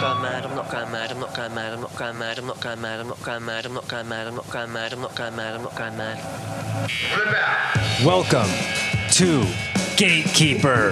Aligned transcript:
not 0.00 0.14
going 0.14 0.22
mad, 0.22 0.44
I'm 0.44 0.54
not 0.54 0.70
going 0.70 0.92
mad, 0.92 1.10
I'm 1.10 1.18
not 1.18 1.34
going 1.34 1.54
mad, 1.54 1.72
I'm 1.72 1.80
not 1.80 1.96
going 1.96 2.18
mad, 2.18 2.38
I'm 2.38 2.46
not 2.46 2.60
going 2.60 2.80
mad, 2.80 3.00
I'm 3.00 3.08
not 3.08 3.18
going 3.24 3.48
mad, 3.48 3.66
I'm 3.66 3.74
not 3.74 3.88
going 3.88 4.08
mad, 4.08 4.26
I'm 4.28 4.34
not 4.36 4.48
going 4.48 4.72
mad, 4.72 4.92
I'm 4.92 5.00
not 5.00 5.16
going 5.16 5.36
mad, 5.36 5.54
I'm 5.56 5.62
not 5.62 5.76
going 5.76 5.96
mad. 5.96 6.18
Welcome 8.04 8.48
to 9.14 9.44
Gatekeeper, 9.96 10.90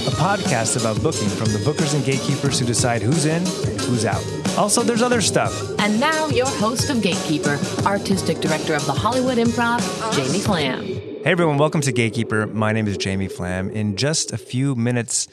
a 0.00 0.12
podcast 0.20 0.78
about 0.78 1.02
booking 1.02 1.28
from 1.30 1.52
the 1.54 1.58
bookers 1.64 1.94
and 1.94 2.04
gatekeepers 2.04 2.58
who 2.60 2.66
decide 2.66 3.00
who's 3.00 3.24
in 3.24 3.46
and 3.66 3.80
who's 3.80 4.04
out. 4.04 4.22
Also, 4.58 4.82
there's 4.82 5.00
other 5.00 5.22
stuff. 5.22 5.58
And 5.78 5.98
now, 5.98 6.28
your 6.28 6.48
host 6.48 6.90
of 6.90 7.00
Gatekeeper, 7.00 7.58
artistic 7.86 8.40
director 8.40 8.74
of 8.74 8.84
the 8.84 8.92
Hollywood 8.92 9.38
Improv, 9.38 9.80
Jamie 10.14 10.40
Flam. 10.40 10.84
Hey 10.84 11.32
everyone, 11.32 11.56
welcome 11.56 11.80
to 11.80 11.92
Gatekeeper. 11.92 12.46
My 12.46 12.72
name 12.72 12.86
is 12.86 12.98
Jamie 12.98 13.28
Flam. 13.28 13.70
In 13.70 13.96
just 13.96 14.32
a 14.32 14.38
few 14.38 14.74
minutes, 14.74 15.28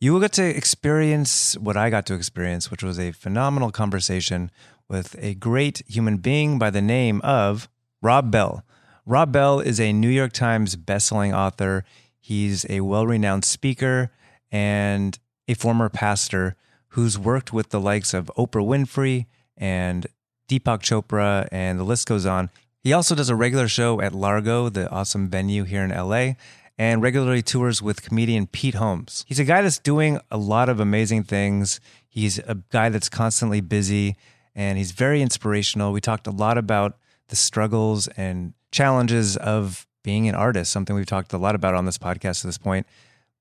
you 0.00 0.14
will 0.14 0.20
get 0.20 0.32
to 0.32 0.56
experience 0.56 1.58
what 1.58 1.76
I 1.76 1.90
got 1.90 2.06
to 2.06 2.14
experience, 2.14 2.70
which 2.70 2.82
was 2.82 2.98
a 2.98 3.12
phenomenal 3.12 3.70
conversation 3.70 4.50
with 4.88 5.14
a 5.20 5.34
great 5.34 5.82
human 5.86 6.16
being 6.16 6.58
by 6.58 6.70
the 6.70 6.80
name 6.80 7.20
of 7.22 7.68
Rob 8.00 8.30
Bell. 8.30 8.64
Rob 9.04 9.30
Bell 9.30 9.60
is 9.60 9.78
a 9.78 9.92
New 9.92 10.08
York 10.08 10.32
Times 10.32 10.74
bestselling 10.74 11.36
author. 11.36 11.84
He's 12.18 12.64
a 12.70 12.80
well 12.80 13.06
renowned 13.06 13.44
speaker 13.44 14.10
and 14.50 15.18
a 15.46 15.54
former 15.54 15.90
pastor 15.90 16.56
who's 16.88 17.18
worked 17.18 17.52
with 17.52 17.68
the 17.68 17.80
likes 17.80 18.14
of 18.14 18.30
Oprah 18.38 18.66
Winfrey 18.66 19.26
and 19.56 20.06
Deepak 20.48 20.80
Chopra, 20.80 21.46
and 21.52 21.78
the 21.78 21.84
list 21.84 22.08
goes 22.08 22.24
on. 22.24 22.50
He 22.82 22.94
also 22.94 23.14
does 23.14 23.28
a 23.28 23.36
regular 23.36 23.68
show 23.68 24.00
at 24.00 24.14
Largo, 24.14 24.70
the 24.70 24.88
awesome 24.90 25.28
venue 25.28 25.64
here 25.64 25.84
in 25.84 25.90
LA, 25.90 26.32
and 26.80 27.02
regularly 27.02 27.42
tours 27.42 27.82
with 27.82 28.00
comedian 28.00 28.46
Pete 28.46 28.76
Holmes. 28.76 29.26
He's 29.28 29.38
a 29.38 29.44
guy 29.44 29.60
that's 29.60 29.78
doing 29.78 30.18
a 30.30 30.38
lot 30.38 30.70
of 30.70 30.80
amazing 30.80 31.24
things. 31.24 31.78
He's 32.08 32.38
a 32.38 32.56
guy 32.70 32.88
that's 32.88 33.10
constantly 33.10 33.60
busy 33.60 34.16
and 34.54 34.78
he's 34.78 34.92
very 34.92 35.20
inspirational. 35.20 35.92
We 35.92 36.00
talked 36.00 36.26
a 36.26 36.30
lot 36.30 36.56
about 36.56 36.96
the 37.28 37.36
struggles 37.36 38.08
and 38.08 38.54
challenges 38.72 39.36
of 39.36 39.86
being 40.02 40.26
an 40.26 40.34
artist, 40.34 40.72
something 40.72 40.96
we've 40.96 41.04
talked 41.04 41.34
a 41.34 41.38
lot 41.38 41.54
about 41.54 41.74
on 41.74 41.84
this 41.84 41.98
podcast 41.98 42.42
at 42.44 42.48
this 42.48 42.56
point. 42.56 42.86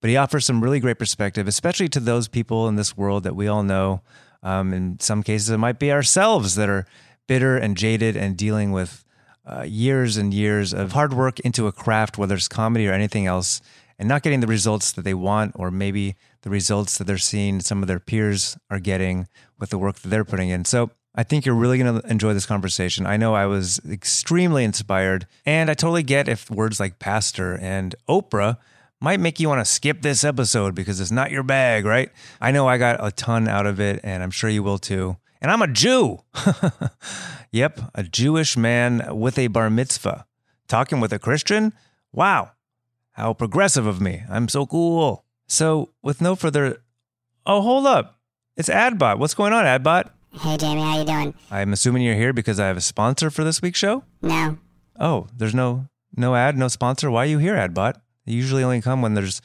But 0.02 0.10
he 0.10 0.17
offers 0.17 0.44
some 0.44 0.62
really 0.62 0.82
great 0.82 1.00
perspective, 1.00 1.48
especially 1.48 1.88
to 1.90 2.02
those 2.02 2.28
people 2.28 2.67
in 2.67 2.76
this 2.76 2.98
world 2.98 3.23
that 3.23 3.38
we 3.38 3.48
all 3.48 3.64
know. 3.64 4.02
Um, 4.44 4.73
in 4.73 5.00
some 5.00 5.23
cases, 5.23 5.50
it 5.50 5.60
might 5.60 5.80
be 5.80 5.94
ourselves 5.94 6.56
that 6.56 6.67
are 6.67 6.86
bitter 7.26 7.56
and 7.56 7.78
jaded 7.78 8.17
and 8.17 8.36
dealing 8.36 8.73
with 8.73 9.06
uh, 9.50 9.64
years 9.64 10.17
and 10.17 10.33
years 10.33 10.73
of 10.73 10.92
hard 10.92 11.14
work 11.14 11.39
into 11.39 11.67
a 11.67 11.72
craft, 11.72 12.17
whether 12.17 12.36
it's 12.36 12.47
comedy 12.47 12.88
or 12.88 12.94
anything 12.94 13.25
else, 13.25 13.61
and 13.97 14.08
not 14.08 14.22
getting 14.22 14.39
the 14.39 14.47
results 14.47 14.92
that 14.92 15.02
they 15.02 15.14
want, 15.14 15.53
or 15.55 15.72
maybe 15.72 16.16
the 16.44 16.50
results 16.50 16.97
that 16.97 17.05
they're 17.05 17.17
seeing 17.17 17.59
some 17.59 17.81
of 17.81 17.88
their 17.88 18.00
peers 18.00 18.58
are 18.70 18.80
getting 18.80 19.27
with 19.59 19.72
the 19.72 19.77
work 19.77 19.95
that 19.97 20.09
they're 20.09 20.23
putting 20.23 20.50
in. 20.50 20.66
So 20.66 20.92
I 21.16 21.23
think 21.23 21.45
you're 21.45 21.55
really 21.55 21.77
going 21.80 22.02
to 22.02 22.08
enjoy 22.08 22.33
this 22.33 22.45
conversation. 22.45 23.05
I 23.05 23.17
know 23.17 23.33
I 23.33 23.45
was 23.45 23.81
extremely 23.89 24.64
inspired, 24.64 25.27
and 25.45 25.70
I 25.70 25.73
totally 25.73 26.03
get 26.03 26.27
if 26.27 26.50
words 26.50 26.80
like 26.80 27.00
pastor 27.00 27.58
and 27.58 27.95
Oprah 28.08 28.58
might 29.02 29.20
make 29.20 29.39
you 29.39 29.50
want 29.50 29.66
to 29.66 29.72
skip 29.72 30.02
this 30.02 30.23
episode 30.23 30.75
because 30.75 31.00
it's 31.00 31.11
not 31.11 31.31
your 31.31 31.44
bag, 31.44 31.86
right? 31.86 32.11
I 32.39 32.52
know 32.52 32.67
I 32.67 32.77
got 32.77 33.03
a 33.03 33.11
ton 33.11 33.47
out 33.47 33.66
of 33.66 33.80
it, 33.80 34.00
and 34.03 34.22
I'm 34.22 34.31
sure 34.31 34.50
you 34.50 34.64
will 34.64 34.77
too. 34.77 35.17
And 35.42 35.52
I'm 35.52 35.62
a 35.62 35.68
Jew. 35.68 36.20
yep, 37.52 37.80
a 37.95 38.04
Jewish 38.04 38.58
man 38.58 39.18
with 39.18 39.38
a 39.40 39.48
bar 39.48 39.70
mitzvah. 39.70 40.26
Talking 40.68 41.00
with 41.00 41.14
a 41.14 41.20
Christian? 41.20 41.73
Wow, 42.12 42.52
how 43.12 43.34
progressive 43.34 43.86
of 43.88 44.02
me. 44.02 44.23
I'm 44.30 44.48
so 44.48 44.66
cool. 44.66 45.26
So, 45.48 45.90
with 46.04 46.22
no 46.22 46.36
further. 46.36 46.82
Oh, 47.45 47.62
hold 47.62 47.88
up. 47.88 48.20
It's 48.56 48.70
Adbot. 48.70 49.17
What's 49.17 49.34
going 49.34 49.54
on, 49.54 49.66
Adbot? 49.66 50.10
Hey 50.32 50.58
Jamie, 50.58 50.82
how 50.82 51.00
you 51.00 51.06
doing? 51.06 51.34
I'm 51.50 51.73
assuming 51.73 52.04
you're 52.04 52.14
here 52.16 52.34
because 52.34 52.60
I 52.60 52.67
have 52.67 52.78
a 52.78 52.82
sponsor 52.82 53.32
for 53.32 53.44
this 53.44 53.62
week's 53.64 53.80
show? 53.80 54.04
No, 54.22 54.58
Oh, 55.00 55.27
there's 55.36 55.56
no 55.56 55.88
no 56.16 56.36
ad, 56.36 56.56
no 56.58 56.67
sponsor. 56.67 57.10
Why 57.10 57.23
are 57.23 57.27
you 57.27 57.39
here, 57.39 57.56
Adbot? 57.56 57.95
You 58.26 58.36
usually 58.36 58.64
only 58.64 58.80
come 58.82 59.02
when 59.02 59.16
there's 59.16 59.42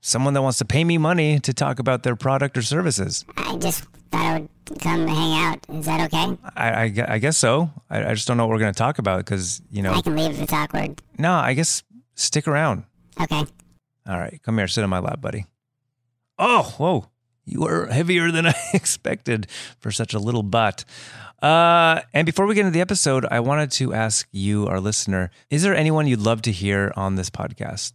someone 0.00 0.34
that 0.34 0.42
wants 0.42 0.58
to 0.58 0.64
pay 0.64 0.82
me 0.82 0.98
money 0.98 1.38
to 1.40 1.52
talk 1.54 1.78
about 1.78 2.02
their 2.02 2.16
product 2.16 2.56
or 2.58 2.62
services. 2.62 3.24
I 3.36 3.56
just 3.56 3.84
thought 4.10 4.24
I 4.24 4.38
would 4.38 4.48
come 4.80 5.06
hang 5.06 5.44
out. 5.44 5.58
Is 5.68 5.86
that 5.86 6.12
okay? 6.12 6.38
I, 6.56 6.68
I, 6.84 6.92
I 7.14 7.18
guess 7.18 7.36
so. 7.38 7.70
I, 7.90 8.10
I 8.10 8.14
just 8.14 8.26
don't 8.26 8.36
know 8.36 8.46
what 8.46 8.52
we're 8.52 8.60
going 8.60 8.72
to 8.74 8.78
talk 8.78 8.98
about 8.98 9.18
because, 9.18 9.60
you 9.70 9.82
know, 9.82 9.92
I 9.92 10.00
can 10.02 10.16
leave 10.16 10.32
if 10.32 10.42
it's 10.42 10.52
awkward. 10.52 11.00
no, 11.18 11.32
I 11.32 11.54
guess 11.54 11.82
stick 12.14 12.48
around. 12.48 12.84
Okay. 13.20 13.44
All 14.08 14.18
right, 14.18 14.40
come 14.42 14.58
here, 14.58 14.68
sit 14.68 14.84
on 14.84 14.90
my 14.90 14.98
lap, 15.00 15.20
buddy. 15.20 15.46
Oh, 16.38 16.74
whoa. 16.78 17.08
You 17.44 17.64
are 17.66 17.86
heavier 17.86 18.30
than 18.30 18.46
I 18.46 18.54
expected 18.74 19.46
for 19.78 19.90
such 19.90 20.14
a 20.14 20.18
little 20.18 20.42
butt. 20.42 20.84
Uh, 21.42 22.00
and 22.14 22.24
before 22.26 22.46
we 22.46 22.54
get 22.54 22.62
into 22.66 22.72
the 22.72 22.80
episode, 22.80 23.26
I 23.30 23.40
wanted 23.40 23.70
to 23.72 23.92
ask 23.94 24.26
you, 24.32 24.66
our 24.66 24.80
listener, 24.80 25.30
is 25.50 25.62
there 25.62 25.74
anyone 25.74 26.06
you'd 26.06 26.20
love 26.20 26.42
to 26.42 26.52
hear 26.52 26.92
on 26.96 27.14
this 27.16 27.30
podcast? 27.30 27.92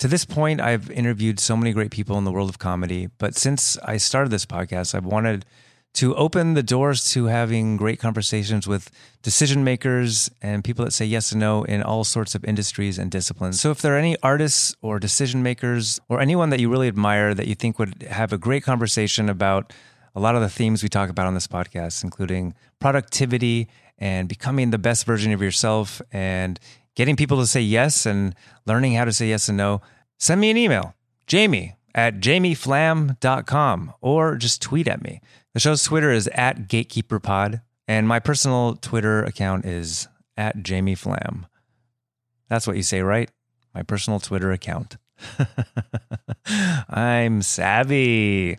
To 0.00 0.08
this 0.08 0.26
point, 0.26 0.60
I've 0.60 0.90
interviewed 0.90 1.40
so 1.40 1.56
many 1.56 1.72
great 1.72 1.90
people 1.90 2.18
in 2.18 2.24
the 2.24 2.32
world 2.32 2.50
of 2.50 2.58
comedy, 2.58 3.08
but 3.16 3.34
since 3.34 3.78
I 3.78 3.96
started 3.96 4.30
this 4.30 4.44
podcast, 4.44 4.94
I've 4.94 5.06
wanted 5.06 5.46
to 5.94 6.14
open 6.16 6.52
the 6.52 6.62
doors 6.62 7.10
to 7.12 7.24
having 7.24 7.78
great 7.78 7.98
conversations 7.98 8.68
with 8.68 8.90
decision 9.22 9.64
makers 9.64 10.30
and 10.42 10.62
people 10.62 10.84
that 10.84 10.90
say 10.90 11.06
yes 11.06 11.32
and 11.32 11.40
no 11.40 11.64
in 11.64 11.82
all 11.82 12.04
sorts 12.04 12.34
of 12.34 12.44
industries 12.44 12.98
and 12.98 13.10
disciplines. 13.10 13.58
So 13.58 13.70
if 13.70 13.80
there 13.80 13.94
are 13.94 13.98
any 13.98 14.18
artists 14.22 14.76
or 14.82 14.98
decision 14.98 15.42
makers 15.42 15.98
or 16.10 16.20
anyone 16.20 16.50
that 16.50 16.60
you 16.60 16.68
really 16.68 16.88
admire 16.88 17.32
that 17.32 17.46
you 17.46 17.54
think 17.54 17.78
would 17.78 18.02
have 18.02 18.34
a 18.34 18.38
great 18.38 18.62
conversation 18.62 19.30
about 19.30 19.72
a 20.14 20.20
lot 20.20 20.34
of 20.34 20.42
the 20.42 20.50
themes 20.50 20.82
we 20.82 20.90
talk 20.90 21.08
about 21.08 21.26
on 21.26 21.32
this 21.32 21.46
podcast, 21.46 22.04
including 22.04 22.52
productivity 22.78 23.66
and 23.96 24.28
becoming 24.28 24.72
the 24.72 24.78
best 24.78 25.06
version 25.06 25.32
of 25.32 25.40
yourself 25.40 26.02
and 26.12 26.60
getting 26.96 27.14
people 27.14 27.38
to 27.38 27.46
say 27.46 27.60
yes 27.60 28.04
and 28.06 28.34
learning 28.66 28.94
how 28.94 29.04
to 29.04 29.12
say 29.12 29.28
yes 29.28 29.48
and 29.48 29.56
no, 29.56 29.80
send 30.18 30.40
me 30.40 30.50
an 30.50 30.56
email, 30.56 30.94
jamie 31.26 31.76
at 31.94 32.20
jamieflam.com, 32.20 33.92
or 34.00 34.34
just 34.36 34.60
tweet 34.60 34.88
at 34.88 35.02
me. 35.02 35.20
The 35.54 35.60
show's 35.60 35.84
Twitter 35.84 36.10
is 36.10 36.28
at 36.34 36.68
gatekeeperpod, 36.68 37.62
and 37.86 38.08
my 38.08 38.18
personal 38.18 38.76
Twitter 38.76 39.22
account 39.22 39.64
is 39.64 40.08
at 40.36 40.58
jamieflam. 40.58 41.44
That's 42.48 42.66
what 42.66 42.76
you 42.76 42.82
say, 42.82 43.00
right? 43.00 43.30
My 43.74 43.82
personal 43.82 44.20
Twitter 44.20 44.52
account. 44.52 44.96
I'm 46.88 47.42
savvy. 47.42 48.58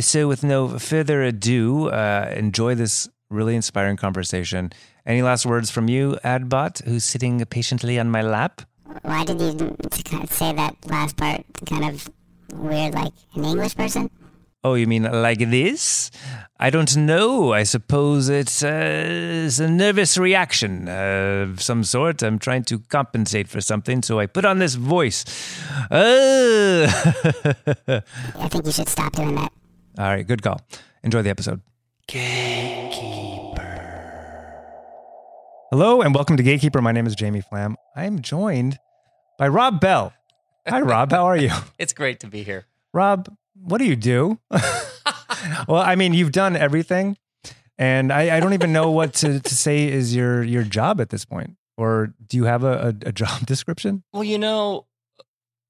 So, 0.00 0.28
with 0.28 0.42
no 0.44 0.78
further 0.78 1.22
ado, 1.22 1.88
uh, 1.88 2.32
enjoy 2.36 2.74
this 2.74 3.08
really 3.30 3.54
inspiring 3.54 3.96
conversation. 3.96 4.72
Any 5.08 5.22
last 5.22 5.46
words 5.46 5.70
from 5.70 5.88
you, 5.88 6.18
Adbot, 6.22 6.84
who's 6.84 7.02
sitting 7.02 7.42
patiently 7.46 7.98
on 7.98 8.10
my 8.10 8.20
lap? 8.20 8.60
Why 9.00 9.24
did 9.24 9.40
you 9.40 9.74
say 10.28 10.52
that 10.52 10.76
last 10.84 11.16
part 11.16 11.46
kind 11.64 11.86
of 11.86 12.10
weird, 12.52 12.92
like 12.92 13.14
an 13.34 13.46
English 13.46 13.74
person? 13.74 14.10
Oh, 14.62 14.74
you 14.74 14.86
mean 14.86 15.04
like 15.04 15.38
this? 15.38 16.10
I 16.60 16.68
don't 16.68 16.94
know. 16.94 17.54
I 17.54 17.62
suppose 17.62 18.28
it's, 18.28 18.62
uh, 18.62 19.46
it's 19.46 19.58
a 19.58 19.70
nervous 19.70 20.18
reaction 20.18 20.90
uh, 20.90 21.46
of 21.48 21.62
some 21.62 21.84
sort. 21.84 22.22
I'm 22.22 22.38
trying 22.38 22.64
to 22.64 22.80
compensate 22.80 23.48
for 23.48 23.62
something, 23.62 24.02
so 24.02 24.20
I 24.20 24.26
put 24.26 24.44
on 24.44 24.58
this 24.58 24.74
voice. 24.74 25.24
Uh. 25.90 26.86
I 28.36 28.48
think 28.50 28.66
you 28.66 28.72
should 28.72 28.90
stop 28.90 29.12
doing 29.12 29.36
that. 29.36 29.52
All 29.98 30.08
right, 30.08 30.26
good 30.26 30.42
call. 30.42 30.60
Enjoy 31.02 31.22
the 31.22 31.30
episode. 31.30 31.62
Hello 35.70 36.00
and 36.00 36.14
welcome 36.14 36.38
to 36.38 36.42
Gatekeeper. 36.42 36.80
My 36.80 36.92
name 36.92 37.06
is 37.06 37.14
Jamie 37.14 37.42
Flam. 37.42 37.76
I 37.94 38.06
am 38.06 38.22
joined 38.22 38.78
by 39.36 39.48
Rob 39.48 39.82
Bell. 39.82 40.14
Hi, 40.66 40.80
Rob. 40.80 41.12
How 41.12 41.26
are 41.26 41.36
you? 41.36 41.50
It's 41.78 41.92
great 41.92 42.20
to 42.20 42.26
be 42.26 42.42
here. 42.42 42.64
Rob, 42.94 43.36
what 43.52 43.76
do 43.76 43.84
you 43.84 43.94
do? 43.94 44.38
well, 44.50 45.82
I 45.82 45.94
mean, 45.94 46.14
you've 46.14 46.32
done 46.32 46.56
everything, 46.56 47.18
and 47.76 48.10
I, 48.10 48.38
I 48.38 48.40
don't 48.40 48.54
even 48.54 48.72
know 48.72 48.90
what 48.90 49.12
to, 49.16 49.40
to 49.50 49.54
say 49.54 49.86
is 49.86 50.16
your 50.16 50.42
your 50.42 50.62
job 50.62 51.02
at 51.02 51.10
this 51.10 51.26
point. 51.26 51.56
Or 51.76 52.14
do 52.26 52.38
you 52.38 52.44
have 52.44 52.64
a, 52.64 52.94
a, 53.04 53.08
a 53.08 53.12
job 53.12 53.44
description? 53.44 54.04
Well, 54.14 54.24
you 54.24 54.38
know, 54.38 54.86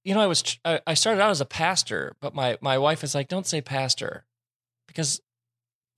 you 0.05 0.15
know, 0.15 0.21
I 0.21 0.27
was 0.27 0.43
tr- 0.43 0.59
I 0.65 0.81
I 0.87 0.95
started 0.95 1.21
out 1.21 1.31
as 1.31 1.41
a 1.41 1.45
pastor, 1.45 2.15
but 2.21 2.37
my 2.37 2.57
my 2.61 2.79
wife 2.79 3.03
is 3.03 3.17
like, 3.17 3.27
don't 3.27 3.49
say 3.49 3.61
pastor, 3.61 4.27
because 4.87 5.21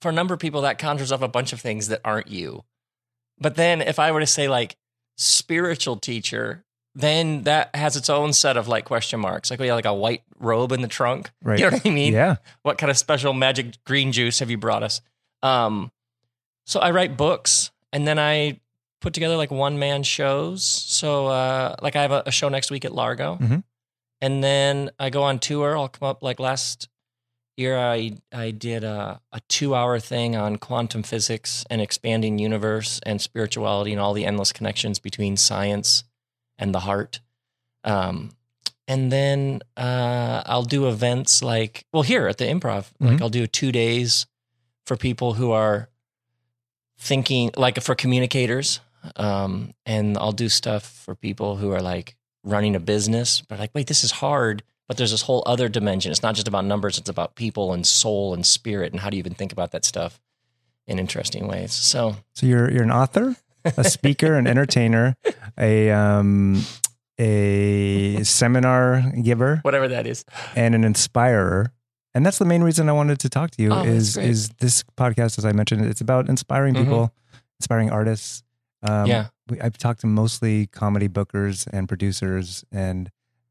for 0.00 0.08
a 0.08 0.12
number 0.12 0.32
of 0.32 0.40
people 0.40 0.62
that 0.62 0.78
conjures 0.78 1.12
up 1.12 1.20
a 1.20 1.28
bunch 1.28 1.52
of 1.52 1.60
things 1.60 1.88
that 1.88 2.00
aren't 2.02 2.28
you. 2.28 2.64
But 3.40 3.56
then 3.56 3.80
if 3.80 3.98
I 3.98 4.12
were 4.12 4.20
to 4.20 4.26
say 4.26 4.48
like 4.48 4.76
spiritual 5.16 5.96
teacher, 5.96 6.64
then 6.94 7.42
that 7.44 7.74
has 7.74 7.96
its 7.96 8.10
own 8.10 8.32
set 8.32 8.56
of 8.56 8.68
like 8.68 8.84
question 8.84 9.20
marks. 9.20 9.50
Like, 9.50 9.60
oh, 9.60 9.64
yeah, 9.64 9.74
like 9.74 9.84
a 9.84 9.94
white 9.94 10.22
robe 10.38 10.72
in 10.72 10.82
the 10.82 10.88
trunk. 10.88 11.30
Right. 11.42 11.58
You 11.58 11.66
know 11.66 11.76
what 11.76 11.86
I 11.86 11.90
mean? 11.90 12.12
Yeah. 12.12 12.36
what 12.62 12.78
kind 12.78 12.90
of 12.90 12.98
special 12.98 13.32
magic 13.32 13.82
green 13.84 14.12
juice 14.12 14.40
have 14.40 14.50
you 14.50 14.58
brought 14.58 14.82
us? 14.82 15.00
Um, 15.42 15.90
so 16.66 16.80
I 16.80 16.90
write 16.90 17.16
books 17.16 17.70
and 17.92 18.06
then 18.06 18.18
I 18.18 18.60
put 19.00 19.14
together 19.14 19.36
like 19.36 19.50
one 19.50 19.78
man 19.78 20.02
shows. 20.02 20.62
So, 20.64 21.28
uh, 21.28 21.76
like 21.80 21.96
I 21.96 22.02
have 22.02 22.12
a, 22.12 22.22
a 22.26 22.30
show 22.30 22.48
next 22.50 22.70
week 22.70 22.84
at 22.84 22.92
Largo. 22.92 23.36
Mhm. 23.40 23.64
And 24.20 24.44
then 24.44 24.90
I 24.98 25.08
go 25.08 25.22
on 25.22 25.38
tour. 25.38 25.76
I'll 25.78 25.88
come 25.88 26.06
up 26.08 26.22
like 26.22 26.38
last 26.38 26.88
year 27.60 27.78
I 27.78 28.12
I 28.32 28.50
did 28.50 28.82
a, 28.82 29.20
a 29.32 29.40
two 29.48 29.74
hour 29.74 30.00
thing 30.00 30.34
on 30.36 30.56
quantum 30.56 31.02
physics 31.04 31.64
and 31.70 31.80
expanding 31.80 32.38
universe 32.38 32.98
and 33.06 33.20
spirituality 33.20 33.92
and 33.92 34.00
all 34.00 34.14
the 34.14 34.24
endless 34.24 34.52
connections 34.52 34.98
between 34.98 35.36
science 35.36 36.04
and 36.58 36.74
the 36.74 36.80
heart. 36.80 37.20
Um, 37.84 38.32
and 38.88 39.12
then 39.12 39.60
uh, 39.76 40.42
I'll 40.46 40.64
do 40.64 40.88
events 40.88 41.42
like 41.42 41.84
well 41.92 42.02
here 42.02 42.26
at 42.26 42.38
the 42.38 42.46
improv, 42.46 42.86
like 42.98 43.18
Mhm. 43.18 43.22
I'll 43.22 43.28
do 43.30 43.46
two 43.46 43.70
days 43.72 44.26
for 44.86 44.96
people 44.96 45.34
who 45.34 45.52
are 45.52 45.88
thinking 46.98 47.50
like 47.56 47.80
for 47.82 47.94
communicators. 47.94 48.80
Um, 49.16 49.72
and 49.86 50.18
I'll 50.18 50.32
do 50.32 50.48
stuff 50.48 50.84
for 50.84 51.14
people 51.14 51.56
who 51.56 51.70
are 51.72 51.80
like 51.80 52.16
running 52.44 52.76
a 52.76 52.80
business, 52.80 53.40
but 53.48 53.58
like, 53.58 53.70
wait, 53.74 53.86
this 53.86 54.04
is 54.04 54.10
hard. 54.10 54.62
But 54.90 54.96
there's 54.96 55.12
this 55.12 55.22
whole 55.22 55.44
other 55.46 55.68
dimension. 55.68 56.10
It's 56.10 56.20
not 56.24 56.34
just 56.34 56.48
about 56.48 56.64
numbers, 56.64 56.98
it's 56.98 57.08
about 57.08 57.36
people 57.36 57.72
and 57.72 57.86
soul 57.86 58.34
and 58.34 58.44
spirit. 58.44 58.90
And 58.90 58.98
how 59.00 59.08
do 59.08 59.16
you 59.16 59.20
even 59.20 59.34
think 59.34 59.52
about 59.52 59.70
that 59.70 59.84
stuff 59.84 60.20
in 60.88 60.98
interesting 60.98 61.46
ways? 61.46 61.72
So, 61.72 62.16
So 62.34 62.44
you're 62.46 62.68
you're 62.72 62.82
an 62.82 62.90
author, 62.90 63.36
a 63.64 63.84
speaker, 63.84 64.34
an 64.34 64.48
entertainer, 64.48 65.14
a 65.56 65.92
um, 65.92 66.64
a 67.20 68.24
seminar 68.24 69.12
giver, 69.22 69.60
whatever 69.62 69.86
that 69.86 70.08
is. 70.08 70.24
and 70.56 70.74
an 70.74 70.82
inspirer. 70.82 71.72
And 72.12 72.26
that's 72.26 72.38
the 72.38 72.44
main 72.44 72.64
reason 72.64 72.88
I 72.88 72.92
wanted 72.92 73.20
to 73.20 73.28
talk 73.28 73.52
to 73.52 73.62
you. 73.62 73.70
Oh, 73.72 73.84
that's 73.84 73.88
is 73.88 74.14
great. 74.16 74.28
is 74.30 74.48
this 74.58 74.82
podcast, 74.96 75.38
as 75.38 75.44
I 75.44 75.52
mentioned, 75.52 75.84
it's 75.84 76.00
about 76.00 76.28
inspiring 76.28 76.74
Mhm. 76.74 76.78
people, 76.82 77.14
inspiring 77.60 77.90
artists. 77.92 78.42
Um, 78.82 79.06
Yeah. 79.06 79.28
we, 79.48 79.60
I've 79.60 79.78
talked 79.78 80.00
to 80.00 80.08
mostly 80.08 80.66
comedy 80.66 81.06
bookers 81.08 81.68
and 81.72 81.86
producers, 81.88 82.64
and 82.72 83.08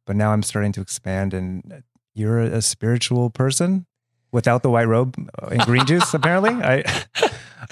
but 0.09 0.15
now 0.15 0.31
I'm 0.33 0.41
starting 0.41 0.71
to 0.71 0.81
expand. 0.81 1.35
And 1.35 1.83
you're 2.15 2.39
a, 2.39 2.45
a 2.57 2.61
spiritual 2.63 3.29
person 3.29 3.85
without 4.31 4.63
the 4.63 4.69
white 4.71 4.87
robe 4.87 5.13
and 5.51 5.61
green 5.61 5.85
juice, 5.91 6.11
apparently. 6.15 6.49
I, 6.49 6.83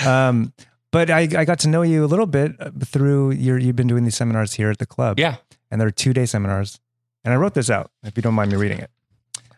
um, 0.05 0.53
but 0.91 1.09
I, 1.09 1.21
I 1.21 1.45
got 1.45 1.57
to 1.61 1.67
know 1.67 1.81
you 1.81 2.05
a 2.05 2.09
little 2.13 2.27
bit 2.27 2.51
uh, 2.59 2.69
through 2.85 3.31
your. 3.31 3.57
You've 3.57 3.75
been 3.75 3.87
doing 3.87 4.03
these 4.03 4.15
seminars 4.15 4.53
here 4.53 4.69
at 4.69 4.77
the 4.77 4.85
club, 4.85 5.17
Yeah. 5.19 5.37
and 5.71 5.81
they're 5.81 5.89
two 5.89 6.13
day 6.13 6.27
seminars. 6.27 6.79
And 7.25 7.33
I 7.33 7.37
wrote 7.37 7.55
this 7.55 7.71
out, 7.71 7.89
if 8.03 8.15
you 8.15 8.21
don't 8.21 8.35
mind 8.35 8.51
me 8.51 8.57
reading 8.57 8.77
it. 8.79 8.91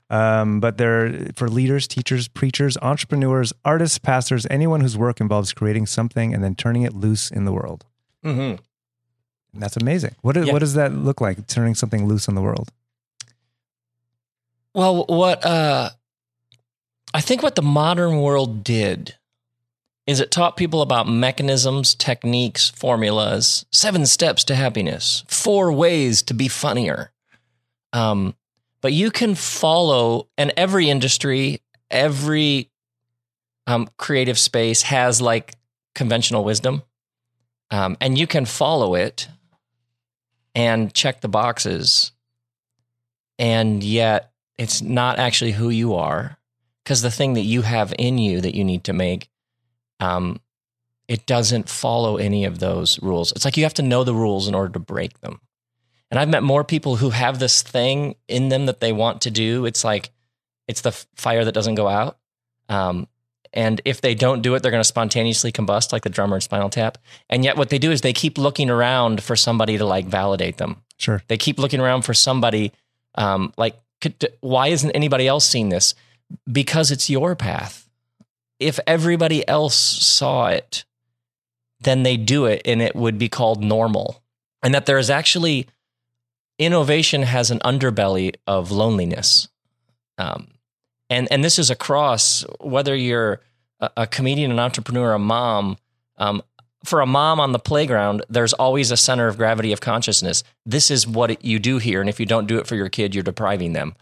Um, 0.10 0.62
but 0.62 0.78
they're 0.78 1.28
for 1.36 1.50
leaders, 1.50 1.86
teachers, 1.86 2.30
preachers, 2.30 2.78
entrepreneurs, 2.82 3.52
artists, 3.66 4.00
pastors, 4.00 4.48
anyone 4.50 4.80
whose 4.80 4.98
work 4.98 5.20
involves 5.20 5.52
creating 5.52 5.86
something 5.86 6.34
and 6.34 6.42
then 6.44 6.56
turning 6.56 6.84
it 6.84 6.94
loose 6.94 7.30
in 7.30 7.44
the 7.44 7.52
world. 7.52 7.86
Mm-hmm. 8.26 8.56
That's 9.60 9.78
amazing. 9.78 10.16
What, 10.22 10.34
do- 10.34 10.46
Yeah. 10.46 10.54
what 10.54 10.60
does 10.60 10.74
that 10.76 10.94
look 10.94 11.22
like, 11.22 11.46
turning 11.48 11.76
something 11.76 12.08
loose 12.08 12.28
in 12.28 12.36
the 12.36 12.42
world? 12.42 12.72
Well, 14.74 15.06
what 15.08 15.44
uh, 15.46 15.90
I 17.14 17.22
think 17.22 17.42
what 17.44 17.56
the 17.56 17.62
modern 17.62 18.22
world 18.22 18.64
did 18.64 19.16
is 20.06 20.20
it 20.20 20.32
taught 20.32 20.58
people 20.58 20.82
about 20.82 21.08
mechanisms, 21.08 21.94
techniques, 21.96 22.70
formulas, 22.70 23.66
seven 23.72 24.06
steps 24.06 24.44
to 24.46 24.56
happiness, 24.56 25.24
four 25.28 25.72
ways 25.72 26.22
to 26.24 26.34
be 26.34 26.48
funnier. 26.48 27.12
Um, 27.94 28.36
but 28.82 28.94
you 28.94 29.12
can 29.12 29.36
follow, 29.36 30.28
and 30.38 30.54
every 30.56 30.90
industry, 30.90 31.62
every 31.92 32.70
um, 33.68 33.90
creative 33.98 34.40
space 34.40 34.84
has 34.84 35.22
like 35.22 35.56
conventional 35.96 36.44
wisdom, 36.44 36.84
um, 37.72 37.98
and 38.00 38.18
you 38.18 38.26
can 38.26 38.46
follow 38.46 38.96
it 38.96 39.28
and 40.60 40.94
check 40.94 41.22
the 41.22 41.30
boxes, 41.30 42.12
and 43.38 43.82
yet 43.82 44.34
it's 44.58 44.82
not 44.82 45.18
actually 45.18 45.54
who 45.54 45.70
you 45.70 45.96
are 45.96 46.38
because 46.84 47.02
the 47.02 47.10
thing 47.10 47.34
that 47.36 47.44
you 47.44 47.62
have 47.62 47.94
in 47.98 48.18
you 48.18 48.42
that 48.42 48.56
you 48.56 48.66
need 48.66 48.84
to 48.84 48.92
make 48.92 49.30
um, 50.02 50.42
it 51.08 51.26
doesn't 51.26 51.70
follow 51.70 52.18
any 52.18 52.44
of 52.44 52.60
those 52.60 53.02
rules. 53.02 53.32
It's 53.32 53.46
like 53.46 53.56
you 53.56 53.64
have 53.64 53.74
to 53.76 53.82
know 53.82 54.04
the 54.04 54.14
rules 54.14 54.50
in 54.50 54.56
order 54.56 54.74
to 54.74 54.80
break 54.80 55.22
them. 55.22 55.40
And 56.12 56.20
i've 56.20 56.30
met 56.30 56.44
more 56.44 56.64
people 56.64 56.96
who 56.96 57.12
have 57.12 57.38
this 57.40 57.62
thing 57.62 58.16
in 58.28 58.50
them 58.50 58.66
that 58.66 58.82
they 58.82 58.92
want 58.92 59.22
to 59.22 59.32
do. 59.32 59.66
It's 59.66 59.84
like 59.84 60.10
it's 60.68 60.82
the 60.82 60.92
fire 61.16 61.46
that 61.46 61.54
doesn't 61.54 61.76
go 61.76 61.88
out. 61.88 62.18
Um, 62.68 63.08
and 63.54 63.82
if 63.86 64.02
they 64.02 64.16
don't 64.16 64.42
do 64.42 64.56
it 64.56 64.62
they're 64.62 64.72
going 64.72 64.80
to 64.80 64.88
spontaneously 64.88 65.52
combust 65.52 65.92
like 65.92 66.04
the 66.04 66.10
drummer 66.10 66.36
in 66.36 66.42
spinal 66.42 66.70
tap 66.70 66.98
and 67.30 67.44
yet 67.44 67.58
what 67.58 67.70
they 67.70 67.78
do 67.80 67.92
is 67.92 68.02
they 68.02 68.14
keep 68.14 68.38
looking 68.38 68.70
around 68.70 69.24
for 69.24 69.36
somebody 69.36 69.78
to 69.78 69.86
like 69.86 70.06
validate 70.06 70.58
them 70.58 70.82
Sure. 70.98 71.24
they 71.28 71.38
keep 71.38 71.58
looking 71.58 71.80
around 71.80 72.02
for 72.02 72.14
somebody 72.14 72.74
um, 73.16 73.54
like, 73.58 73.76
could, 74.02 74.34
why 74.42 74.68
isn't 74.68 74.92
anybody 74.92 75.28
else 75.28 75.46
seeing 75.46 75.70
this? 75.70 75.94
Because 76.50 76.92
it's 76.92 77.10
your 77.10 77.36
path. 77.36 77.90
If 78.60 78.80
everybody 78.88 79.48
else 79.48 79.76
saw 79.76 80.48
it, 80.48 80.86
then 81.82 82.04
they 82.04 82.18
do 82.18 82.46
it 82.46 82.62
and 82.66 82.82
it 82.82 82.96
would 82.96 83.18
be 83.18 83.30
called 83.30 83.64
normal. 83.64 84.22
And 84.62 84.74
that 84.74 84.86
there 84.86 84.98
is 84.98 85.10
actually 85.10 85.68
innovation 86.58 87.24
has 87.24 87.52
an 87.52 87.60
underbelly 87.60 88.36
of 88.46 88.72
loneliness. 88.72 89.48
Um, 90.18 90.50
and, 91.10 91.28
and 91.32 91.44
this 91.44 91.58
is 91.60 91.70
across 91.70 92.44
whether 92.60 92.96
you're 92.96 93.42
a, 93.80 93.90
a 93.98 94.08
comedian, 94.08 94.52
an 94.52 94.60
entrepreneur, 94.60 95.14
a 95.14 95.20
mom. 95.20 95.78
Um, 96.18 96.42
for 96.86 97.02
a 97.02 97.06
mom 97.06 97.40
on 97.40 97.52
the 97.52 97.60
playground, 97.60 98.24
there's 98.30 98.54
always 98.54 98.90
a 98.92 98.98
center 98.98 99.28
of 99.28 99.36
gravity 99.38 99.72
of 99.74 99.82
consciousness. 99.82 100.44
This 100.66 100.90
is 100.90 101.06
what 101.06 101.44
you 101.44 101.60
do 101.60 101.78
here. 101.78 102.00
And 102.00 102.10
if 102.10 102.20
you 102.20 102.26
don't 102.26 102.48
do 102.48 102.58
it 102.58 102.68
for 102.68 102.76
your 102.76 102.90
kid, 102.90 103.14
you're 103.14 103.24
depriving 103.24 103.74
them. 103.74 103.96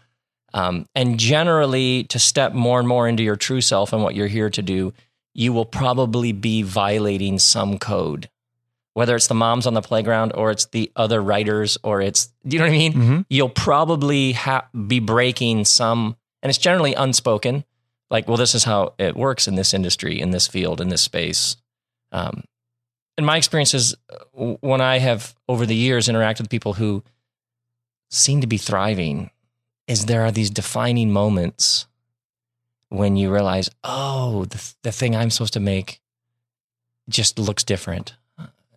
Um, 0.54 0.86
and 0.94 1.18
generally, 1.18 2.04
to 2.04 2.18
step 2.18 2.52
more 2.52 2.78
and 2.78 2.88
more 2.88 3.08
into 3.08 3.22
your 3.22 3.36
true 3.36 3.60
self 3.60 3.92
and 3.92 4.02
what 4.02 4.14
you're 4.14 4.28
here 4.28 4.48
to 4.50 4.62
do, 4.62 4.92
you 5.34 5.52
will 5.52 5.64
probably 5.66 6.32
be 6.32 6.62
violating 6.62 7.38
some 7.38 7.78
code, 7.78 8.28
whether 8.94 9.14
it's 9.14 9.26
the 9.26 9.34
moms 9.34 9.66
on 9.66 9.74
the 9.74 9.82
playground 9.82 10.32
or 10.34 10.50
it's 10.50 10.66
the 10.66 10.90
other 10.96 11.20
writers 11.22 11.78
or 11.82 12.00
it's, 12.00 12.30
you 12.44 12.58
know 12.58 12.64
what 12.64 12.70
I 12.70 12.78
mean? 12.78 12.92
Mhm. 12.94 13.26
You'll 13.28 13.48
probably 13.50 14.32
ha- 14.32 14.66
be 14.86 15.00
breaking 15.00 15.64
some, 15.64 16.16
and 16.42 16.50
it's 16.50 16.58
generally 16.58 16.94
unspoken. 16.94 17.64
Like, 18.10 18.26
well, 18.28 18.36
this 18.36 18.54
is 18.54 18.64
how 18.64 18.94
it 18.98 19.16
works 19.16 19.46
in 19.48 19.54
this 19.54 19.74
industry, 19.74 20.20
in 20.20 20.30
this 20.30 20.46
field, 20.48 20.80
in 20.80 20.88
this 20.88 21.02
space. 21.02 21.56
Um, 22.12 22.44
in 23.18 23.24
my 23.24 23.36
experiences, 23.36 23.94
uh, 24.10 24.54
when 24.60 24.80
I 24.80 24.98
have 24.98 25.34
over 25.48 25.66
the 25.66 25.74
years 25.74 26.08
interacted 26.08 26.40
with 26.42 26.50
people 26.50 26.74
who 26.74 27.02
seem 28.10 28.40
to 28.40 28.46
be 28.46 28.56
thriving, 28.56 29.30
is 29.86 30.06
there 30.06 30.22
are 30.24 30.30
these 30.32 30.50
defining 30.50 31.12
moments 31.12 31.86
when 32.88 33.16
you 33.16 33.30
realize, 33.30 33.68
oh, 33.84 34.44
the, 34.46 34.74
the 34.82 34.92
thing 34.92 35.14
I'm 35.14 35.30
supposed 35.30 35.52
to 35.54 35.60
make 35.60 36.00
just 37.08 37.38
looks 37.38 37.64
different, 37.64 38.14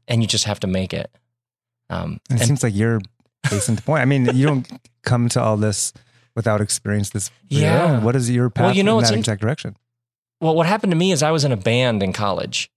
and 0.07 0.21
you 0.21 0.27
just 0.27 0.45
have 0.45 0.59
to 0.61 0.67
make 0.67 0.93
it. 0.93 1.09
Um, 1.89 2.19
And 2.29 2.37
it 2.37 2.41
and- 2.41 2.47
seems 2.47 2.63
like 2.63 2.75
you're 2.75 2.99
facing 3.45 3.75
the 3.75 3.81
point. 3.81 4.01
I 4.01 4.05
mean, 4.05 4.25
you 4.35 4.45
don't 4.45 4.67
come 5.03 5.29
to 5.29 5.41
all 5.41 5.55
this 5.57 5.93
without 6.35 6.61
experience 6.61 7.09
this. 7.11 7.31
Yeah. 7.47 7.99
What 8.01 8.15
is 8.15 8.29
your 8.29 8.49
path 8.49 8.65
Well, 8.67 8.75
you 8.75 8.83
know 8.83 8.97
in 8.99 9.03
that 9.03 9.13
in- 9.13 9.19
exact 9.19 9.41
direction? 9.41 9.75
Well, 10.39 10.55
what 10.55 10.65
happened 10.65 10.91
to 10.91 10.97
me 10.97 11.11
is 11.11 11.21
I 11.21 11.31
was 11.31 11.43
in 11.45 11.51
a 11.51 11.57
band 11.57 12.01
in 12.01 12.13
college. 12.13 12.71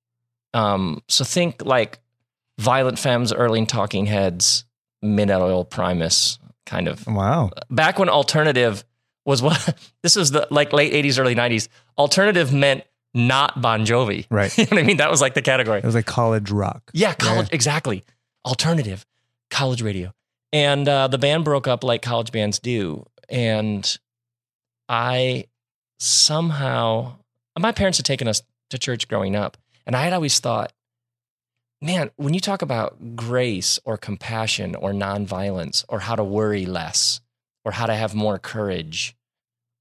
Um, 0.52 1.02
so 1.08 1.24
think 1.24 1.64
like 1.64 1.98
Violent 2.58 2.98
Femmes, 2.98 3.32
Early 3.32 3.64
Talking 3.66 4.06
Heads, 4.06 4.64
Mid 5.02 5.30
Oil 5.30 5.64
Primus, 5.64 6.38
kind 6.66 6.88
of. 6.88 7.06
Wow. 7.06 7.50
Back 7.70 7.98
when 7.98 8.08
alternative 8.08 8.84
was 9.24 9.40
what 9.42 9.76
this 10.02 10.14
was 10.16 10.30
the 10.30 10.46
like 10.50 10.72
late 10.72 10.92
80s, 10.92 11.18
early 11.18 11.34
90s. 11.34 11.68
Alternative 11.96 12.52
meant 12.52 12.84
not 13.14 13.60
Bon 13.62 13.86
Jovi. 13.86 14.26
Right. 14.30 14.56
you 14.58 14.64
know 14.64 14.70
what 14.72 14.80
I 14.80 14.82
mean? 14.82 14.96
That 14.98 15.10
was 15.10 15.20
like 15.20 15.34
the 15.34 15.42
category. 15.42 15.78
It 15.78 15.84
was 15.84 15.94
like 15.94 16.06
college 16.06 16.50
rock. 16.50 16.90
Yeah, 16.92 17.14
college, 17.14 17.48
exactly. 17.52 18.04
Alternative, 18.44 19.04
college 19.50 19.80
radio. 19.82 20.12
And 20.52 20.88
uh, 20.88 21.08
the 21.08 21.18
band 21.18 21.44
broke 21.44 21.66
up 21.66 21.82
like 21.82 22.02
college 22.02 22.30
bands 22.30 22.58
do. 22.58 23.06
And 23.28 23.98
I 24.88 25.46
somehow, 25.98 27.16
my 27.58 27.72
parents 27.72 27.98
had 27.98 28.06
taken 28.06 28.28
us 28.28 28.42
to 28.70 28.78
church 28.78 29.08
growing 29.08 29.36
up. 29.36 29.56
And 29.86 29.94
I 29.94 30.02
had 30.02 30.12
always 30.12 30.38
thought, 30.38 30.72
man, 31.80 32.10
when 32.16 32.34
you 32.34 32.40
talk 32.40 32.62
about 32.62 33.16
grace 33.16 33.78
or 33.84 33.96
compassion 33.96 34.74
or 34.74 34.92
nonviolence 34.92 35.84
or 35.88 36.00
how 36.00 36.16
to 36.16 36.24
worry 36.24 36.66
less 36.66 37.20
or 37.64 37.72
how 37.72 37.86
to 37.86 37.94
have 37.94 38.14
more 38.14 38.38
courage 38.38 39.14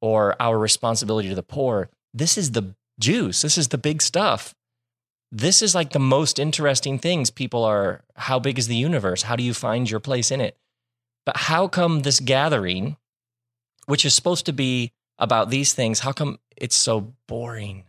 or 0.02 0.36
our 0.42 0.58
responsibility 0.58 1.30
to 1.30 1.36
the 1.36 1.44
poor, 1.44 1.90
this 2.14 2.38
is 2.38 2.52
the 2.52 2.76
juice. 3.00 3.42
This 3.42 3.58
is 3.58 3.70
the 3.70 3.78
big 3.78 4.02
stuff 4.02 4.54
this 5.36 5.64
is 5.64 5.74
like 5.74 5.90
the 5.90 6.00
most 6.00 6.38
interesting 6.38 7.00
things 7.00 7.32
people 7.32 7.64
are 7.64 8.04
how 8.16 8.38
big 8.38 8.60
is 8.60 8.68
the 8.68 8.76
universe 8.76 9.24
how 9.24 9.36
do 9.36 9.44
you 9.44 9.54
find 9.54 9.90
your 9.90 10.00
place 10.00 10.30
in 10.30 10.40
it 10.40 10.56
but 11.26 11.36
how 11.36 11.68
come 11.68 12.02
this 12.02 12.20
gathering 12.20 12.96
which 13.86 14.06
is 14.06 14.14
supposed 14.14 14.46
to 14.46 14.54
be 14.54 14.92
about 15.20 15.50
these 15.50 15.74
things 15.74 16.00
how 16.00 16.12
come 16.12 16.40
it's 16.58 16.76
so 16.76 17.14
boring? 17.28 17.84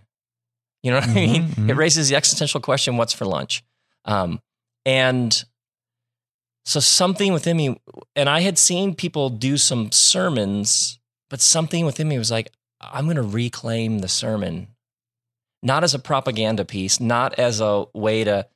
You 0.82 0.90
know 0.90 1.00
what 1.00 1.08
i 1.08 1.14
mean? 1.14 1.44
Mhm, 1.44 1.54
mhm. 1.54 1.70
it 1.70 1.74
raises 1.74 2.08
the 2.08 2.16
existential 2.16 2.60
question 2.60 2.96
what's 2.96 3.12
for 3.12 3.24
lunch? 3.24 3.62
Um, 4.04 4.40
and 4.84 5.44
so 6.66 6.80
something 6.80 7.32
within 7.32 7.56
me 7.56 7.80
and 8.16 8.28
i 8.28 8.40
had 8.40 8.58
seen 8.58 8.94
people 8.94 9.28
do 9.30 9.56
some 9.56 9.92
sermons 9.92 10.98
but 11.30 11.40
something 11.40 11.84
within 11.86 12.08
me 12.08 12.18
was 12.18 12.30
like 12.30 12.50
I'm 12.92 13.04
going 13.04 13.16
to 13.16 13.22
reclaim 13.22 14.00
the 14.00 14.08
sermon, 14.08 14.68
not 15.62 15.84
as 15.84 15.94
a 15.94 15.98
propaganda 15.98 16.64
piece, 16.64 17.00
not 17.00 17.38
as 17.38 17.60
a 17.60 17.86
way 17.94 18.24
to 18.24 18.46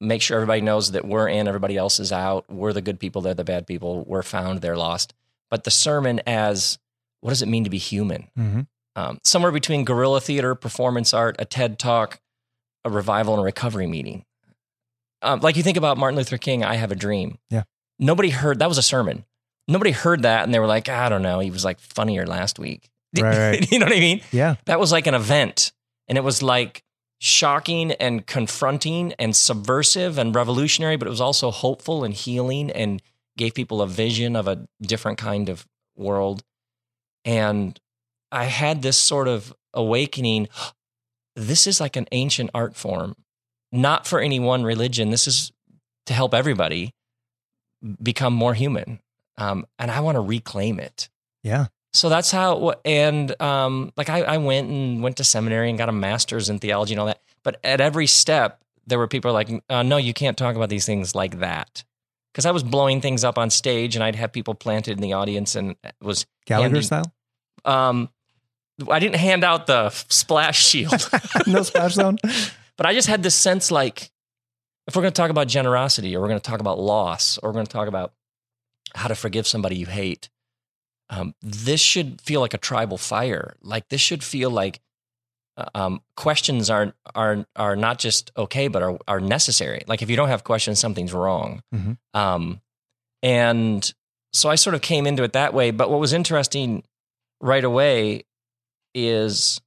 make 0.00 0.22
sure 0.22 0.36
everybody 0.36 0.60
knows 0.60 0.92
that 0.92 1.04
we're 1.04 1.28
in, 1.28 1.48
everybody 1.48 1.76
else 1.76 2.00
is 2.00 2.12
out, 2.12 2.48
we're 2.48 2.72
the 2.72 2.80
good 2.80 2.98
people, 3.00 3.22
they're 3.22 3.34
the 3.34 3.44
bad 3.44 3.66
people, 3.66 4.04
we're 4.04 4.22
found, 4.22 4.60
they're 4.60 4.76
lost, 4.76 5.14
but 5.50 5.64
the 5.64 5.70
sermon 5.70 6.20
as 6.26 6.78
what 7.20 7.30
does 7.30 7.42
it 7.42 7.48
mean 7.48 7.64
to 7.64 7.70
be 7.70 7.78
human? 7.78 8.28
Mhm. 8.38 8.66
Um, 8.96 9.18
somewhere 9.24 9.52
between 9.52 9.84
guerrilla 9.84 10.20
theater, 10.20 10.54
performance 10.54 11.12
art, 11.14 11.36
a 11.38 11.44
TED 11.44 11.78
talk, 11.78 12.20
a 12.84 12.90
revival, 12.90 13.34
and 13.34 13.42
a 13.42 13.44
recovery 13.44 13.86
meeting. 13.86 14.24
Um, 15.22 15.40
like 15.40 15.56
you 15.56 15.62
think 15.62 15.76
about 15.76 15.98
Martin 15.98 16.16
Luther 16.16 16.38
King, 16.38 16.64
I 16.64 16.74
Have 16.76 16.90
a 16.92 16.96
Dream. 16.96 17.38
Yeah. 17.50 17.64
Nobody 17.98 18.30
heard 18.30 18.58
that 18.60 18.68
was 18.68 18.78
a 18.78 18.82
sermon. 18.82 19.24
Nobody 19.68 19.90
heard 19.90 20.22
that 20.22 20.44
and 20.44 20.54
they 20.54 20.58
were 20.58 20.66
like, 20.66 20.88
I 20.88 21.08
don't 21.08 21.22
know, 21.22 21.40
he 21.40 21.50
was 21.50 21.64
like 21.64 21.78
funnier 21.78 22.26
last 22.26 22.58
week. 22.58 22.88
Right, 23.20 23.36
right. 23.36 23.72
you 23.72 23.78
know 23.80 23.86
what 23.86 23.96
I 23.96 24.00
mean? 24.00 24.20
Yeah. 24.30 24.54
That 24.66 24.78
was 24.78 24.92
like 24.92 25.06
an 25.08 25.14
event. 25.14 25.72
And 26.08 26.16
it 26.16 26.22
was 26.22 26.42
like 26.42 26.82
shocking 27.18 27.92
and 27.92 28.24
confronting 28.26 29.12
and 29.18 29.34
subversive 29.36 30.16
and 30.16 30.34
revolutionary, 30.34 30.96
but 30.96 31.06
it 31.06 31.10
was 31.10 31.20
also 31.20 31.50
hopeful 31.50 32.02
and 32.04 32.14
healing 32.14 32.70
and 32.70 33.02
gave 33.40 33.54
people 33.54 33.82
a 33.82 33.88
vision 33.88 34.36
of 34.36 34.46
a 34.46 34.66
different 34.80 35.18
kind 35.18 35.48
of 35.48 35.66
world. 35.96 36.42
And 37.24 37.78
I 38.30 38.44
had 38.44 38.82
this 38.82 38.98
sort 38.98 39.26
of 39.28 39.52
awakening. 39.74 40.48
This 41.34 41.66
is 41.66 41.80
like 41.80 41.96
an 41.96 42.06
ancient 42.12 42.50
art 42.54 42.76
form, 42.76 43.16
not 43.72 44.06
for 44.06 44.20
any 44.20 44.38
one 44.38 44.62
religion. 44.62 45.10
This 45.10 45.26
is 45.26 45.52
to 46.06 46.12
help 46.14 46.32
everybody 46.34 46.94
become 48.02 48.32
more 48.34 48.54
human. 48.54 49.00
Um, 49.38 49.66
and 49.78 49.90
I 49.90 50.00
want 50.00 50.16
to 50.16 50.20
reclaim 50.20 50.78
it 50.78 51.08
Yeah. 51.42 51.66
so 51.94 52.08
that's 52.10 52.30
how 52.30 52.74
and 52.84 53.34
um 53.40 53.90
like 53.96 54.10
I, 54.10 54.20
I 54.22 54.36
went 54.36 54.68
and 54.68 55.02
went 55.02 55.16
to 55.16 55.24
seminary 55.24 55.70
and 55.70 55.78
got 55.78 55.88
a 55.88 55.92
master's 55.92 56.50
in 56.50 56.58
theology 56.58 56.92
and 56.92 57.00
all 57.00 57.06
that 57.06 57.22
but 57.42 57.58
at 57.64 57.80
every 57.80 58.06
step 58.06 58.60
there 58.86 58.98
were 58.98 59.08
people 59.08 59.32
like 59.32 59.48
uh, 59.70 59.82
no 59.82 59.96
you 59.96 60.12
can't 60.12 60.36
talk 60.36 60.56
about 60.56 60.68
these 60.68 60.84
things 60.84 61.14
like 61.14 61.38
that 61.38 61.84
because 62.32 62.46
i 62.46 62.50
was 62.50 62.62
blowing 62.62 63.00
things 63.00 63.24
up 63.24 63.38
on 63.38 63.50
stage 63.50 63.96
and 63.96 64.04
i'd 64.04 64.16
have 64.16 64.32
people 64.32 64.54
planted 64.54 64.92
in 64.92 65.02
the 65.02 65.12
audience 65.12 65.54
and 65.56 65.76
it 65.84 65.94
was 66.00 66.26
Gallagher 66.46 66.64
handing- 66.64 66.82
style? 66.82 67.12
um 67.64 68.08
i 68.90 68.98
didn't 68.98 69.16
hand 69.16 69.44
out 69.44 69.66
the 69.66 69.90
splash 69.90 70.64
shield 70.64 71.08
no 71.46 71.62
splash 71.62 71.94
zone? 71.94 72.18
but 72.80 72.86
I 72.86 72.94
just 72.94 73.08
had 73.08 73.22
this 73.22 73.34
sense 73.34 73.70
like, 73.70 74.10
if 74.86 74.96
we're 74.96 75.02
going 75.02 75.12
to 75.12 75.20
talk 75.20 75.28
about 75.28 75.48
generosity 75.48 76.16
or 76.16 76.22
we're 76.22 76.28
going 76.28 76.40
to 76.40 76.50
talk 76.50 76.60
about 76.60 76.78
loss 76.78 77.36
or 77.36 77.50
we're 77.50 77.52
going 77.52 77.66
to 77.66 77.70
talk 77.70 77.88
about 77.88 78.14
how 78.94 79.06
to 79.06 79.14
forgive 79.14 79.46
somebody 79.46 79.76
you 79.76 79.84
hate, 79.84 80.30
um, 81.10 81.34
this 81.42 81.82
should 81.82 82.22
feel 82.22 82.40
like 82.40 82.54
a 82.54 82.58
tribal 82.58 82.96
fire. 82.96 83.54
Like 83.60 83.90
this 83.90 84.00
should 84.00 84.24
feel 84.24 84.50
like 84.50 84.80
um, 85.74 86.00
questions 86.16 86.70
are 86.70 86.94
are 87.14 87.46
are 87.56 87.76
not 87.76 87.98
just 87.98 88.30
okay, 88.36 88.68
but 88.68 88.82
are 88.82 88.98
are 89.08 89.20
necessary. 89.20 89.82
Like 89.86 90.02
if 90.02 90.10
you 90.10 90.16
don't 90.16 90.28
have 90.28 90.44
questions, 90.44 90.78
something's 90.78 91.12
wrong. 91.12 91.62
Mhm. 91.74 91.98
Um, 92.14 92.60
and 93.22 93.92
so 94.32 94.48
I 94.48 94.54
sort 94.54 94.74
of 94.74 94.80
came 94.82 95.06
into 95.06 95.22
it 95.22 95.32
that 95.34 95.52
way. 95.54 95.70
But 95.70 95.90
what 95.90 96.00
was 96.00 96.12
interesting 96.12 96.84
right 97.40 97.64
away 97.64 98.24
is 98.94 99.60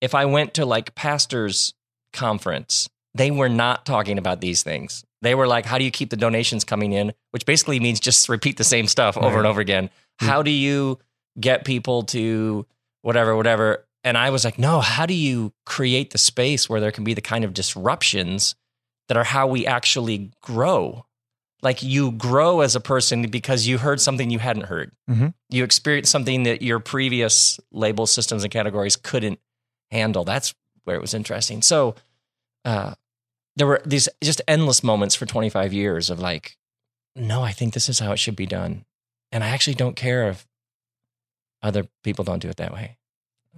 if 0.00 0.14
I 0.14 0.24
went 0.24 0.54
to 0.54 0.66
like 0.66 0.94
pastors 0.94 1.74
conference, 2.12 2.88
they 3.14 3.30
were 3.30 3.48
not 3.48 3.84
talking 3.86 4.18
about 4.18 4.40
these 4.40 4.62
things. 4.62 5.04
They 5.22 5.34
were 5.34 5.46
like, 5.46 5.64
how 5.66 5.78
do 5.78 5.84
you 5.84 5.90
keep 5.90 6.10
the 6.10 6.16
donations 6.16 6.64
coming 6.64 6.92
in? 6.92 7.12
Which 7.30 7.46
basically 7.46 7.78
means 7.80 8.00
just 8.00 8.28
repeat 8.36 8.56
the 8.56 8.64
same 8.64 8.86
stuff 8.86 9.16
over 9.16 9.26
Right. 9.28 9.38
and 9.38 9.46
over 9.46 9.60
again. 9.60 9.90
How 10.18 10.42
do 10.42 10.50
you 10.50 10.98
get 11.38 11.64
people 11.64 12.02
to 12.04 12.66
whatever, 13.02 13.36
whatever? 13.36 13.84
And 14.04 14.18
I 14.18 14.30
was 14.30 14.44
like, 14.44 14.58
no, 14.58 14.80
how 14.80 15.06
do 15.06 15.14
you 15.14 15.52
create 15.64 16.10
the 16.10 16.18
space 16.18 16.68
where 16.68 16.80
there 16.80 16.90
can 16.90 17.04
be 17.04 17.14
the 17.14 17.20
kind 17.20 17.44
of 17.44 17.54
disruptions 17.54 18.54
that 19.08 19.16
are 19.16 19.24
how 19.24 19.46
we 19.46 19.66
actually 19.66 20.32
grow? 20.42 21.06
Like 21.62 21.82
you 21.82 22.10
grow 22.12 22.60
as 22.60 22.74
a 22.74 22.80
person 22.80 23.22
because 23.30 23.66
you 23.68 23.78
heard 23.78 24.00
something 24.00 24.30
you 24.30 24.40
hadn't 24.40 24.64
heard. 24.64 24.90
Mhm. 25.08 25.32
You 25.48 25.62
experienced 25.62 26.10
something 26.10 26.42
that 26.42 26.62
your 26.62 26.80
previous 26.80 27.60
label 27.70 28.06
systems 28.06 28.42
and 28.42 28.52
categories 28.52 28.96
couldn't 28.96 29.38
handle. 29.92 30.24
That's 30.24 30.54
where 30.84 30.96
it 30.96 31.00
was 31.02 31.14
interesting. 31.14 31.62
So 31.62 31.94
uh, 32.64 32.94
there 33.54 33.68
were 33.68 33.80
these 33.86 34.08
just 34.22 34.42
endless 34.48 34.82
moments 34.82 35.14
for 35.14 35.26
25 35.26 35.72
years 35.72 36.10
of 36.10 36.18
like, 36.18 36.56
no, 37.14 37.42
I 37.42 37.52
think 37.52 37.74
this 37.74 37.88
is 37.88 38.00
how 38.00 38.10
it 38.12 38.18
should 38.18 38.36
be 38.36 38.46
done. 38.46 38.84
And 39.30 39.44
I 39.44 39.48
actually 39.50 39.74
don't 39.74 39.94
care 39.94 40.28
if 40.30 40.46
other 41.62 41.86
people 42.02 42.24
don't 42.24 42.40
do 42.40 42.48
it 42.48 42.56
that 42.56 42.72
way. 42.72 42.96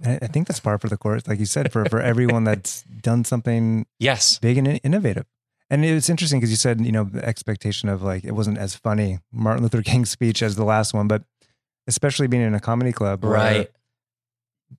I 0.03 0.27
think 0.27 0.47
that's 0.47 0.59
par 0.59 0.77
for 0.77 0.89
the 0.89 0.97
course, 0.97 1.27
like 1.27 1.39
you 1.39 1.45
said, 1.45 1.71
for, 1.71 1.85
for 1.85 2.01
everyone 2.01 2.43
that's 2.49 2.83
done 2.83 3.23
something 3.23 3.85
Yes. 3.99 4.39
big 4.39 4.57
and 4.57 4.79
innovative. 4.83 5.25
And 5.69 5.83
it's 5.85 6.09
interesting 6.09 6.39
because 6.39 6.51
you 6.51 6.57
said, 6.57 6.85
you 6.85 6.91
know, 6.91 7.05
the 7.05 7.23
expectation 7.25 7.89
of 7.89 8.03
like, 8.03 8.23
it 8.23 8.33
wasn't 8.33 8.57
as 8.57 8.75
funny, 8.75 9.19
Martin 9.31 9.63
Luther 9.63 9.81
King's 9.81 10.09
speech 10.11 10.43
as 10.43 10.55
the 10.57 10.65
last 10.65 10.93
one, 10.93 11.07
but 11.07 11.23
especially 11.87 12.27
being 12.27 12.43
in 12.43 12.53
a 12.53 12.59
comedy 12.59 12.91
club. 12.91 13.23
Right. 13.23 13.69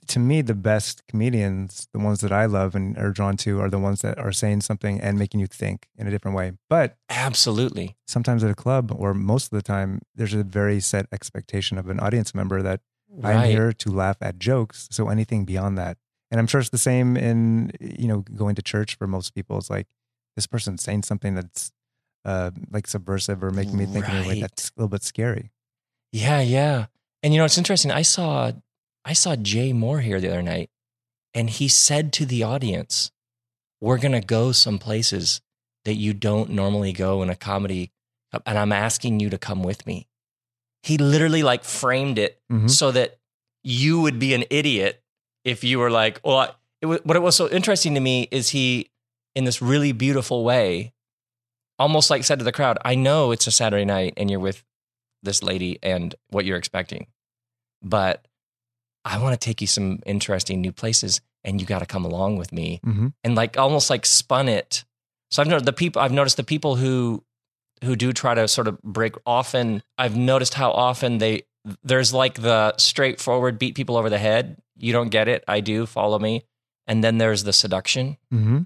To 0.08 0.18
me, 0.18 0.42
the 0.42 0.54
best 0.54 1.06
comedians, 1.08 1.88
the 1.92 1.98
ones 1.98 2.20
that 2.20 2.30
I 2.32 2.44
love 2.46 2.74
and 2.74 2.98
are 2.98 3.10
drawn 3.12 3.36
to, 3.38 3.60
are 3.60 3.70
the 3.70 3.78
ones 3.78 4.02
that 4.02 4.18
are 4.18 4.32
saying 4.32 4.60
something 4.62 5.00
and 5.00 5.18
making 5.18 5.40
you 5.40 5.46
think 5.46 5.88
in 5.96 6.06
a 6.06 6.10
different 6.10 6.36
way. 6.36 6.52
But 6.68 6.96
Absolutely. 7.08 7.96
sometimes 8.06 8.44
at 8.44 8.50
a 8.50 8.54
club, 8.54 8.92
or 8.94 9.14
most 9.14 9.44
of 9.46 9.50
the 9.56 9.62
time, 9.62 10.02
there's 10.14 10.34
a 10.34 10.42
very 10.44 10.80
set 10.80 11.06
expectation 11.12 11.78
of 11.78 11.88
an 11.88 12.00
audience 12.00 12.34
member 12.34 12.62
that 12.62 12.80
I'm 13.22 13.48
here 13.48 13.72
to 13.72 13.90
laugh 13.90 14.16
at 14.20 14.38
jokes. 14.38 14.88
So 14.90 15.08
anything 15.08 15.44
beyond 15.44 15.78
that. 15.78 15.98
And 16.30 16.40
I'm 16.40 16.46
sure 16.46 16.60
it's 16.60 16.70
the 16.70 16.78
same 16.78 17.16
in, 17.16 17.70
you 17.80 18.08
know, 18.08 18.24
going 18.34 18.56
to 18.56 18.62
church 18.62 18.96
for 18.96 19.06
most 19.06 19.34
people. 19.34 19.58
It's 19.58 19.70
like 19.70 19.86
this 20.34 20.46
person's 20.46 20.82
saying 20.82 21.04
something 21.04 21.34
that's 21.34 21.72
uh, 22.24 22.50
like 22.70 22.86
subversive 22.86 23.42
or 23.42 23.50
making 23.50 23.78
me 23.78 23.86
think 23.86 24.08
in 24.08 24.16
a 24.16 24.28
way 24.28 24.40
that's 24.40 24.68
a 24.70 24.72
little 24.76 24.88
bit 24.88 25.04
scary. 25.04 25.50
Yeah, 26.12 26.40
yeah. 26.40 26.86
And 27.22 27.32
you 27.32 27.38
know, 27.38 27.44
it's 27.44 27.58
interesting. 27.58 27.90
I 27.90 28.02
saw 28.02 28.52
I 29.04 29.12
saw 29.12 29.36
Jay 29.36 29.72
Mohr 29.72 30.02
here 30.02 30.20
the 30.20 30.28
other 30.28 30.42
night, 30.42 30.70
and 31.32 31.48
he 31.48 31.68
said 31.68 32.12
to 32.14 32.26
the 32.26 32.42
audience, 32.42 33.12
We're 33.80 33.98
gonna 33.98 34.20
go 34.20 34.52
some 34.52 34.78
places 34.78 35.40
that 35.84 35.94
you 35.94 36.12
don't 36.12 36.50
normally 36.50 36.92
go 36.92 37.22
in 37.22 37.30
a 37.30 37.36
comedy, 37.36 37.92
and 38.44 38.58
I'm 38.58 38.72
asking 38.72 39.20
you 39.20 39.30
to 39.30 39.38
come 39.38 39.62
with 39.62 39.86
me. 39.86 40.08
He 40.82 40.98
literally 40.98 41.42
like 41.42 41.64
framed 41.64 42.18
it 42.18 42.40
Mhm. 42.50 42.70
so 42.70 42.92
that 42.92 43.18
you 43.64 44.00
would 44.00 44.18
be 44.18 44.34
an 44.34 44.44
idiot 44.50 45.02
if 45.44 45.64
you 45.64 45.78
were 45.78 45.90
like, 45.90 46.20
well, 46.24 46.36
I, 46.38 46.50
it 46.80 46.86
was, 46.86 47.00
what 47.04 47.16
it 47.16 47.20
was 47.22 47.34
so 47.36 47.48
interesting 47.48 47.94
to 47.94 48.00
me 48.00 48.28
is 48.30 48.50
he, 48.50 48.90
in 49.34 49.44
this 49.44 49.60
really 49.60 49.92
beautiful 49.92 50.44
way, 50.44 50.92
almost 51.78 52.10
like 52.10 52.24
said 52.24 52.38
to 52.38 52.44
the 52.44 52.52
crowd, 52.52 52.78
I 52.84 52.94
know 52.94 53.32
it's 53.32 53.46
a 53.46 53.50
Saturday 53.50 53.84
night 53.84 54.14
and 54.16 54.30
you're 54.30 54.40
with 54.40 54.64
this 55.22 55.42
lady 55.42 55.78
and 55.82 56.14
what 56.30 56.44
you're 56.44 56.56
expecting, 56.56 57.06
but 57.82 58.26
I 59.04 59.18
want 59.18 59.38
to 59.40 59.44
take 59.44 59.60
you 59.60 59.66
some 59.66 60.00
interesting 60.06 60.60
new 60.60 60.72
places 60.72 61.20
and 61.44 61.60
you 61.60 61.66
got 61.66 61.80
to 61.80 61.86
come 61.86 62.04
along 62.04 62.36
with 62.38 62.52
me 62.52 62.80
Mhm. 62.84 63.12
and 63.24 63.34
like 63.34 63.56
almost 63.58 63.90
like 63.90 64.06
spun 64.06 64.48
it. 64.48 64.84
So 65.30 65.42
I've 65.42 65.48
noticed 65.48 65.66
the 65.66 65.72
people 65.72 66.00
I've 66.02 66.12
noticed 66.12 66.36
the 66.36 66.44
people 66.44 66.76
who 66.76 67.24
who 67.84 67.96
do 67.96 68.12
try 68.12 68.34
to 68.34 68.48
sort 68.48 68.68
of 68.68 68.80
break 68.82 69.14
often 69.26 69.82
I've 69.98 70.16
noticed 70.16 70.54
how 70.54 70.70
often 70.72 71.18
they 71.18 71.42
there's 71.82 72.12
like 72.14 72.34
the 72.40 72.76
straightforward 72.76 73.58
beat 73.58 73.74
people 73.74 73.96
over 73.96 74.08
the 74.10 74.18
head. 74.18 74.56
You 74.76 74.92
don't 74.92 75.08
get 75.08 75.26
it. 75.28 75.42
I 75.48 75.60
do. 75.60 75.84
Follow 75.86 76.18
me. 76.18 76.44
And 76.86 77.02
then 77.02 77.18
there's 77.18 77.42
the 77.44 77.52
seduction, 77.52 78.16
Mm-hmm. 78.32 78.60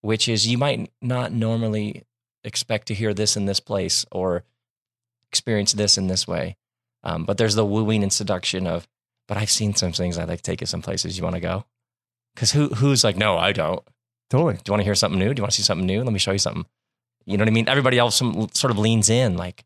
which 0.00 0.28
is 0.28 0.46
you 0.46 0.56
might 0.58 0.90
not 1.02 1.30
normally 1.32 2.04
expect 2.44 2.88
to 2.88 2.94
hear 2.94 3.12
this 3.12 3.36
in 3.36 3.44
this 3.46 3.60
place 3.60 4.06
or 4.10 4.44
experience 5.30 5.72
this 5.72 5.98
in 5.98 6.06
this 6.06 6.26
way. 6.26 6.56
Um, 7.04 7.24
but 7.24 7.36
there's 7.38 7.54
the 7.54 7.64
wooing 7.66 8.02
and 8.02 8.12
seduction 8.12 8.66
of, 8.66 8.88
but 9.26 9.36
I've 9.36 9.50
seen 9.50 9.74
some 9.74 9.92
things 9.92 10.16
I'd 10.18 10.28
like 10.28 10.38
to 10.38 10.42
take 10.42 10.60
you 10.62 10.66
some 10.66 10.82
places. 10.82 11.16
You 11.18 11.24
want 11.24 11.34
to 11.36 11.40
go? 11.40 11.64
Because 12.34 12.52
who 12.52 12.68
who's 12.68 13.04
like, 13.04 13.16
no, 13.16 13.36
I 13.36 13.52
don't. 13.52 13.82
Totally. 14.30 14.54
Do 14.54 14.62
you 14.66 14.72
want 14.72 14.80
to 14.80 14.84
hear 14.84 14.94
something 14.94 15.18
new? 15.18 15.32
Do 15.34 15.40
you 15.40 15.42
want 15.42 15.52
to 15.52 15.56
see 15.56 15.62
something 15.62 15.86
new? 15.86 16.02
Let 16.02 16.12
me 16.12 16.18
show 16.18 16.32
you 16.32 16.38
something. 16.38 16.64
You 17.28 17.36
know 17.36 17.42
what 17.42 17.48
I 17.48 17.52
mean? 17.52 17.68
Everybody 17.68 17.98
else 17.98 18.16
sort 18.16 18.70
of 18.70 18.78
leans 18.78 19.10
in, 19.10 19.36
like, 19.36 19.64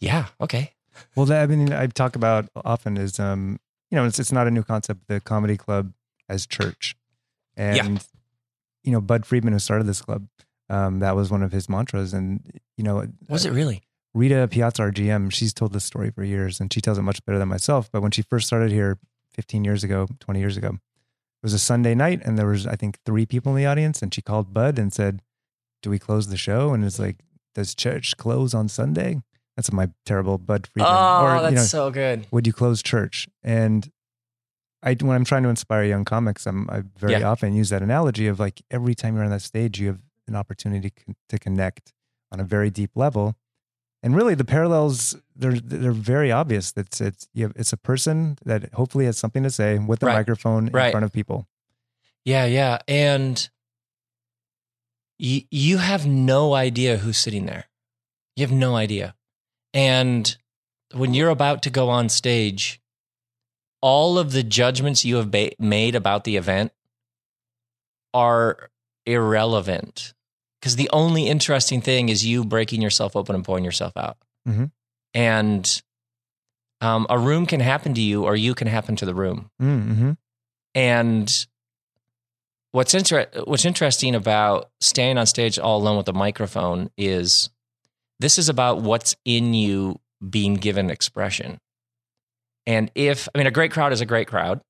yeah, 0.00 0.26
okay. 0.40 0.72
Well, 1.14 1.26
that, 1.26 1.42
I 1.42 1.46
mean, 1.46 1.72
I 1.72 1.86
talk 1.88 2.16
about 2.16 2.48
often 2.64 2.96
is, 2.96 3.20
um, 3.20 3.60
you 3.90 3.96
know, 3.96 4.06
it's, 4.06 4.18
it's 4.18 4.32
not 4.32 4.46
a 4.46 4.50
new 4.50 4.62
concept, 4.62 5.02
the 5.08 5.20
comedy 5.20 5.56
club 5.58 5.92
as 6.28 6.46
church. 6.46 6.96
And, 7.56 7.76
Yeah. 7.76 7.98
you 8.82 8.92
know, 8.92 9.00
Bud 9.02 9.26
Friedman, 9.26 9.52
who 9.52 9.58
started 9.58 9.86
this 9.86 10.00
club, 10.00 10.26
um, 10.70 11.00
that 11.00 11.14
was 11.14 11.30
one 11.30 11.42
of 11.42 11.52
his 11.52 11.68
mantras. 11.68 12.14
And, 12.14 12.60
you 12.78 12.84
know, 12.84 13.06
Was 13.28 13.44
it 13.44 13.52
really? 13.52 13.82
Rita 14.14 14.48
Piazza, 14.50 14.82
our 14.82 14.90
GM, 14.90 15.30
she's 15.30 15.52
told 15.52 15.74
this 15.74 15.84
story 15.84 16.10
for 16.10 16.24
years 16.24 16.60
and 16.60 16.72
she 16.72 16.80
tells 16.80 16.96
it 16.96 17.02
much 17.02 17.22
better 17.26 17.38
than 17.38 17.48
myself. 17.48 17.90
But 17.92 18.00
when 18.00 18.10
she 18.10 18.22
first 18.22 18.46
started 18.46 18.72
here 18.72 18.98
15 19.34 19.64
years 19.64 19.84
ago, 19.84 20.08
20 20.20 20.40
years 20.40 20.56
ago, 20.56 20.68
it 20.68 21.42
was 21.42 21.52
a 21.52 21.58
Sunday 21.58 21.94
night 21.94 22.22
and 22.24 22.38
there 22.38 22.46
was, 22.46 22.66
I 22.66 22.76
think, 22.76 22.98
three 23.04 23.26
people 23.26 23.52
in 23.52 23.58
the 23.58 23.66
audience. 23.66 24.00
And 24.00 24.12
she 24.14 24.22
called 24.22 24.54
Bud 24.54 24.78
and 24.78 24.90
said, 24.92 25.20
Do 25.86 25.90
we 25.90 26.00
close 26.00 26.26
the 26.26 26.36
show? 26.36 26.74
And 26.74 26.84
it's 26.84 26.98
like, 26.98 27.18
Does 27.54 27.72
church 27.76 28.16
close 28.16 28.54
on 28.54 28.68
Sunday? 28.68 29.22
That's 29.54 29.70
my 29.72 29.88
terrible 30.04 30.36
Bud 30.36 30.66
Friedman. 30.66 30.92
Oh, 30.92 31.22
or, 31.22 31.40
that's 31.40 31.50
you 31.52 31.56
know, 31.58 31.62
so 31.62 31.90
good. 31.92 32.26
would 32.32 32.44
you 32.44 32.52
close 32.52 32.82
church? 32.82 33.28
And 33.44 33.88
I 34.82 34.94
when 35.00 35.14
I'm 35.16 35.24
trying 35.24 35.44
to 35.44 35.48
inspire 35.48 35.84
young 35.84 36.04
comics, 36.04 36.44
I'm 36.44 36.68
I 36.68 36.82
very 36.98 37.12
Yeah. 37.20 37.30
often 37.30 37.54
use 37.54 37.68
that 37.68 37.82
analogy 37.82 38.26
of 38.26 38.40
like 38.40 38.62
every 38.68 38.96
time 38.96 39.14
you're 39.14 39.22
on 39.22 39.30
that 39.30 39.42
stage, 39.42 39.78
you 39.78 39.86
have 39.86 40.00
an 40.26 40.34
opportunity 40.34 40.90
to, 40.90 41.14
to 41.28 41.38
connect 41.38 41.92
on 42.32 42.40
a 42.40 42.44
very 42.44 42.68
deep 42.68 42.90
level. 42.96 43.36
And 44.02 44.16
really, 44.16 44.34
the 44.34 44.44
parallels 44.44 45.14
they're 45.36 45.60
they're 45.60 45.92
very 45.92 46.32
obvious. 46.32 46.72
It's 46.76 47.00
it's 47.00 47.28
you 47.32 47.44
have, 47.44 47.52
it's 47.54 47.72
a 47.72 47.76
person 47.76 48.38
that 48.44 48.72
hopefully 48.74 49.04
has 49.04 49.16
something 49.18 49.44
to 49.44 49.50
say 49.50 49.78
with 49.78 50.02
a 50.02 50.06
Right. 50.06 50.14
microphone 50.14 50.66
in 50.66 50.72
Right. 50.72 50.90
front 50.90 51.04
of 51.04 51.12
people. 51.12 51.46
Yeah, 52.24 52.44
yeah. 52.46 52.78
And 52.88 53.48
you, 55.18 55.42
you 55.50 55.78
have 55.78 56.06
no 56.06 56.54
idea 56.54 56.98
who's 56.98 57.18
sitting 57.18 57.46
there. 57.46 57.66
You 58.36 58.42
have 58.46 58.52
no 58.52 58.76
idea. 58.76 59.14
And 59.72 60.36
when 60.94 61.14
you're 61.14 61.30
about 61.30 61.62
to 61.62 61.70
go 61.70 61.88
on 61.88 62.08
stage, 62.08 62.80
all 63.80 64.18
of 64.18 64.32
the 64.32 64.42
judgments 64.42 65.04
you 65.04 65.16
have 65.16 65.30
ba- 65.30 65.52
made 65.58 65.94
about 65.94 66.24
the 66.24 66.36
event 66.36 66.72
are 68.14 68.70
irrelevant 69.04 70.14
because 70.60 70.76
the 70.76 70.90
only 70.92 71.28
interesting 71.28 71.80
thing 71.80 72.08
is 72.08 72.24
you 72.24 72.44
breaking 72.44 72.82
yourself 72.82 73.14
open 73.14 73.34
and 73.34 73.44
pulling 73.44 73.64
yourself 73.64 73.96
out. 73.96 74.16
Mhm. 74.48 74.70
And 75.14 75.82
um, 76.80 77.06
a 77.08 77.18
room 77.18 77.46
can 77.46 77.60
happen 77.60 77.94
to 77.94 78.00
you, 78.00 78.24
or 78.24 78.36
you 78.36 78.54
can 78.54 78.66
happen 78.66 78.96
to 78.96 79.06
the 79.06 79.14
room. 79.14 79.50
Mm-hmm. 79.60 80.12
And 80.74 81.46
what's 82.76 82.92
inter- 82.92 83.26
what's 83.44 83.64
interesting 83.64 84.14
about 84.14 84.68
staying 84.82 85.16
on 85.16 85.24
stage 85.24 85.58
all 85.58 85.78
alone 85.78 85.96
with 85.96 86.08
a 86.08 86.12
microphone 86.12 86.90
is 86.98 87.48
this 88.20 88.38
is 88.38 88.50
about 88.50 88.82
what's 88.82 89.16
in 89.24 89.54
you 89.54 89.98
being 90.28 90.52
given 90.52 90.90
expression. 90.90 91.58
And 92.66 92.90
if 92.94 93.30
I 93.34 93.38
mean 93.38 93.46
a 93.46 93.50
great 93.50 93.72
crowd 93.72 93.94
is 93.94 94.02
a 94.02 94.06
great 94.06 94.28
crowd, 94.28 94.60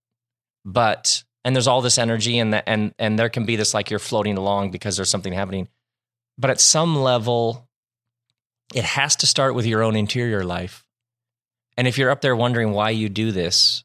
but 0.64 1.24
and 1.44 1.56
there's 1.56 1.66
all 1.66 1.80
this 1.80 1.98
energy 1.98 2.38
and 2.38 2.52
the, 2.52 2.68
and 2.68 2.94
and 3.00 3.18
there 3.18 3.28
can 3.28 3.44
be 3.44 3.56
this 3.56 3.74
like 3.74 3.90
you're 3.90 3.98
floating 3.98 4.38
along 4.38 4.70
because 4.70 4.94
there's 4.94 5.10
something 5.10 5.32
happening. 5.32 5.66
But 6.38 6.50
at 6.50 6.60
some 6.60 6.94
level 6.94 7.66
it 8.72 8.84
has 8.84 9.16
to 9.16 9.26
start 9.26 9.56
with 9.56 9.66
your 9.66 9.82
own 9.82 9.96
interior 9.96 10.44
life. 10.44 10.84
And 11.76 11.88
if 11.88 11.98
you're 11.98 12.10
up 12.10 12.20
there 12.20 12.36
wondering 12.36 12.70
why 12.70 12.90
you 12.90 13.08
do 13.08 13.32
this, 13.32 13.82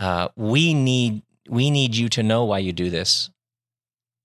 uh, 0.00 0.28
we 0.34 0.74
need 0.74 1.22
we 1.48 1.70
need 1.70 1.94
you 1.96 2.08
to 2.10 2.22
know 2.22 2.44
why 2.44 2.58
you 2.58 2.72
do 2.72 2.90
this 2.90 3.30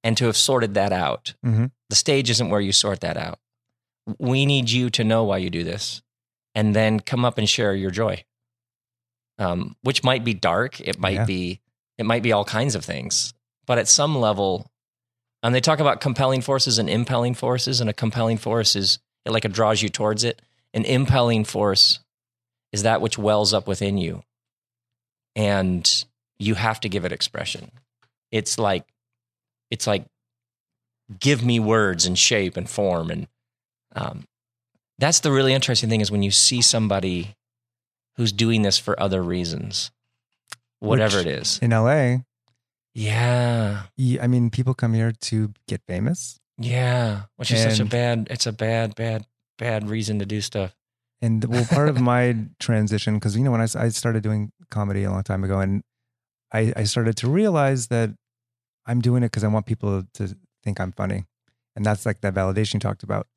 and 0.03 0.15
to 0.17 0.25
have 0.25 0.38
sorted 0.38 0.74
that 0.75 0.91
out. 0.93 1.33
Mhm. 1.45 1.71
The 1.89 1.95
stage 1.95 2.29
isn't 2.29 2.50
where 2.50 2.62
you 2.62 2.71
sort 2.71 3.01
that 3.01 3.17
out. 3.17 3.39
We 4.19 4.45
need 4.45 4.69
you 4.69 4.89
to 4.91 5.03
know 5.03 5.24
why 5.24 5.38
you 5.39 5.50
do 5.50 5.63
this 5.63 6.01
and 6.55 6.75
then 6.75 7.00
come 7.00 7.25
up 7.25 7.38
and 7.38 7.50
share 7.50 7.74
your 7.75 7.91
joy. 7.91 8.24
Um, 9.39 9.75
which 9.81 10.03
might 10.03 10.24
be 10.24 10.33
dark, 10.33 10.79
it 10.81 11.00
might 11.00 11.13
Yeah. 11.15 11.25
be 11.25 11.62
it 12.00 12.05
might 12.05 12.21
be 12.21 12.31
all 12.31 12.45
kinds 12.45 12.75
of 12.75 12.86
things. 12.86 13.33
But 13.65 13.79
at 13.79 13.88
some 13.88 14.15
level, 14.15 14.69
and 15.41 15.53
they 15.55 15.59
talk 15.62 15.79
about 15.79 16.00
compelling 16.00 16.41
forces 16.41 16.77
and 16.77 16.88
impelling 16.88 17.33
forces, 17.33 17.81
and 17.81 17.89
a 17.89 17.93
compelling 17.93 18.38
force 18.38 18.75
is 18.75 19.00
it 19.25 19.31
like 19.31 19.45
it 19.45 19.51
draws 19.51 19.81
you 19.81 19.89
towards 19.89 20.24
it. 20.24 20.39
An 20.75 20.86
impelling 20.86 21.43
force 21.43 22.00
is 22.71 22.83
that 22.83 23.01
which 23.01 23.17
wells 23.17 23.51
up 23.51 23.67
within 23.67 23.97
you 23.97 24.24
and 25.36 26.05
you 26.39 26.56
have 26.56 26.79
to 26.82 26.89
give 26.89 27.06
it 27.06 27.12
expression. 27.12 27.72
It's 28.32 28.58
like 28.60 28.86
it's 29.72 29.88
like 29.88 30.06
give 31.20 31.44
me 31.44 31.60
words 31.60 32.06
and 32.06 32.17
shape 32.17 32.58
and 32.58 32.70
form 32.70 33.10
and 33.10 33.27
um, 33.96 34.25
that's 35.00 35.22
the 35.22 35.32
really 35.32 35.53
interesting 35.53 35.89
thing 35.89 36.01
is 36.01 36.12
when 36.12 36.22
you 36.24 36.32
see 36.32 36.62
somebody 36.62 37.36
who's 38.17 38.32
doing 38.32 38.62
this 38.62 38.77
for 38.77 39.00
other 39.00 39.24
reasons 39.24 39.91
whatever 40.79 41.17
Which- 41.17 41.27
it 41.27 41.39
is. 41.39 41.60
In 41.60 41.72
LA, 41.72 42.17
yeah. 42.94 43.84
I 44.22 44.27
mean, 44.27 44.50
people 44.50 44.74
come 44.74 44.94
here 44.94 45.12
to 45.12 45.53
get 45.67 45.82
famous. 45.88 46.40
yeah 46.59 47.24
which 47.38 47.51
is 47.51 47.61
such 47.61 47.79
a 47.79 47.85
bad 47.85 48.27
it's 48.31 48.48
a 48.48 48.51
bad 48.51 48.96
bad 48.96 49.25
bad 49.57 49.90
reason 49.90 50.20
to 50.20 50.25
do 50.25 50.42
stuff. 50.42 50.75
And 51.22 51.44
well, 51.46 51.66
part 51.66 51.90
of 51.90 52.00
my 52.00 52.35
transition, 52.59 53.16
because 53.16 53.35
you 53.35 53.44
know, 53.44 53.51
when 53.51 53.61
I 53.61 53.66
started 53.90 54.22
doing 54.22 54.51
comedy 54.70 55.03
a 55.03 55.09
long 55.11 55.24
time 55.24 55.44
ago, 55.44 55.59
and 55.59 55.83
I, 56.53 56.74
I 56.75 56.83
started 56.83 57.18
to 57.18 57.27
realize 57.29 57.88
that 57.88 58.12
I'm 58.86 59.01
doing 59.01 59.24
it 59.24 59.27
because 59.27 59.44
I 59.44 59.48
want 59.48 59.66
people 59.66 60.03
to 60.14 60.36
think 60.64 60.79
I'm 60.79 60.92
funny, 60.92 61.25
and 61.75 61.86
that's 61.86 62.05
like 62.05 62.22
that 62.22 62.33
validation 62.33 62.75
you 62.75 62.79
talked 62.79 63.03
about. 63.03 63.27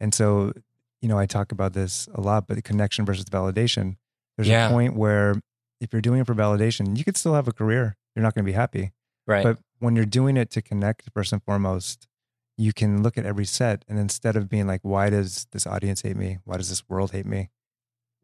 And 0.00 0.14
so, 0.14 0.52
you 1.00 1.08
know, 1.08 1.18
I 1.18 1.26
talk 1.26 1.50
about 1.52 1.72
this 1.72 2.08
a 2.14 2.20
lot, 2.20 2.46
but 2.46 2.56
the 2.56 2.62
connection 2.62 3.04
versus 3.04 3.24
validation. 3.24 3.96
There's 4.36 4.48
Yeah. 4.48 4.68
a 4.68 4.70
point 4.70 4.94
where 4.94 5.40
if 5.80 5.92
you're 5.92 6.02
doing 6.02 6.20
it 6.20 6.26
for 6.26 6.34
validation, 6.34 6.96
you 6.96 7.04
could 7.04 7.16
still 7.16 7.34
have 7.34 7.48
a 7.48 7.52
career. 7.52 7.96
You're 8.14 8.22
not 8.22 8.34
going 8.34 8.44
to 8.44 8.50
be 8.50 8.54
happy, 8.56 8.92
right 9.26 9.42
but 9.44 9.58
when 9.78 9.94
you're 9.96 10.04
doing 10.04 10.36
it 10.36 10.50
to 10.50 10.60
connect 10.62 11.08
first 11.14 11.32
and 11.32 11.42
foremost, 11.42 12.08
you 12.56 12.72
can 12.72 13.02
look 13.02 13.16
at 13.16 13.24
every 13.24 13.44
set 13.44 13.84
and 13.88 13.96
instead 13.98 14.34
of 14.34 14.48
being 14.48 14.66
like, 14.66 14.80
why 14.82 15.08
does 15.08 15.46
this 15.52 15.66
audience 15.66 16.02
hate 16.02 16.16
me? 16.16 16.38
Why 16.44 16.56
does 16.56 16.68
this 16.68 16.82
world 16.88 17.12
hate 17.12 17.26
me? 17.26 17.50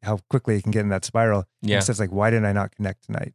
How 0.02 0.18
quickly 0.28 0.56
it 0.56 0.62
can 0.62 0.72
get 0.72 0.80
in 0.80 0.88
that 0.88 1.04
spiral. 1.04 1.44
yeah 1.62 1.76
Instead, 1.76 1.92
it's 1.92 2.00
like, 2.00 2.10
why 2.12 2.30
didn't 2.30 2.46
I 2.46 2.52
not 2.52 2.74
connect 2.74 3.04
tonight? 3.04 3.34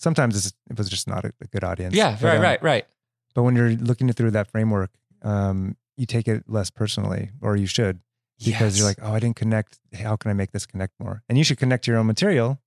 Sometimes 0.00 0.34
it's, 0.36 0.54
it 0.70 0.78
was 0.78 0.88
just 0.88 1.06
not 1.06 1.24
a, 1.24 1.32
a 1.42 1.46
good 1.46 1.62
audience. 1.62 1.94
yeah 1.94 2.16
But, 2.20 2.26
right 2.28 2.36
um, 2.36 2.42
right 2.42 2.62
right 2.62 2.86
But 3.34 3.42
when 3.42 3.54
you're 3.54 3.70
looking 3.72 4.10
through 4.12 4.32
that 4.32 4.50
framework, 4.50 4.90
um, 5.22 5.76
you 5.96 6.06
take 6.06 6.26
it 6.26 6.44
less 6.48 6.70
personally, 6.70 7.30
or 7.42 7.56
you 7.56 7.66
should, 7.66 8.00
because 8.42 8.78
you're 8.78 8.88
like, 8.88 8.98
oh, 9.02 9.12
I 9.12 9.20
didn't 9.20 9.36
connect. 9.36 9.78
How 9.94 10.16
can 10.16 10.30
I 10.30 10.34
make 10.34 10.52
this 10.52 10.64
connect 10.64 10.94
more? 10.98 11.22
And 11.28 11.36
you 11.36 11.44
should 11.44 11.58
connect 11.58 11.84
to 11.84 11.90
your 11.90 12.00
own 12.00 12.06
material. 12.06 12.58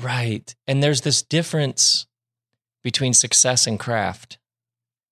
Right. 0.00 0.54
And 0.66 0.82
there's 0.82 1.00
this 1.00 1.22
difference 1.22 2.06
between 2.84 3.12
success 3.14 3.66
and 3.66 3.80
craft. 3.80 4.38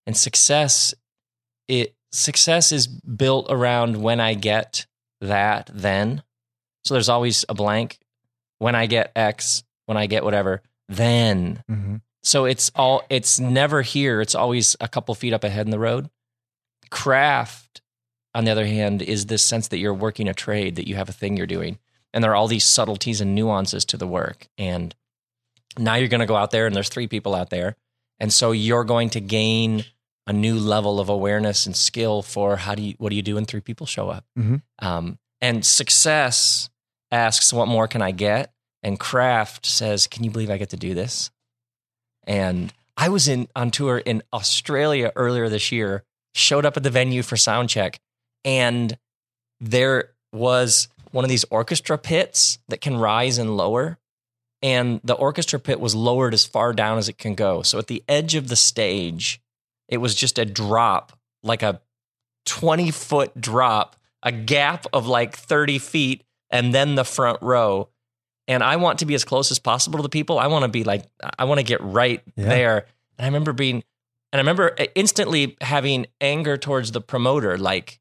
And 0.07 0.17
success 0.17 0.95
it 1.69 1.95
success 2.13 2.73
is 2.73 2.87
built 2.87 3.47
around 3.49 3.97
when 3.97 4.21
I 4.21 4.35
get 4.35 4.87
that 5.21 5.71
then. 5.73 6.23
So 6.85 6.95
there's 6.95 7.09
always 7.09 7.45
a 7.49 7.55
blank 7.55 7.99
when 8.59 8.75
I 8.75 8.87
get 8.87 9.13
X, 9.17 9.65
when 9.87 9.97
I 9.97 10.07
get 10.07 10.25
whatever, 10.25 10.63
then. 10.97 11.63
Mm-hmm. 11.71 11.97
So 12.23 12.45
it's 12.45 12.71
all 12.75 13.03
it's 13.11 13.41
never 13.41 13.83
here. 13.83 14.21
It's 14.21 14.35
always 14.35 14.77
a 14.81 14.89
couple 14.89 15.15
feet 15.15 15.33
up 15.33 15.45
ahead 15.45 15.67
in 15.67 15.71
the 15.71 15.79
road. 15.79 16.09
Craft, 16.91 17.83
on 18.35 18.45
the 18.45 18.51
other 18.51 18.67
hand, 18.67 19.03
is 19.03 19.27
this 19.27 19.45
sense 19.45 19.69
that 19.69 19.79
you're 19.79 19.95
working 19.95 20.29
a 20.29 20.35
trade, 20.35 20.77
that 20.77 20.87
you 20.87 20.95
have 20.95 21.09
a 21.09 21.13
thing 21.13 21.37
you're 21.37 21.47
doing. 21.47 21.79
And 22.13 22.23
there 22.23 22.31
are 22.31 22.37
all 22.37 22.49
these 22.49 22.65
subtleties 22.65 23.21
and 23.21 23.35
nuances 23.35 23.85
to 23.87 23.97
the 23.97 24.07
work. 24.07 24.47
And 24.59 24.95
now 25.79 25.95
you're 25.95 26.09
going 26.09 26.21
to 26.21 26.27
go 26.27 26.37
out 26.37 26.51
there 26.51 26.67
and 26.67 26.77
there's 26.77 26.91
three 26.91 27.09
people 27.09 27.35
out 27.35 27.51
there. 27.51 27.77
And 28.21 28.33
so 28.33 28.53
you're 28.53 28.85
going 28.85 29.11
to 29.11 29.21
gain 29.21 29.85
a 30.27 30.33
new 30.33 30.59
level 30.59 31.01
of 31.01 31.09
awareness 31.09 31.67
and 31.67 31.75
skill 31.75 32.23
for 32.23 32.57
how 32.57 32.75
do 32.75 32.83
you, 32.83 32.95
what 32.99 33.11
do 33.11 33.17
you 33.17 33.23
do 33.23 33.35
when 33.35 33.47
three 33.47 33.61
people 33.61 33.87
show 33.87 34.09
up? 34.09 34.25
Mhm. 34.39 34.63
Um, 34.79 35.19
and 35.41 35.65
success 35.65 36.71
asks, 37.11 37.53
what 37.53 37.67
more 37.67 37.89
can 37.89 38.03
I 38.03 38.13
get? 38.13 38.52
And 38.83 38.99
craft 38.99 39.67
says, 39.67 40.07
can 40.07 40.25
you 40.25 40.31
believe 40.31 40.51
I 40.51 40.59
get 40.59 40.71
to 40.71 40.77
do 40.77 40.95
this? 40.95 41.31
And 42.27 42.73
I 42.97 43.09
was 43.09 43.29
in 43.29 43.49
on 43.55 43.71
tour 43.71 43.99
in 43.99 44.23
Australia 44.33 45.13
earlier 45.17 45.49
this 45.49 45.73
year, 45.73 46.05
showed 46.35 46.67
up 46.67 46.77
at 46.77 46.83
the 46.83 46.91
venue 46.91 47.23
for 47.23 47.37
sound 47.37 47.69
check, 47.69 48.01
and 48.45 48.97
there 49.61 50.11
was 50.33 50.89
one 51.13 51.25
of 51.25 51.29
these 51.29 51.45
orchestra 51.51 51.99
pits 51.99 52.59
that 52.69 52.81
can 52.81 52.97
rise 52.97 53.39
and 53.39 53.57
lower. 53.57 53.99
And 54.63 55.01
the 55.03 55.15
orchestra 55.15 55.59
pit 55.59 55.81
was 55.81 55.95
lowered 55.95 56.35
as 56.35 56.47
far 56.47 56.73
down 56.73 56.97
as 56.97 57.09
it 57.09 57.19
can 57.19 57.35
go. 57.35 57.63
So 57.63 57.79
at 57.79 57.89
the 57.89 58.03
edge 58.09 58.35
of 58.35 58.49
the 58.49 58.57
stage, 58.57 59.41
it 59.89 59.97
was 59.99 60.15
just 60.15 60.39
a 60.39 60.45
drop, 60.45 61.19
like 61.43 61.63
a 61.63 61.81
20 62.47 62.91
foot 62.93 63.41
drop, 63.41 63.97
a 64.23 64.33
gap 64.33 64.87
of 64.93 65.07
like 65.07 65.37
30 65.37 65.79
feet, 65.79 66.23
and 66.49 66.73
then 66.73 66.95
the 66.95 67.05
front 67.05 67.43
row. 67.43 67.89
And 68.49 68.63
I 68.63 68.77
want 68.77 68.99
to 69.01 69.07
be 69.07 69.15
as 69.15 69.25
close 69.25 69.51
as 69.51 69.59
possible 69.59 69.99
to 69.99 70.03
the 70.03 70.09
people. 70.09 70.39
I 70.39 70.49
want 70.49 70.65
to 70.65 70.69
be 70.69 70.85
like, 70.85 71.05
I 71.39 71.45
want 71.45 71.59
to 71.61 71.65
get 71.65 71.81
right 71.81 72.21
Yeah. 72.37 72.49
there. 72.49 72.77
And 73.19 73.25
I 73.25 73.27
remember 73.27 73.53
being, 73.53 73.77
and 73.77 73.85
I 74.35 74.39
remember 74.39 74.75
uh, 74.79 74.87
instantly 74.95 75.57
having 75.61 76.07
anger 76.21 76.57
towards 76.57 76.93
the 76.93 77.01
promoter. 77.01 77.57
Like, 77.57 78.01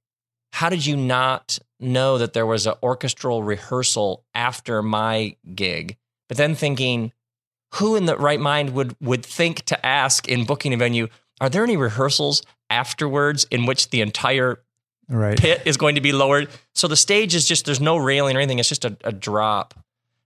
how 0.54 0.70
did 0.70 0.86
you 0.86 0.98
not 0.98 1.60
know 1.80 2.18
that 2.18 2.34
there 2.34 2.46
was 2.46 2.66
an 2.68 2.74
orchestral 2.82 3.44
rehearsal 3.44 4.24
after 4.34 4.82
my 4.82 5.36
gig? 5.54 5.98
But 6.28 6.38
then 6.38 6.56
thinking, 6.56 7.12
who 7.76 7.96
in 7.96 8.06
the 8.06 8.18
right 8.18 8.40
mind 8.40 8.72
would 8.74 8.96
would 9.00 9.26
think 9.26 9.64
to 9.66 9.86
ask 9.86 10.28
in 10.28 10.46
booking 10.46 10.74
a 10.74 10.78
venue, 10.78 11.08
are 11.40 11.50
there 11.50 11.64
any 11.64 11.78
rehearsals 11.78 12.42
afterwards 12.70 13.46
in 13.52 13.66
which 13.66 13.90
the 13.92 14.02
entire 14.02 14.62
Right. 15.10 15.38
pit 15.38 15.62
is 15.66 15.76
going 15.76 15.96
to 15.96 16.02
be 16.02 16.14
lowered. 16.14 16.48
So 16.74 16.88
the 16.88 16.96
stage 16.96 17.36
is 17.36 17.46
just 17.46 17.66
there's 17.66 17.82
no 17.82 17.98
railing 17.98 18.38
or 18.38 18.40
anything. 18.40 18.60
It's 18.60 18.70
just 18.70 18.86
a, 18.86 18.96
a 19.04 19.12
drop. 19.12 19.74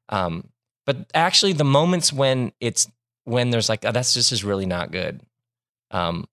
Um, 0.10 0.50
but 0.86 0.98
actually, 1.14 1.54
the 1.54 1.64
moments 1.64 2.14
when 2.14 2.52
it's 2.60 2.88
when 3.24 3.50
there's 3.50 3.70
like 3.70 3.84
oh, 3.86 3.92
that's 3.92 4.14
this 4.14 4.32
is 4.32 4.44
really 4.44 4.66
not 4.68 4.92
good, 4.92 5.22
um, 5.92 6.28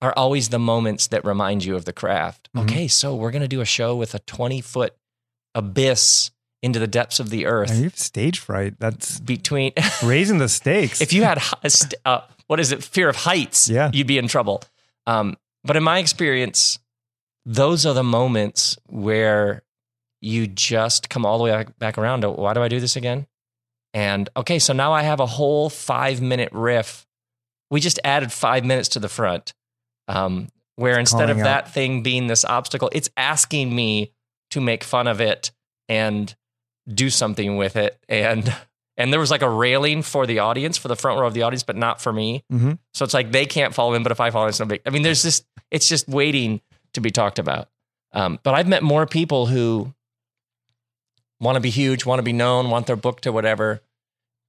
are 0.00 0.14
always 0.16 0.48
the 0.48 0.58
moments 0.58 1.08
that 1.08 1.24
remind 1.24 1.64
you 1.64 1.76
of 1.76 1.84
the 1.84 1.92
craft. 1.92 2.48
Mhm. 2.56 2.62
Okay, 2.62 2.88
so 2.88 3.14
we're 3.14 3.30
gonna 3.30 3.48
do 3.48 3.60
a 3.60 3.66
show 3.66 3.94
with 3.94 4.14
a 4.14 4.18
20 4.20 4.60
foot 4.60 4.94
abyss 5.54 6.30
into 6.62 6.78
the 6.78 6.86
depths 6.86 7.18
of 7.20 7.28
the 7.30 7.44
earth 7.44 7.74
you 7.76 7.82
have 7.84 7.98
stage 7.98 8.38
fright. 8.38 8.74
That's 8.78 9.18
between 9.20 9.72
raising 10.02 10.38
the 10.38 10.48
stakes. 10.48 11.00
if 11.00 11.12
you 11.12 11.24
had 11.24 11.42
uh, 12.06 12.20
what 12.46 12.60
is 12.60 12.72
it 12.72 12.82
fear 12.82 13.08
of 13.08 13.16
heights 13.16 13.68
Yeah. 13.68 13.90
you'd 13.92 14.06
be 14.06 14.16
in 14.16 14.28
trouble 14.28 14.62
um, 15.06 15.36
but 15.64 15.76
in 15.76 15.82
my 15.82 15.98
experience 15.98 16.78
those 17.44 17.84
are 17.84 17.92
the 17.94 18.04
moments 18.04 18.78
where 18.86 19.62
you 20.22 20.46
just 20.46 21.10
come 21.10 21.26
all 21.26 21.36
the 21.36 21.44
way 21.44 21.66
back- 21.78 21.98
around 21.98 22.22
to 22.22 22.30
why 22.30 22.54
do 22.54 22.62
i 22.62 22.68
do 22.68 22.80
this 22.80 22.96
again? 22.96 23.26
And 23.92 24.30
okay 24.36 24.58
so 24.58 24.72
now 24.72 24.92
i 24.92 25.02
have 25.02 25.20
a 25.20 25.26
whole 25.26 25.68
five 25.68 26.22
minute 26.22 26.48
riff. 26.52 27.06
We 27.70 27.80
just 27.80 27.98
added 28.04 28.32
five 28.32 28.64
minutes 28.64 28.88
to 28.90 29.00
the 29.00 29.08
front 29.08 29.52
um, 30.08 30.48
where 30.76 30.98
instead 30.98 31.28
of 31.30 31.38
out. 31.38 31.44
that 31.44 31.72
thing 31.74 32.02
being 32.02 32.26
this 32.28 32.44
obstacle 32.44 32.88
it's 32.92 33.10
asking 33.16 33.74
me 33.74 34.12
to 34.50 34.60
make 34.60 34.84
fun 34.84 35.06
of 35.06 35.20
it 35.20 35.50
and 35.88 36.34
do 36.88 37.10
something 37.10 37.56
with 37.56 37.76
it. 37.76 37.98
And 38.08 38.54
and 38.96 39.12
there 39.12 39.20
was 39.20 39.30
like 39.30 39.42
a 39.42 39.48
railing 39.50 40.02
for 40.02 40.26
the 40.26 40.38
audience 40.40 40.76
for 40.78 40.88
the 40.88 40.96
front 40.96 41.18
row 41.18 41.26
of 41.26 41.34
the 41.34 41.42
audience 41.42 41.62
but 41.62 41.76
not 41.76 42.00
for 42.00 42.12
me. 42.12 42.44
Mhm. 42.52 42.78
so 42.94 43.04
it's 43.04 43.14
like 43.14 43.32
they 43.32 43.46
can't 43.46 43.74
follow 43.74 43.94
in 43.94 44.02
but 44.02 44.12
if 44.12 44.20
i 44.20 44.30
follow 44.30 44.44
in 44.46 44.50
it's 44.50 44.60
no 44.60 44.66
big 44.66 44.80
i 44.86 44.90
mean 44.90 45.02
there's 45.02 45.22
this 45.22 45.44
it's 45.70 45.88
just 45.88 46.06
waiting 46.08 46.60
to 46.94 47.00
be 47.00 47.10
talked 47.10 47.38
about. 47.38 47.68
Um, 48.12 48.38
but 48.42 48.54
i've 48.54 48.68
met 48.68 48.82
more 48.82 49.06
people 49.06 49.46
who 49.46 49.92
want 51.42 51.56
to 51.56 51.60
be 51.60 51.70
huge 51.70 52.06
want 52.06 52.18
to 52.18 52.22
be 52.22 52.32
known 52.32 52.70
want 52.70 52.86
their 52.86 52.96
book 52.96 53.20
to 53.20 53.32
whatever 53.32 53.82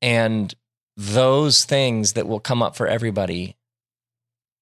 and 0.01 0.55
those 0.95 1.65
things 1.65 2.13
that 2.13 2.27
will 2.27 2.39
come 2.39 2.61
up 2.61 2.75
for 2.75 2.87
everybody 2.87 3.57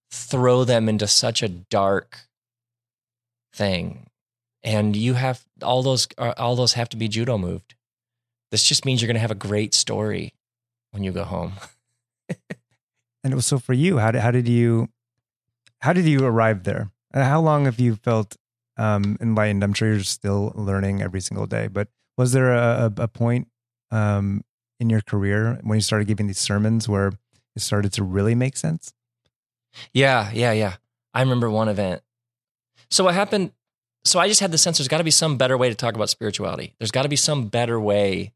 throw 0.10 0.63
them 0.63 0.89
into 0.89 1.08
such 1.08 1.44
a 1.44 1.50
dark 1.50 2.22
thing 3.54 4.08
and 4.63 4.96
you 4.96 5.13
have 5.13 5.44
all 5.62 5.84
those 5.84 6.08
uh, 6.17 6.34
all 6.38 6.56
those 6.56 6.74
have 6.74 6.89
to 6.89 6.98
be 6.98 7.08
judo 7.08 7.38
moved 7.38 7.76
this 8.50 8.63
just 8.63 8.86
means 8.86 9.02
you're 9.02 9.08
going 9.08 9.15
to 9.15 9.22
have 9.22 9.32
a 9.32 9.36
great 9.36 9.74
story 9.74 10.34
when 10.91 11.04
you 11.04 11.12
go 11.12 11.24
home 11.24 11.54
And 13.24 13.44
so 13.44 13.60
for 13.60 13.74
you. 13.74 13.98
How 13.98 14.12
did 14.12 14.22
how 14.22 14.32
did 14.32 14.48
you 14.48 14.89
how 15.80 15.94
did 15.94 16.06
you 16.06 16.26
arrive 16.26 16.63
there? 16.63 16.91
And 17.13 17.24
how 17.24 17.41
long 17.41 17.65
have 17.65 17.80
you 17.80 17.96
felt 17.96 18.38
um, 18.78 19.17
enlightened? 19.22 19.63
I'm 19.63 19.74
sure 19.74 19.89
you're 19.89 20.04
still 20.04 20.54
learning 20.56 21.02
every 21.02 21.22
single 21.22 21.46
day. 21.46 21.67
But 21.67 21.89
was 22.22 22.34
there 22.34 22.54
a, 22.54 22.94
a, 22.98 23.08
point 23.08 23.48
um, 23.90 24.44
in 24.80 24.92
your 24.92 25.02
career 25.02 25.60
when 25.64 25.76
you 25.78 25.82
started 25.82 26.08
giving 26.08 26.28
these 26.28 26.38
sermons 26.38 26.88
where 26.88 27.08
it 27.56 27.62
started 27.62 27.92
to 27.94 28.04
really 28.04 28.36
make 28.36 28.56
sense? 28.56 28.94
Yeah, 29.92 30.30
yeah, 30.32 30.52
yeah. 30.52 30.76
I 31.16 31.22
remember 31.22 31.50
one 31.50 31.68
event. 31.68 32.04
So 32.92 33.06
what 33.06 33.16
happened? 33.16 33.54
So 34.06 34.20
I 34.20 34.28
just 34.28 34.40
had 34.40 34.52
the 34.52 34.60
sense 34.60 34.78
there's 34.78 34.88
got 34.88 35.00
to 35.00 35.04
be 35.04 35.10
some 35.10 35.38
better 35.38 35.58
way 35.58 35.70
to 35.70 35.76
talk 35.76 35.96
about 35.96 36.10
spirituality. 36.10 36.76
There's 36.78 36.92
got 36.92 37.04
to 37.04 37.10
be 37.10 37.16
some 37.16 37.48
better 37.48 37.80
way 37.80 38.34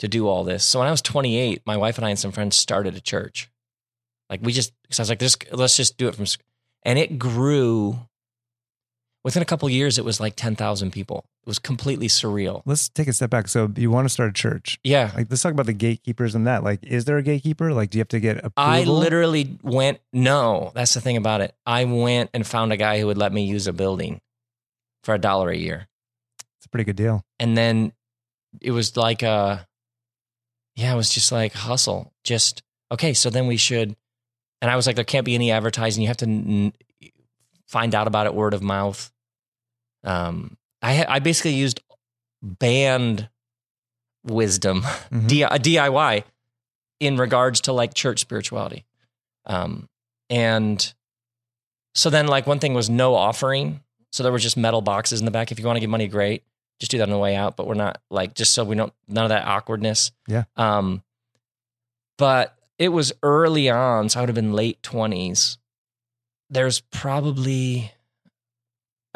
to 0.00 0.06
do 0.06 0.28
all 0.28 0.44
this. 0.44 0.62
So 0.62 0.78
when 0.78 0.88
I 0.88 0.90
was 0.90 1.00
28, 1.00 1.62
my 1.64 1.78
wife 1.78 1.96
and 1.96 2.06
I 2.06 2.10
and 2.10 2.18
some 2.18 2.32
friends 2.32 2.56
started 2.56 2.94
a 2.94 3.00
church. 3.00 3.50
Like 4.28 4.40
we 4.42 4.52
just, 4.52 4.72
I 4.90 5.00
was 5.00 5.08
like, 5.08 5.18
this, 5.18 5.34
let's 5.50 5.78
just 5.78 5.96
do 5.96 6.08
it 6.08 6.14
from, 6.14 6.26
and 6.82 6.98
it 6.98 7.18
grew. 7.18 8.00
Within 9.28 9.42
a 9.42 9.44
couple 9.44 9.66
of 9.68 9.72
years, 9.72 9.98
it 9.98 10.06
was 10.06 10.20
like 10.20 10.36
10,000 10.36 10.90
people. 10.90 11.26
It 11.42 11.46
was 11.46 11.58
completely 11.58 12.08
surreal. 12.08 12.62
Let's 12.64 12.88
take 12.88 13.08
a 13.08 13.12
step 13.12 13.28
back. 13.28 13.46
So 13.48 13.70
you 13.76 13.90
want 13.90 14.06
to 14.06 14.08
start 14.08 14.30
a 14.30 14.32
church? 14.32 14.78
Yeah. 14.82 15.12
Like 15.14 15.26
let's 15.28 15.42
talk 15.42 15.52
about 15.52 15.66
the 15.66 15.74
gatekeepers 15.74 16.34
and 16.34 16.46
that. 16.46 16.64
Like, 16.64 16.82
is 16.82 17.04
there 17.04 17.18
a 17.18 17.22
gatekeeper? 17.22 17.74
Like, 17.74 17.90
do 17.90 17.98
you 17.98 18.00
have 18.00 18.08
to 18.08 18.20
get 18.20 18.38
approval? 18.38 18.52
I 18.56 18.84
literally 18.84 19.58
went, 19.62 19.98
no, 20.14 20.72
that's 20.74 20.94
the 20.94 21.02
thing 21.02 21.18
about 21.18 21.42
it. 21.42 21.54
I 21.66 21.84
went 21.84 22.30
and 22.32 22.46
found 22.46 22.72
a 22.72 22.78
guy 22.78 23.00
who 23.00 23.06
would 23.08 23.18
let 23.18 23.30
me 23.30 23.44
use 23.44 23.66
a 23.66 23.74
building 23.74 24.22
for 25.04 25.12
a 25.12 25.18
dollar 25.18 25.50
a 25.50 25.56
year. 25.58 25.88
It's 26.56 26.64
a 26.64 26.70
pretty 26.70 26.84
good 26.84 26.96
deal. 26.96 27.22
And 27.38 27.54
then 27.54 27.92
it 28.62 28.70
was 28.70 28.96
like, 28.96 29.22
uh, 29.22 29.58
yeah, 30.74 30.94
it 30.94 30.96
was 30.96 31.10
just 31.10 31.30
like 31.32 31.52
hustle. 31.52 32.14
Just, 32.24 32.62
okay, 32.90 33.12
so 33.12 33.28
then 33.28 33.46
we 33.46 33.58
should, 33.58 33.94
and 34.62 34.70
I 34.70 34.76
was 34.76 34.86
like, 34.86 34.96
there 34.96 35.04
can't 35.04 35.26
be 35.26 35.34
any 35.34 35.50
advertising. 35.50 36.00
You 36.00 36.08
have 36.08 36.16
to 36.16 36.26
n- 36.26 36.72
find 37.66 37.94
out 37.94 38.06
about 38.06 38.24
it 38.24 38.32
word 38.32 38.54
of 38.54 38.62
mouth. 38.62 39.12
Um, 40.04 40.56
I, 40.82 41.04
I 41.08 41.18
basically 41.18 41.54
used 41.54 41.80
band 42.42 43.28
wisdom 44.24 44.82
Mhm. 44.82 45.26
D- 45.28 45.42
a 45.42 45.48
DIY 45.58 46.24
in 47.00 47.16
regards 47.16 47.60
to 47.62 47.72
like 47.72 47.94
church 47.94 48.20
spirituality. 48.20 48.84
Um, 49.46 49.88
and 50.30 50.92
so 51.94 52.10
then 52.10 52.26
like 52.28 52.46
one 52.46 52.58
thing 52.58 52.74
was 52.74 52.90
no 52.90 53.14
offering. 53.14 53.82
So 54.12 54.22
there 54.22 54.32
were 54.32 54.38
just 54.38 54.56
metal 54.56 54.80
boxes 54.82 55.20
in 55.20 55.24
the 55.24 55.30
back. 55.30 55.50
If 55.52 55.58
you 55.58 55.66
want 55.66 55.76
to 55.76 55.80
give 55.80 55.90
money, 55.90 56.08
great. 56.08 56.42
Just 56.80 56.90
do 56.90 56.98
that 56.98 57.04
on 57.04 57.10
the 57.10 57.18
way 57.18 57.34
out. 57.34 57.56
But 57.56 57.66
we're 57.66 57.74
not 57.74 58.00
like 58.10 58.34
just 58.34 58.54
so 58.54 58.64
we 58.64 58.76
don't 58.76 58.92
none 59.08 59.24
of 59.24 59.30
that 59.30 59.46
awkwardness. 59.46 60.12
Yeah. 60.26 60.44
Um, 60.56 61.02
but 62.18 62.56
it 62.78 62.88
was 62.90 63.12
early 63.22 63.68
on, 63.68 64.08
so 64.08 64.18
I 64.18 64.22
would 64.22 64.28
have 64.28 64.36
been 64.36 64.52
late 64.52 64.82
twenties. 64.82 65.58
There's 66.50 66.80
probably, 66.80 67.92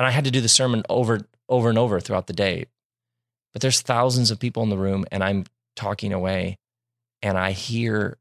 and 0.03 0.09
I 0.09 0.11
had 0.11 0.25
to 0.25 0.33
do 0.33 0.41
the 0.41 0.49
sermon 0.49 0.83
over 0.89 1.21
over 1.49 1.69
and 1.69 1.79
over 1.79 2.01
throughout 2.01 2.27
the 2.27 2.33
day. 2.33 2.67
But 3.53 3.63
there's 3.63 3.81
thousands 3.81 4.33
of 4.33 4.41
people 4.41 4.65
in 4.65 4.69
the 4.69 4.77
room, 4.77 5.05
and 5.13 5.23
I'm 5.23 5.45
talking 5.77 6.13
away, 6.13 6.59
and 7.23 7.39
I 7.39 7.53
hear 7.53 8.19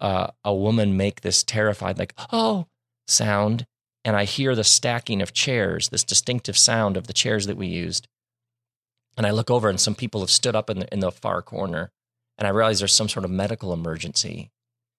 uh, 0.00 0.32
a 0.44 0.52
woman 0.52 0.96
make 0.96 1.20
this 1.20 1.44
terrified, 1.44 1.96
like 1.96 2.12
"oh" 2.32 2.66
sound, 3.06 3.66
and 4.04 4.16
I 4.16 4.24
hear 4.24 4.56
the 4.56 4.64
stacking 4.64 5.22
of 5.22 5.32
chairs, 5.32 5.90
this 5.90 6.02
distinctive 6.02 6.58
sound 6.58 6.96
of 6.96 7.06
the 7.06 7.12
chairs 7.12 7.46
that 7.46 7.56
we 7.56 7.68
used. 7.68 8.08
And 9.16 9.28
I 9.28 9.30
look 9.30 9.48
over, 9.48 9.68
and 9.68 9.78
some 9.78 9.94
people 9.94 10.22
have 10.22 10.30
stood 10.30 10.56
up 10.56 10.68
in 10.68 10.80
the 10.80 10.92
in 10.92 10.98
the 10.98 11.12
far 11.12 11.40
corner, 11.40 11.92
and 12.36 12.48
I 12.48 12.50
realize 12.50 12.80
there's 12.80 12.92
some 12.92 13.08
sort 13.08 13.24
of 13.24 13.30
medical 13.30 13.72
emergency. 13.72 14.50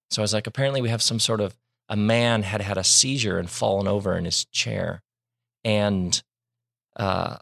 So 0.10 0.22
I 0.22 0.24
was 0.24 0.34
like, 0.34 0.48
apparently 0.48 0.80
we 0.80 0.88
have 0.88 1.02
some 1.02 1.20
sort 1.20 1.42
of 1.42 1.58
a 1.90 1.98
man 1.98 2.44
had 2.44 2.62
had 2.62 2.78
a 2.78 2.84
seizure 2.86 3.38
and 3.38 3.50
fallen 3.50 3.90
over 3.90 4.18
in 4.18 4.24
his 4.24 4.46
chair, 4.46 5.02
and 5.68 6.24
uh, 6.96 7.36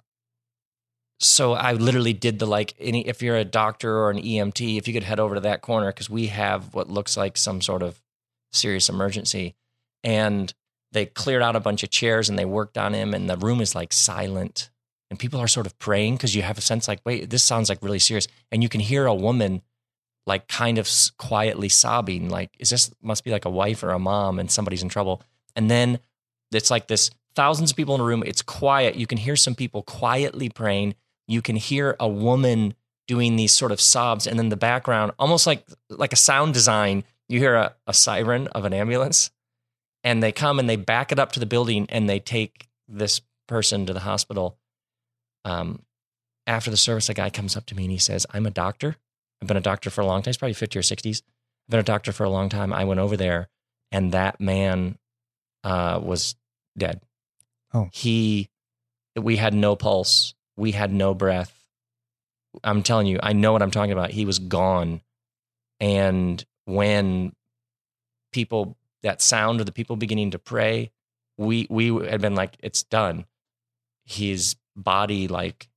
so 1.20 1.54
I 1.54 1.74
literally 1.74 2.14
did 2.14 2.40
the 2.40 2.48
like 2.48 2.74
any 2.80 3.08
if 3.08 3.22
you're 3.22 3.38
a 3.38 3.46
doctor 3.46 3.96
or 4.00 4.10
an 4.10 4.18
EMT, 4.18 4.78
if 4.78 4.88
you 4.88 4.94
could 4.96 5.04
head 5.04 5.20
over 5.20 5.36
to 5.36 5.42
that 5.42 5.62
corner 5.62 5.88
because 5.88 6.10
we 6.10 6.28
have 6.28 6.74
what 6.74 6.90
looks 6.90 7.16
like 7.16 7.38
some 7.38 7.62
sort 7.62 7.84
of 7.84 8.02
serious 8.52 8.90
emergency, 8.90 9.54
and 10.04 10.52
they 10.92 11.06
cleared 11.06 11.44
out 11.44 11.56
a 11.56 11.60
bunch 11.60 11.84
of 11.84 11.92
chairs 11.92 12.28
and 12.28 12.38
they 12.38 12.46
worked 12.46 12.80
on 12.80 12.96
him, 12.96 13.14
and 13.14 13.30
the 13.30 13.38
room 13.38 13.62
is 13.62 13.76
like 13.76 13.94
silent, 13.94 14.72
and 15.12 15.20
people 15.20 15.40
are 15.40 15.48
sort 15.48 15.68
of 15.68 15.78
praying 15.78 16.16
because 16.16 16.34
you 16.34 16.42
have 16.42 16.58
a 16.58 16.62
sense 16.62 16.88
like, 16.88 17.02
wait, 17.06 17.30
this 17.30 17.44
sounds 17.44 17.70
like 17.70 17.84
really 17.84 18.00
serious, 18.00 18.28
and 18.52 18.64
you 18.64 18.70
can 18.70 18.82
hear 18.82 19.06
a 19.06 19.14
woman 19.14 19.62
like 20.26 20.48
kind 20.48 20.80
of 20.80 20.90
quietly 21.20 21.70
sobbing, 21.70 22.30
like, 22.30 22.50
is 22.58 22.72
this 22.72 22.90
must 23.04 23.24
be 23.24 23.30
like 23.30 23.46
a 23.46 23.52
wife 23.52 23.84
or 23.84 23.92
a 23.92 24.00
mom 24.00 24.40
and 24.40 24.50
somebody's 24.50 24.82
in 24.82 24.90
trouble, 24.90 25.22
and 25.56 25.70
then 25.70 26.00
it's 26.52 26.72
like 26.72 26.88
this 26.88 27.12
thousands 27.36 27.72
of 27.72 27.78
people 27.78 27.96
in 27.96 28.02
a 28.02 28.04
room. 28.04 28.24
It's 28.26 28.42
quiet. 28.42 28.96
You 28.96 29.08
can 29.08 29.18
hear 29.18 29.36
some 29.36 29.56
people 29.56 29.84
quietly 29.84 30.50
praying. 30.50 30.96
You 31.28 31.42
can 31.42 31.56
hear 31.56 31.96
a 32.00 32.08
woman 32.08 32.76
doing 33.08 33.36
these 33.36 33.52
sort 33.52 33.72
of 33.72 33.80
sobs, 33.80 34.26
and 34.26 34.40
then 34.40 34.50
the 34.50 34.58
background, 34.58 35.12
almost 35.20 35.46
like 35.46 35.66
like 35.90 36.14
a 36.14 36.18
sound 36.18 36.54
design, 36.54 37.04
you 37.30 37.40
hear 37.40 37.56
a, 37.56 37.76
a 37.88 37.94
siren 37.94 38.48
of 38.48 38.66
an 38.66 38.74
ambulance, 38.74 39.32
and 40.04 40.24
they 40.24 40.32
come 40.32 40.60
and 40.60 40.70
they 40.70 40.76
back 40.76 41.12
it 41.12 41.20
up 41.20 41.32
to 41.34 41.40
the 41.40 41.46
building 41.46 41.86
and 41.90 42.10
they 42.10 42.20
take 42.20 42.68
this 42.88 43.22
person 43.48 43.86
to 43.86 43.94
the 43.94 44.00
hospital. 44.02 44.58
Um, 45.44 45.84
after 46.48 46.72
the 46.72 46.78
service, 46.78 47.10
a 47.10 47.14
guy 47.14 47.30
comes 47.30 47.56
up 47.56 47.66
to 47.68 47.76
me 47.76 47.84
and 47.84 47.92
he 47.92 47.98
says, 47.98 48.26
"I'm 48.32 48.46
a 48.46 48.52
doctor. 48.52 48.98
I've 49.42 49.48
been 49.48 49.58
a 49.58 49.62
doctor 49.62 49.90
for 49.90 50.02
a 50.02 50.06
long 50.06 50.22
time. 50.22 50.30
He's 50.32 50.38
probably 50.38 50.54
fifty 50.54 50.80
or 50.80 50.84
sixties. 50.84 51.22
I've 51.68 51.72
been 51.72 51.80
a 51.80 51.84
doctor 51.84 52.12
for 52.12 52.24
a 52.24 52.30
long 52.30 52.50
time. 52.50 52.72
I 52.74 52.86
went 52.86 53.00
over 53.00 53.18
there, 53.18 53.50
and 53.92 54.12
that 54.12 54.40
man 54.40 54.98
uh, 55.64 56.00
was 56.02 56.36
dead. 56.78 57.02
Oh. 57.76 57.90
he 57.92 58.50
we 59.18 59.36
had 59.36 59.54
no 59.54 59.76
pulse. 59.76 60.34
We 60.56 60.72
had 60.72 60.94
no 60.94 61.14
breath. 61.14 61.66
I'm 62.64 62.84
telling 62.84 63.08
you 63.08 63.20
i 63.22 63.34
know 63.34 63.52
what 63.52 63.62
i'm 63.62 63.72
talking 63.72 63.92
about. 63.92 64.12
He 64.12 64.26
was 64.26 64.40
gone. 64.40 65.02
And 65.82 66.44
when 66.64 67.34
people 68.32 68.78
that 69.04 69.22
sound 69.22 69.60
of 69.60 69.66
the 69.66 69.74
people 69.74 69.98
beginning 69.98 70.32
to 70.32 70.40
pray 70.40 70.92
we 71.38 71.68
we 71.70 71.94
had 72.08 72.22
been 72.22 72.36
like 72.36 72.56
it's 72.62 72.84
done. 72.84 73.26
His 74.06 74.56
body 74.78 75.28
like 75.28 75.68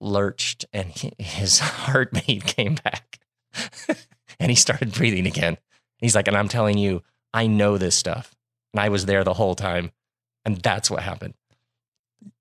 lurched 0.00 0.66
and 0.72 0.88
he, 0.88 1.12
his 1.18 1.58
heartbeat 1.58 2.44
came 2.44 2.76
back. 2.76 3.18
And 4.38 4.48
he 4.48 4.56
started 4.56 4.94
breathing 4.94 5.26
again. 5.26 5.58
He's 5.98 6.14
like 6.14 6.26
and 6.28 6.36
i'm 6.36 6.48
telling 6.48 6.78
you 6.78 7.02
i 7.34 7.46
know 7.48 7.76
this 7.76 7.96
stuff. 7.96 8.34
And 8.72 8.80
i 8.80 8.88
was 8.88 9.06
there 9.06 9.24
the 9.24 9.34
whole 9.34 9.54
time 9.56 9.90
and 10.44 10.56
that's 10.62 10.90
what 10.90 11.02
happened 11.02 11.34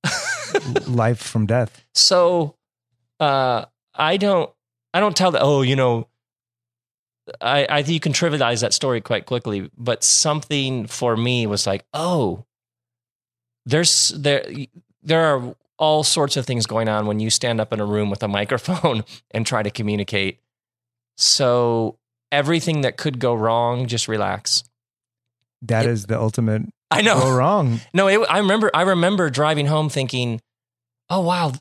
Life 0.88 1.19
from 1.21 1.45
death. 1.45 1.83
so 1.93 2.55
uh 3.19 3.65
i 3.95 4.17
don't 4.17 4.49
i 4.93 4.99
don't 4.99 5.15
tell 5.15 5.31
that 5.31 5.41
oh 5.41 5.62
you 5.62 5.75
know 5.75 6.07
i 7.41 7.65
i 7.69 7.83
think 7.83 7.93
you 7.93 7.99
can 7.99 8.13
trivialize 8.13 8.62
that 8.62 8.73
story 8.73 9.01
quite 9.01 9.25
quickly 9.25 9.69
but 9.77 10.03
something 10.03 10.88
for 10.88 11.15
me 11.17 11.45
was 11.45 11.67
like 11.67 11.85
oh 11.93 12.45
there's 13.65 14.09
there 14.09 14.45
there 15.03 15.25
are 15.35 15.55
all 15.77 16.03
sorts 16.03 16.35
of 16.38 16.45
things 16.45 16.65
going 16.65 16.89
on 16.89 17.05
when 17.07 17.19
you 17.19 17.29
stand 17.29 17.62
up 17.62 17.71
in 17.71 17.79
a 17.79 17.85
room 17.85 18.09
with 18.09 18.21
a 18.23 18.27
microphone 18.27 19.03
and 19.31 19.45
try 19.45 19.63
to 19.63 19.69
communicate. 19.71 20.39
So 21.15 21.97
everything 22.33 22.81
that 22.81 22.97
could 22.97 23.17
go 23.17 23.33
wrong, 23.33 23.88
just 23.88 24.09
relax. 24.09 24.65
That 25.62 25.85
It- 25.85 25.91
is 25.91 26.07
the 26.07 26.19
ultimate 26.19 26.63
I 26.91 27.02
know. 27.02 27.19
go 27.19 27.32
wrong. 27.36 27.80
No, 27.93 28.08
it, 28.08 28.19
I 28.30 28.39
remember. 28.39 28.71
I 28.73 28.82
remember 28.82 29.30
driving 29.30 29.67
home 29.67 29.89
thinking, 29.89 30.41
"Oh 31.10 31.21
wow, 31.21 31.54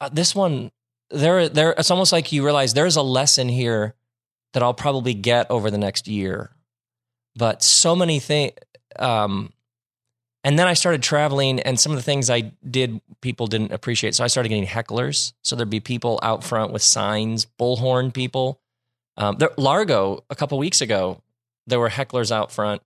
uh, 0.00 0.08
this 0.10 0.34
one 0.34 0.70
there. 1.10 1.48
There. 1.48 1.74
It's 1.76 1.90
almost 1.90 2.12
like 2.12 2.32
you 2.32 2.44
realize 2.44 2.74
there's 2.74 2.96
a 2.96 3.02
lesson 3.02 3.48
here 3.48 3.94
that 4.54 4.62
I'll 4.62 4.74
probably 4.74 5.14
get 5.14 5.50
over 5.50 5.70
the 5.70 5.78
next 5.78 6.08
year." 6.08 6.50
But 7.36 7.62
so 7.62 7.94
many 7.94 8.18
things. 8.18 8.52
Um, 8.98 9.52
and 10.44 10.58
then 10.58 10.66
I 10.66 10.74
started 10.74 11.02
traveling, 11.02 11.60
and 11.60 11.78
some 11.78 11.92
of 11.92 11.96
the 11.98 12.02
things 12.02 12.30
I 12.30 12.52
did, 12.68 13.00
people 13.20 13.48
didn't 13.48 13.72
appreciate. 13.72 14.14
So 14.14 14.24
I 14.24 14.28
started 14.28 14.48
getting 14.48 14.66
hecklers. 14.66 15.32
So 15.42 15.56
there'd 15.56 15.68
be 15.68 15.80
people 15.80 16.18
out 16.22 16.42
front 16.42 16.72
with 16.72 16.80
signs, 16.82 17.46
bullhorn 17.60 18.14
people. 18.14 18.60
Um, 19.16 19.36
there, 19.36 19.50
Largo, 19.58 20.24
a 20.30 20.36
couple 20.36 20.56
weeks 20.56 20.80
ago, 20.80 21.22
there 21.66 21.80
were 21.80 21.90
hecklers 21.90 22.30
out 22.30 22.50
front 22.50 22.82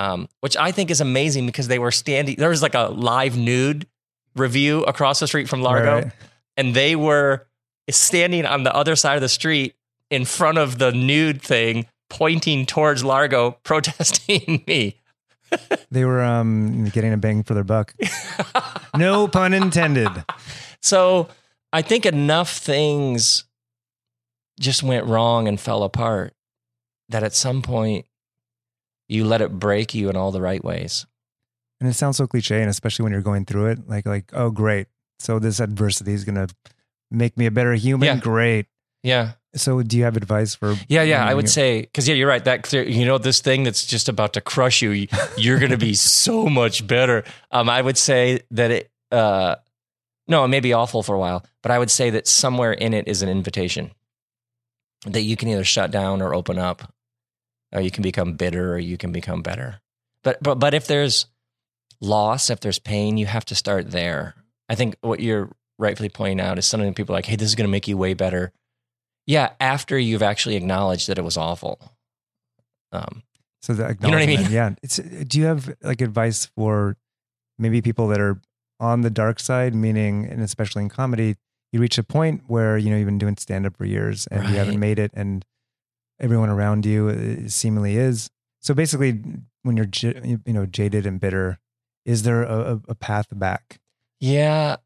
um, 0.00 0.28
which 0.40 0.56
I 0.56 0.72
think 0.72 0.90
is 0.90 1.00
amazing 1.00 1.46
because 1.46 1.68
they 1.68 1.78
were 1.78 1.90
standing. 1.90 2.36
There 2.36 2.48
was 2.48 2.62
like 2.62 2.74
a 2.74 2.84
live 2.88 3.36
nude 3.36 3.86
revue 4.34 4.82
across 4.84 5.20
the 5.20 5.26
street 5.26 5.48
from 5.48 5.60
Largo, 5.62 5.94
Right. 6.02 6.12
and 6.56 6.74
they 6.74 6.96
were 6.96 7.46
standing 7.90 8.46
on 8.46 8.62
the 8.62 8.74
other 8.74 8.96
side 8.96 9.16
of 9.16 9.20
the 9.20 9.28
street 9.28 9.74
in 10.10 10.24
front 10.24 10.58
of 10.58 10.78
the 10.78 10.92
nude 10.92 11.42
thing, 11.42 11.86
pointing 12.08 12.64
towards 12.66 13.04
Largo, 13.04 13.52
protesting 13.64 14.64
me. 14.66 14.96
They 15.90 16.04
were 16.04 16.22
um, 16.22 16.84
getting 16.84 17.12
a 17.12 17.16
bang 17.16 17.42
for 17.42 17.54
their 17.54 17.64
buck. 17.64 17.92
no 18.96 19.26
pun 19.26 19.52
intended. 19.52 20.08
So 20.80 21.26
I 21.72 21.82
think 21.82 22.06
enough 22.06 22.56
things 22.56 23.44
just 24.60 24.84
went 24.84 25.06
wrong 25.06 25.48
and 25.48 25.58
fell 25.58 25.82
apart 25.82 26.34
that 27.08 27.24
at 27.24 27.34
some 27.34 27.62
point 27.62 28.06
you 29.10 29.24
let 29.24 29.40
it 29.42 29.58
break 29.58 29.94
you 29.94 30.08
in 30.10 30.16
all 30.16 30.30
the 30.32 30.40
right 30.40 30.62
ways. 30.64 31.06
And 31.80 31.88
it 31.88 31.94
sounds 31.94 32.16
so 32.18 32.26
cliche, 32.26 32.60
and 32.60 32.68
especially 32.70 33.04
when 33.04 33.12
you're 33.12 33.22
going 33.22 33.44
through 33.46 33.66
it, 33.66 33.88
like 33.88 34.06
like 34.06 34.30
oh 34.34 34.50
great, 34.50 34.86
so 35.18 35.38
this 35.38 35.60
adversity 35.60 36.12
is 36.12 36.24
gonna 36.24 36.48
make 37.10 37.36
me 37.36 37.46
a 37.46 37.50
better 37.50 37.74
human. 37.74 38.06
Yeah. 38.06 38.16
Great. 38.16 38.66
Yeah. 39.02 39.32
So 39.56 39.82
do 39.82 39.96
you 39.96 40.04
have 40.04 40.16
advice 40.16 40.54
for? 40.54 40.76
Yeah, 40.88 41.02
yeah, 41.02 41.24
I 41.24 41.34
would 41.34 41.46
you- 41.46 41.48
say 41.48 41.80
because 41.80 42.06
yeah, 42.06 42.14
you're 42.14 42.28
right. 42.28 42.44
That 42.44 42.62
clear, 42.62 42.84
you 42.84 43.04
know, 43.04 43.18
this 43.18 43.40
thing 43.40 43.64
that's 43.64 43.84
just 43.86 44.08
about 44.08 44.34
to 44.34 44.40
crush 44.40 44.80
you, 44.82 45.08
you're 45.36 45.58
going 45.58 45.72
to 45.72 45.78
be 45.78 45.94
so 46.20 46.46
much 46.46 46.86
better. 46.86 47.24
Um, 47.50 47.68
I 47.68 47.82
would 47.82 47.98
say 47.98 48.42
that 48.52 48.70
it, 48.70 48.90
uh, 49.10 49.56
no, 50.28 50.44
it 50.44 50.48
may 50.48 50.60
be 50.60 50.72
awful 50.72 51.02
for 51.02 51.16
a 51.16 51.18
while, 51.18 51.44
but 51.62 51.72
I 51.72 51.78
would 51.80 51.90
say 51.90 52.10
that 52.10 52.28
somewhere 52.28 52.72
in 52.72 52.94
it 52.94 53.08
is 53.08 53.22
an 53.22 53.28
invitation 53.28 53.90
that 55.06 55.22
you 55.22 55.36
can 55.36 55.48
either 55.48 55.64
shut 55.64 55.90
down 55.90 56.22
or 56.22 56.32
open 56.34 56.58
up, 56.58 56.92
or 57.72 57.80
you 57.80 57.90
can 57.90 58.02
become 58.02 58.34
bitter 58.34 58.74
or 58.74 58.78
you 58.78 58.96
can 58.96 59.12
become 59.12 59.42
better. 59.42 59.80
But 60.22 60.42
but 60.42 60.56
but 60.58 60.74
if 60.74 60.86
there's 60.86 61.26
loss, 62.00 62.50
if 62.50 62.60
there's 62.60 62.78
pain, 62.78 63.16
you 63.16 63.26
have 63.26 63.44
to 63.46 63.54
start 63.54 63.90
there. 63.90 64.34
I 64.68 64.74
think 64.74 64.96
what 65.00 65.20
you're 65.20 65.50
rightfully 65.78 66.08
pointing 66.08 66.40
out 66.44 66.58
is 66.58 66.66
something 66.66 66.92
people 66.94 67.14
are 67.14 67.18
like, 67.18 67.26
hey, 67.26 67.36
this 67.36 67.48
is 67.48 67.54
going 67.54 67.66
to 67.66 67.70
make 67.70 67.88
you 67.88 67.96
way 67.96 68.14
better. 68.14 68.52
Yeah, 69.26 69.50
after 69.60 69.98
you've 69.98 70.22
actually 70.22 70.56
acknowledged 70.56 71.08
that 71.08 71.18
it 71.18 71.24
was 71.24 71.36
awful. 71.36 71.80
Um, 72.92 73.22
So 73.62 73.74
the 73.74 73.82
know 74.00 74.10
what 74.10 74.22
I 74.22 74.26
mean? 74.26 74.40
acknowledgement, 74.40 74.50
Yeah. 74.50 74.74
It's, 74.82 74.96
do 74.96 75.38
you 75.38 75.46
have 75.46 75.74
like 75.82 76.00
advice 76.00 76.46
for 76.56 76.96
maybe 77.58 77.82
people 77.82 78.08
that 78.08 78.20
are 78.20 78.40
on 78.78 79.02
the 79.02 79.10
dark 79.10 79.38
side, 79.38 79.74
meaning, 79.74 80.26
and 80.26 80.40
especially 80.40 80.82
in 80.82 80.88
comedy, 80.88 81.36
you 81.72 81.80
reach 81.80 81.98
a 81.98 82.02
point 82.02 82.44
where 82.46 82.78
you 82.78 82.90
know 82.90 82.96
you've 82.96 83.06
been 83.06 83.18
doing 83.18 83.36
stand 83.36 83.66
up 83.66 83.76
for 83.76 83.84
years 83.84 84.26
and 84.28 84.48
you 84.48 84.56
haven't 84.56 84.80
made 84.80 84.98
it, 84.98 85.10
and 85.14 85.44
everyone 86.20 86.50
around 86.50 86.86
you 86.86 87.08
uh, 87.08 87.48
seemingly 87.48 87.96
is. 87.96 88.30
So 88.60 88.74
basically, 88.74 89.20
when 89.62 89.76
you're 89.76 89.88
you 90.22 90.40
know 90.46 90.66
jaded 90.66 91.06
and 91.06 91.18
bitter, 91.20 91.58
is 92.04 92.22
there 92.22 92.42
a, 92.42 92.80
a- 92.88 92.94
path 92.94 93.26
back? 93.32 93.80
Yeah, 94.20 94.76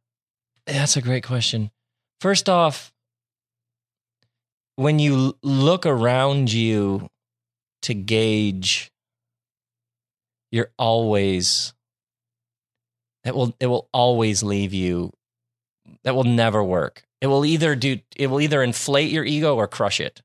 that's 0.67 0.97
a 0.97 1.03
great 1.03 1.25
question. 1.25 1.71
First 2.21 2.49
off, 2.49 2.93
when 4.77 4.99
you 4.99 5.37
look 5.43 5.87
around 5.87 6.53
you 6.53 7.09
to 7.83 7.95
gauge, 7.95 8.93
you're 10.51 10.71
always 10.79 11.75
that 13.25 13.35
will 13.35 13.55
it 13.59 13.67
will 13.67 13.89
always 13.93 14.43
leave 14.43 14.73
you. 14.73 15.13
That 16.05 16.15
will 16.15 16.25
never 16.25 16.63
work. 16.63 17.05
It 17.21 17.27
will 17.27 17.45
either 17.45 17.75
do 17.75 17.99
it 18.17 18.29
will 18.29 18.41
either 18.41 18.63
inflate 18.63 19.11
your 19.11 19.25
ego 19.25 19.57
or 19.57 19.67
crush 19.67 20.01
it. 20.01 20.23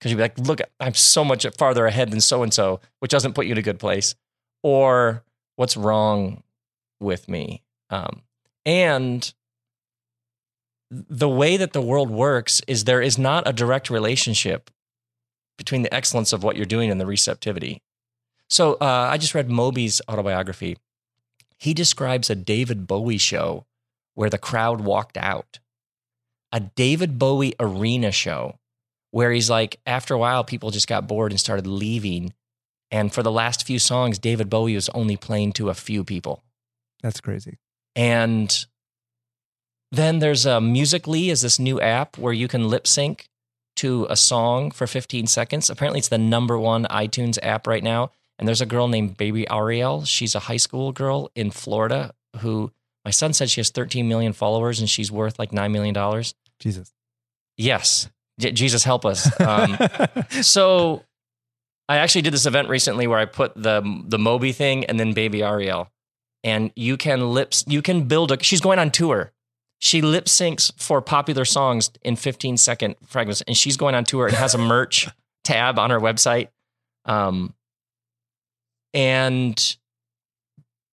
Because 0.00 0.12
you'd 0.12 0.16
be 0.16 0.22
like, 0.22 0.38
look, 0.38 0.62
I'm 0.80 0.94
so 0.94 1.22
much 1.24 1.46
farther 1.58 1.84
ahead 1.84 2.10
than 2.10 2.22
so 2.22 2.42
and 2.42 2.54
so, 2.54 2.80
which 3.00 3.10
doesn't 3.10 3.34
put 3.34 3.44
you 3.44 3.52
in 3.52 3.58
a 3.58 3.62
good 3.62 3.78
place. 3.78 4.14
Or 4.62 5.22
what's 5.56 5.76
wrong 5.76 6.42
with 7.00 7.28
me? 7.28 7.62
Um, 7.90 8.22
and 8.64 9.32
the 10.90 11.28
way 11.28 11.58
that 11.58 11.74
the 11.74 11.82
world 11.82 12.10
works 12.10 12.62
is 12.66 12.84
there 12.84 13.02
is 13.02 13.18
not 13.18 13.46
a 13.46 13.52
direct 13.52 13.90
relationship 13.90 14.70
between 15.58 15.82
the 15.82 15.94
excellence 15.94 16.32
of 16.32 16.42
what 16.42 16.56
you're 16.56 16.64
doing 16.64 16.90
and 16.90 17.00
the 17.00 17.06
receptivity. 17.06 17.82
So 18.48 18.74
uh, 18.74 19.08
I 19.10 19.18
just 19.18 19.34
read 19.34 19.50
Moby's 19.50 20.00
autobiography. 20.08 20.78
He 21.58 21.74
describes 21.74 22.30
a 22.30 22.34
David 22.34 22.86
Bowie 22.86 23.18
show 23.18 23.66
where 24.14 24.30
the 24.30 24.38
crowd 24.38 24.80
walked 24.80 25.18
out, 25.18 25.60
a 26.50 26.60
David 26.60 27.18
Bowie 27.18 27.54
arena 27.60 28.10
show 28.10 28.58
where 29.10 29.32
he's 29.32 29.50
like, 29.50 29.80
after 29.86 30.14
a 30.14 30.18
while, 30.18 30.44
people 30.44 30.70
just 30.70 30.88
got 30.88 31.06
bored 31.06 31.32
and 31.32 31.40
started 31.40 31.66
leaving. 31.66 32.32
And 32.90 33.12
for 33.12 33.22
the 33.22 33.30
last 33.30 33.66
few 33.66 33.78
songs, 33.78 34.18
David 34.18 34.50
Bowie 34.50 34.74
was 34.74 34.88
only 34.90 35.16
playing 35.16 35.52
to 35.54 35.68
a 35.68 35.74
few 35.74 36.04
people. 36.04 36.42
That's 37.02 37.20
crazy. 37.20 37.58
And 37.96 38.66
then 39.92 40.20
there's 40.20 40.46
uh, 40.46 40.52
a 40.52 40.60
Musical.ly 40.60 41.30
is 41.30 41.42
this 41.42 41.58
new 41.58 41.80
app 41.80 42.18
where 42.18 42.32
you 42.32 42.48
can 42.48 42.68
lip 42.68 42.86
sync 42.86 43.28
to 43.76 44.06
a 44.10 44.16
song 44.16 44.70
for 44.70 44.86
15 44.86 45.26
seconds. 45.26 45.70
Apparently, 45.70 45.98
it's 45.98 46.08
the 46.08 46.18
number 46.18 46.58
one 46.58 46.84
iTunes 46.86 47.38
app 47.42 47.66
right 47.66 47.82
now. 47.82 48.10
And 48.38 48.46
there's 48.46 48.60
a 48.60 48.66
girl 48.66 48.88
named 48.88 49.16
Baby 49.16 49.48
Ariel. 49.50 50.04
She's 50.04 50.34
a 50.34 50.40
high 50.40 50.56
school 50.56 50.92
girl 50.92 51.30
in 51.34 51.50
Florida 51.50 52.14
who 52.38 52.72
my 53.04 53.10
son 53.10 53.32
said 53.32 53.50
she 53.50 53.60
has 53.60 53.70
13 53.70 54.08
million 54.08 54.32
followers 54.32 54.80
and 54.80 54.88
she's 54.88 55.10
worth 55.10 55.38
like 55.38 55.50
$9 55.50 55.70
million. 55.72 56.24
Jesus. 56.58 56.92
Yes. 57.56 58.08
Jesus 58.40 58.84
help 58.84 59.04
us. 59.04 59.28
Um, 59.40 59.76
so 60.42 61.04
I 61.90 61.96
actually 61.96 62.22
did 62.22 62.32
this 62.32 62.46
event 62.46 62.68
recently 62.68 63.08
where 63.08 63.18
I 63.18 63.24
put 63.24 63.52
the 63.60 63.82
the 64.06 64.18
Moby 64.18 64.52
thing 64.52 64.84
and 64.84 64.98
then 65.00 65.12
Baby 65.12 65.42
Ariel, 65.42 65.90
and 66.44 66.70
you 66.76 66.96
can 66.96 67.32
lips 67.34 67.64
you 67.66 67.82
can 67.82 68.04
build 68.04 68.30
a. 68.30 68.40
She's 68.42 68.60
going 68.60 68.78
on 68.78 68.92
tour. 68.92 69.32
She 69.80 70.00
lip 70.00 70.26
syncs 70.26 70.70
for 70.80 71.00
popular 71.00 71.44
songs 71.44 71.90
in 72.02 72.14
15 72.14 72.58
second 72.58 72.96
fragments, 73.06 73.40
and 73.40 73.56
she's 73.56 73.76
going 73.76 73.94
on 73.94 74.04
tour 74.04 74.26
and 74.26 74.36
has 74.36 74.54
a 74.54 74.58
merch 74.58 75.08
tab 75.44 75.80
on 75.80 75.90
her 75.90 75.98
website. 75.98 76.48
Um, 77.06 77.54
and 78.94 79.76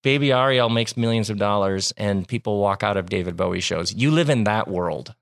Baby 0.03 0.31
Ariel 0.31 0.69
makes 0.69 0.97
millions 0.97 1.29
of 1.29 1.37
dollars, 1.37 1.93
and 1.97 2.27
people 2.27 2.59
walk 2.59 2.81
out 2.81 2.97
of 2.97 3.07
David 3.07 3.35
Bowie 3.35 3.59
shows. 3.59 3.93
You 3.93 4.09
live 4.09 4.31
in 4.31 4.45
that 4.45 4.67
world, 4.67 5.13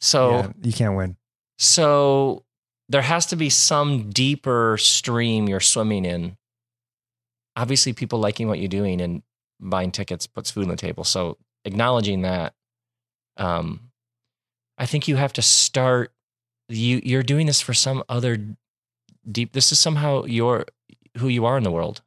so. 0.00 0.30
Yeah, 0.30 0.52
you 0.62 0.72
can't 0.72 0.96
win. 0.96 1.16
So 1.58 2.44
there 2.88 3.02
has 3.02 3.26
to 3.26 3.36
be 3.36 3.50
some 3.50 4.10
deeper 4.10 4.76
stream 4.78 5.48
you're 5.48 5.60
swimming 5.60 6.04
in. 6.04 6.36
Obviously, 7.56 7.92
people 7.92 8.18
liking 8.18 8.48
what 8.48 8.58
you're 8.58 8.68
doing 8.68 9.00
and 9.00 9.22
buying 9.58 9.90
tickets 9.90 10.26
puts 10.26 10.50
food 10.50 10.64
on 10.64 10.70
the 10.70 10.76
table. 10.76 11.04
So 11.04 11.38
acknowledging 11.64 12.22
that, 12.22 12.54
um, 13.36 13.90
I 14.78 14.86
think 14.86 15.08
you 15.08 15.16
have 15.16 15.32
to 15.34 15.42
start. 15.42 16.12
You 16.68 17.00
you're 17.02 17.22
doing 17.22 17.46
this 17.46 17.60
for 17.60 17.74
some 17.74 18.02
other 18.08 18.38
deep. 19.30 19.52
This 19.52 19.72
is 19.72 19.78
somehow 19.78 20.24
your 20.24 20.66
who 21.18 21.28
you 21.28 21.46
are 21.46 21.56
in 21.56 21.64
the 21.64 21.70
world. 21.70 22.02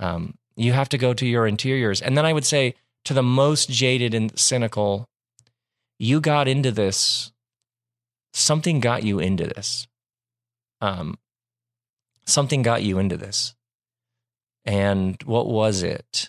Um, 0.00 0.38
you 0.56 0.72
have 0.72 0.88
to 0.90 0.98
go 0.98 1.12
to 1.12 1.26
your 1.26 1.46
interiors, 1.46 2.00
and 2.00 2.16
then 2.16 2.24
I 2.24 2.32
would 2.32 2.44
say 2.44 2.74
to 3.04 3.12
the 3.12 3.22
most 3.22 3.68
jaded 3.68 4.14
and 4.14 4.36
cynical, 4.38 5.08
you 5.98 6.20
got 6.20 6.48
into 6.48 6.70
this 6.70 7.32
something 8.34 8.80
got 8.80 9.04
you 9.04 9.20
into 9.20 9.46
this. 9.46 9.86
Um, 10.80 11.18
something 12.26 12.62
got 12.62 12.82
you 12.82 12.98
into 12.98 13.16
this. 13.16 13.54
And 14.64 15.16
what 15.24 15.46
was 15.46 15.82
it? 15.82 16.28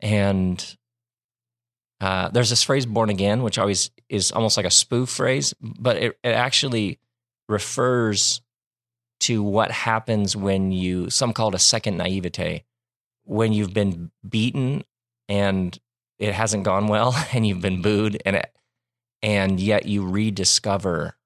And 0.00 0.76
uh, 2.00 2.28
there's 2.30 2.50
this 2.50 2.64
phrase 2.64 2.84
born 2.84 3.10
again, 3.10 3.42
which 3.42 3.58
always 3.58 3.90
is 4.08 4.32
almost 4.32 4.56
like 4.56 4.66
a 4.66 4.70
spoof 4.70 5.08
phrase, 5.08 5.54
but 5.60 5.96
it, 5.96 6.18
it 6.24 6.30
actually 6.30 6.98
refers 7.48 8.42
to 9.20 9.42
what 9.42 9.70
happens 9.70 10.34
when 10.34 10.72
you, 10.72 11.08
some 11.10 11.32
call 11.32 11.48
it 11.48 11.54
a 11.54 11.60
second 11.60 11.96
naivete, 11.96 12.64
when 13.24 13.52
you've 13.52 13.72
been 13.72 14.10
beaten 14.28 14.82
and 15.28 15.78
it 16.18 16.34
hasn't 16.34 16.64
gone 16.64 16.88
well 16.88 17.14
and 17.32 17.46
you've 17.46 17.60
been 17.60 17.82
booed 17.82 18.20
and 18.26 18.36
it, 18.36 18.52
and 19.22 19.60
yet 19.60 19.86
you 19.86 20.06
rediscover 20.06 21.16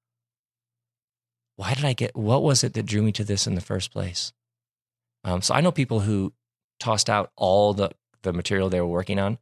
why 1.57 1.73
did 1.73 1.85
I 1.85 1.93
get 1.93 2.15
what 2.15 2.43
was 2.43 2.63
it 2.63 2.73
that 2.73 2.85
drew 2.85 3.01
me 3.01 3.11
to 3.13 3.23
this 3.23 3.47
in 3.47 3.55
the 3.55 3.61
first 3.61 3.91
place? 3.91 4.31
Um, 5.23 5.41
so 5.41 5.53
I 5.53 5.61
know 5.61 5.71
people 5.71 6.01
who 6.01 6.33
tossed 6.79 7.09
out 7.09 7.31
all 7.35 7.73
the 7.73 7.89
the 8.23 8.31
material 8.31 8.69
they 8.69 8.79
were 8.79 8.87
working 8.87 9.19
on 9.19 9.39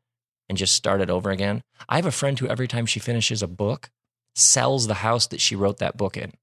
and 0.47 0.57
just 0.57 0.75
started 0.75 1.09
over 1.09 1.29
again. 1.31 1.63
I 1.89 1.97
have 1.97 2.05
a 2.05 2.11
friend 2.11 2.37
who 2.39 2.47
every 2.47 2.67
time 2.67 2.85
she 2.85 2.99
finishes 2.99 3.43
a 3.43 3.47
book 3.47 3.89
sells 4.35 4.87
the 4.87 4.95
house 4.95 5.27
that 5.27 5.41
she 5.41 5.55
wrote 5.55 5.77
that 5.77 5.97
book 5.97 6.17
in 6.17 6.33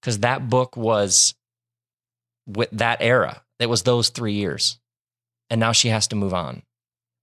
because 0.00 0.18
that 0.20 0.48
book 0.48 0.76
was 0.76 1.34
with 2.46 2.70
that 2.72 2.98
era. 3.00 3.42
It 3.58 3.68
was 3.68 3.82
those 3.82 4.08
three 4.10 4.34
years, 4.34 4.78
and 5.50 5.58
now 5.58 5.72
she 5.72 5.88
has 5.88 6.08
to 6.08 6.16
move 6.16 6.34
on. 6.34 6.62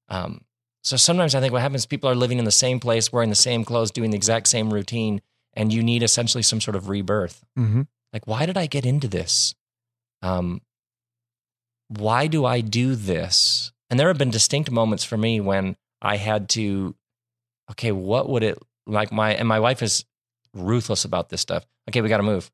Um, 0.10 0.45
so 0.86 0.98
sometimes 0.98 1.34
I 1.34 1.42
think 1.42 1.52
what 1.52 1.64
happens, 1.64 1.88
people 1.88 2.12
are 2.12 2.16
living 2.16 2.38
in 2.38 2.46
the 2.46 2.52
same 2.52 2.80
place, 2.80 3.12
wearing 3.12 3.32
the 3.32 3.36
same 3.36 3.66
clothes, 3.66 3.90
doing 3.90 4.12
the 4.12 4.16
exact 4.16 4.48
same 4.48 4.72
routine, 4.72 5.20
and 5.56 5.74
you 5.74 5.82
need 5.82 6.04
essentially 6.04 6.44
some 6.44 6.62
sort 6.62 6.76
of 6.76 6.90
rebirth. 6.90 7.44
Mm-hmm. 7.58 7.82
Like, 8.14 8.28
why 8.28 8.46
did 8.46 8.56
I 8.56 8.68
get 8.68 8.86
into 8.86 9.08
this? 9.08 9.56
Um, 10.22 10.62
why 11.88 12.28
do 12.28 12.46
I 12.46 12.62
do 12.62 12.94
this? 12.94 13.72
And 13.90 14.00
there 14.00 14.10
have 14.10 14.20
been 14.20 14.30
distinct 14.30 14.70
moments 14.70 15.04
for 15.04 15.18
me 15.18 15.42
when 15.42 15.76
I 16.04 16.18
had 16.18 16.50
to, 16.50 16.94
okay, 17.72 17.92
what 17.92 18.30
would 18.30 18.44
it 18.44 18.60
like? 18.86 19.12
My 19.12 19.34
and 19.34 19.48
my 19.48 19.60
wife 19.60 19.82
is 19.82 20.06
ruthless 20.54 21.04
about 21.04 21.30
this 21.30 21.42
stuff. 21.42 21.66
Okay, 21.90 22.02
we 22.02 22.10
got 22.10 22.18
to 22.18 22.24
move. 22.24 22.52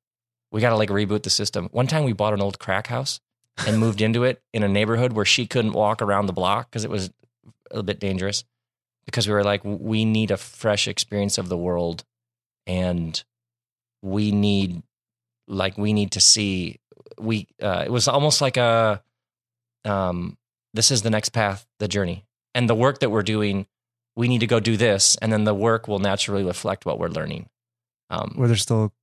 We 0.54 0.62
got 0.62 0.70
to 0.70 0.78
like 0.78 0.90
reboot 0.90 1.24
the 1.24 1.30
system. 1.30 1.68
One 1.74 1.88
time 1.88 2.06
we 2.06 2.14
bought 2.14 2.34
an 2.34 2.42
old 2.42 2.60
crack 2.60 2.88
house 2.88 3.20
and 3.68 3.78
moved 3.78 4.00
into 4.02 4.24
it 4.24 4.42
in 4.54 4.64
a 4.64 4.70
neighborhood 4.70 5.12
where 5.12 5.26
she 5.26 5.46
couldn't 5.46 5.74
walk 5.74 6.02
around 6.02 6.28
the 6.28 6.34
block 6.34 6.72
because 6.72 6.86
it 6.86 6.90
was 6.90 7.12
a 7.46 7.76
little 7.76 7.84
bit 7.84 8.00
dangerous. 8.00 8.44
Because 9.06 9.28
we 9.28 9.34
were 9.34 9.44
like, 9.44 9.62
we 9.64 10.06
need 10.06 10.30
a 10.32 10.38
fresh 10.38 10.88
experience 10.88 11.38
of 11.38 11.50
the 11.50 11.58
world, 11.58 12.04
and 12.68 13.24
we 14.04 14.32
need 14.32 14.84
like 15.48 15.78
we 15.78 15.92
need 15.94 16.12
to 16.12 16.22
see 16.22 16.80
we 17.20 17.48
uh, 17.62 17.84
it 17.86 17.92
was 17.92 18.08
almost 18.08 18.42
like 18.42 18.58
a 18.58 19.04
um 19.86 20.38
this 20.74 20.92
is 20.92 21.02
the 21.02 21.10
next 21.10 21.30
path 21.30 21.66
the 21.80 21.88
journey 21.88 22.26
and 22.56 22.70
the 22.70 22.76
work 22.76 23.00
that 23.00 23.10
we're 23.10 23.22
doing 23.24 23.66
we 24.16 24.28
need 24.28 24.40
to 24.40 24.48
go 24.48 24.60
do 24.60 24.78
this 24.78 25.18
and 25.18 25.32
then 25.34 25.44
the 25.44 25.54
work 25.54 25.88
will 25.88 26.00
naturally 26.00 26.44
reflect 26.44 26.86
what 26.86 26.98
we're 27.00 27.10
learning 27.10 27.48
um 28.10 28.34
Were 28.38 28.48
there 28.48 28.56
still 28.56 28.94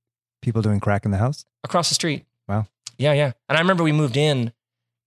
people 0.41 0.61
doing 0.61 0.79
crack 0.79 1.05
in 1.05 1.11
the 1.11 1.17
house? 1.17 1.45
across 1.63 1.89
the 1.89 1.95
street 1.95 2.25
Wow. 2.47 2.67
yeah 2.97 3.13
yeah 3.13 3.31
and 3.47 3.57
i 3.57 3.61
remember 3.61 3.83
we 3.83 3.91
moved 3.91 4.17
in 4.17 4.51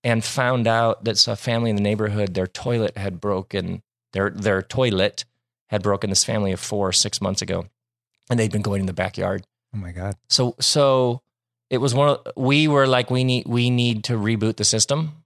and 0.05 0.25
found 0.25 0.67
out 0.67 1.05
that 1.05 1.27
a 1.29 1.37
family 1.37 1.71
in 1.71 1.77
the 1.77 1.83
neighborhood 1.83 2.35
their 2.35 2.47
toilet 2.47 2.97
had 2.97 3.21
broken 3.21 3.83
their 4.13 4.31
their 4.31 4.63
toilet 4.63 5.25
had 5.69 5.83
broken 5.83 6.11
this 6.11 6.25
family 6.25 6.53
of 6.53 6.61
four 6.61 6.93
six 6.93 7.21
months 7.21 7.41
ago 7.43 7.67
and 8.31 8.39
they'd 8.39 8.53
been 8.53 8.63
going 8.63 8.81
in 8.81 8.87
the 8.87 8.93
backyard 8.93 9.45
Oh 9.75 9.79
my 9.79 9.93
god. 9.93 10.17
so 10.29 10.55
so 10.61 11.23
it 11.71 11.79
was 11.79 11.95
one 11.95 12.09
of 12.11 12.27
we 12.37 12.69
were 12.69 12.87
like 12.87 13.11
we 13.11 13.25
need 13.25 13.47
we 13.47 13.71
need 13.71 14.05
to 14.05 14.15
reboot 14.15 14.57
the 14.57 14.65
system 14.65 15.25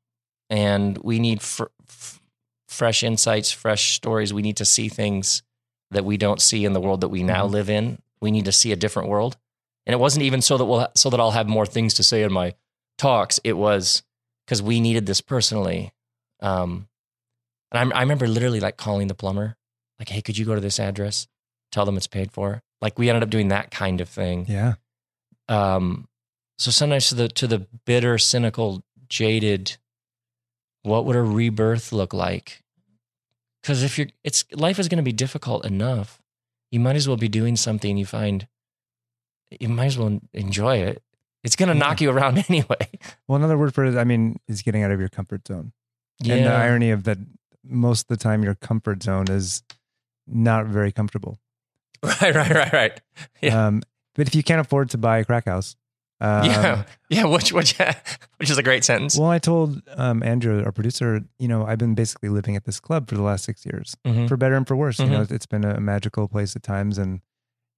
and 0.49 0.97
we 0.99 1.19
need 1.19 1.43
fr- 1.43 1.65
f- 1.89 2.21
fresh 2.69 3.03
insights, 3.03 3.51
fresh 3.51 3.95
stories. 3.97 4.33
We 4.33 4.43
need 4.43 4.57
to 4.59 4.65
see 4.65 4.89
things 4.89 5.43
that 5.91 6.05
we 6.05 6.17
don't 6.17 6.41
see 6.41 6.65
in 6.65 6.73
the 6.73 6.81
world 6.81 7.01
that 7.01 7.09
we 7.09 7.23
now 7.25 7.47
Mhm. 7.47 7.51
live 7.51 7.71
in. 7.71 7.99
We 8.21 8.31
need 8.31 8.45
to 8.45 8.53
see 8.53 8.71
a 8.71 8.77
different 8.77 9.09
world. 9.09 9.37
And 9.87 9.93
it 9.95 9.99
wasn't 9.99 10.23
even 10.25 10.41
so 10.43 10.57
that 10.59 10.65
we'll 10.65 10.87
so 10.95 11.11
that 11.11 11.19
I'll 11.19 11.33
have 11.33 11.49
more 11.49 11.67
things 11.67 11.95
to 11.95 12.05
say 12.05 12.23
in 12.23 12.33
my 12.33 12.55
talks. 12.99 13.41
It 13.43 13.55
was 13.55 14.05
because 14.46 14.62
we 14.62 14.80
needed 14.80 15.04
this 15.06 15.20
personally. 15.20 15.92
Um, 16.40 16.88
and 17.72 17.92
I, 17.92 17.98
I 17.98 18.00
remember 18.02 18.26
literally 18.28 18.61
like 18.61 18.76
calling 18.76 19.09
the 19.09 19.14
plumber, 19.14 19.56
like, 19.98 20.09
"Hey, 20.09 20.22
could 20.22 20.38
you 20.38 20.44
go 20.46 20.54
to 20.54 20.61
this 20.61 20.78
address? 20.80 21.26
Tell 21.72 21.85
them 21.85 21.96
it's 21.96 22.06
paid 22.06 22.30
for." 22.32 22.62
Like 22.80 22.98
we 22.98 23.09
ended 23.11 23.22
up 23.22 23.30
doing 23.30 23.48
that 23.48 23.70
kind 23.70 24.00
of 24.00 24.09
thing 24.09 24.44
Yeah. 24.48 24.74
um 25.48 26.09
so 26.59 26.70
sometimes 26.70 27.09
to 27.09 27.14
the 27.14 27.28
to 27.28 27.46
the 27.46 27.66
bitter 27.87 28.18
cynical 28.18 28.82
jaded 29.09 29.78
what 30.82 31.04
would 31.06 31.16
a 31.16 31.22
rebirth 31.22 31.90
look 31.92 32.12
like 32.12 32.62
because 33.62 33.82
if 33.82 33.96
you're 33.96 34.09
it's 34.24 34.44
life 34.52 34.78
is 34.78 34.88
going 34.88 34.98
to 34.98 35.02
be 35.02 35.12
difficult 35.12 35.64
enough 35.64 36.20
you 36.70 36.78
might 36.78 36.96
as 36.96 37.09
well 37.09 37.16
be 37.16 37.28
doing 37.28 37.56
something 37.56 37.96
you 37.96 38.04
find 38.06 38.46
you 39.59 39.68
might 39.70 39.87
as 39.87 39.98
well 39.98 40.20
enjoy 40.35 40.76
it 40.76 41.02
it's 41.46 41.56
going 41.56 41.68
to 41.70 41.74
knock 41.74 42.00
you 42.02 42.11
around 42.11 42.44
anyway 42.48 42.88
Well, 43.26 43.37
another 43.37 43.56
word 43.56 43.72
for 43.74 43.85
it, 43.87 43.96
I 43.96 44.04
mean, 44.04 44.38
is 44.48 44.61
getting 44.62 44.82
out 44.82 44.90
of 44.90 45.00
your 45.00 45.09
comfort 45.09 45.46
zone. 45.48 45.72
Yeah. 46.20 46.35
And 46.35 46.46
the 46.46 46.52
irony 46.52 46.90
of 46.90 47.04
that, 47.04 47.18
most 47.64 48.02
of 48.02 48.09
the 48.09 48.16
time, 48.22 48.42
your 48.42 48.54
comfort 48.54 49.02
zone 49.02 49.28
is 49.30 49.62
not 50.26 50.66
very 50.66 50.92
comfortable. 50.92 51.38
right 52.02 52.35
right 52.35 52.50
right 52.50 52.72
right 52.72 53.00
Yeah. 53.40 53.66
Um, 53.66 53.82
but 54.14 54.26
if 54.28 54.35
you 54.35 54.42
can't 54.42 54.61
afford 54.61 54.90
to 54.90 54.98
buy 54.98 55.18
a 55.18 55.24
crack 55.24 55.46
house, 55.46 55.76
um, 56.20 56.44
yeah 56.46 56.82
yeah 57.11 57.24
which 57.26 57.52
which 57.52 57.76
which 58.38 58.48
is 58.50 58.56
a 58.59 58.62
great 58.62 58.85
sentence 58.85 59.18
Well, 59.18 59.28
I 59.30 59.38
told 59.38 59.82
um, 59.96 60.22
Andrew, 60.22 60.64
our 60.64 60.72
producer, 60.72 61.20
you 61.38 61.48
know, 61.48 61.66
I've 61.66 61.78
been 61.78 61.94
basically 61.94 62.28
living 62.30 62.56
at 62.56 62.64
this 62.64 62.80
club 62.80 63.09
for 63.09 63.14
the 63.16 63.22
last 63.22 63.44
six 63.44 63.64
years, 63.66 63.94
Mhm. 64.06 64.26
for 64.28 64.37
better 64.37 64.54
and 64.56 64.66
for 64.66 64.76
worse. 64.76 64.98
You 64.98 65.06
know, 65.06 65.20
Mhm. 65.24 65.30
it's 65.32 65.46
been 65.46 65.64
a 65.64 65.78
magical 65.80 66.26
place 66.28 66.56
at 66.56 66.62
times, 66.62 66.96
and 66.98 67.20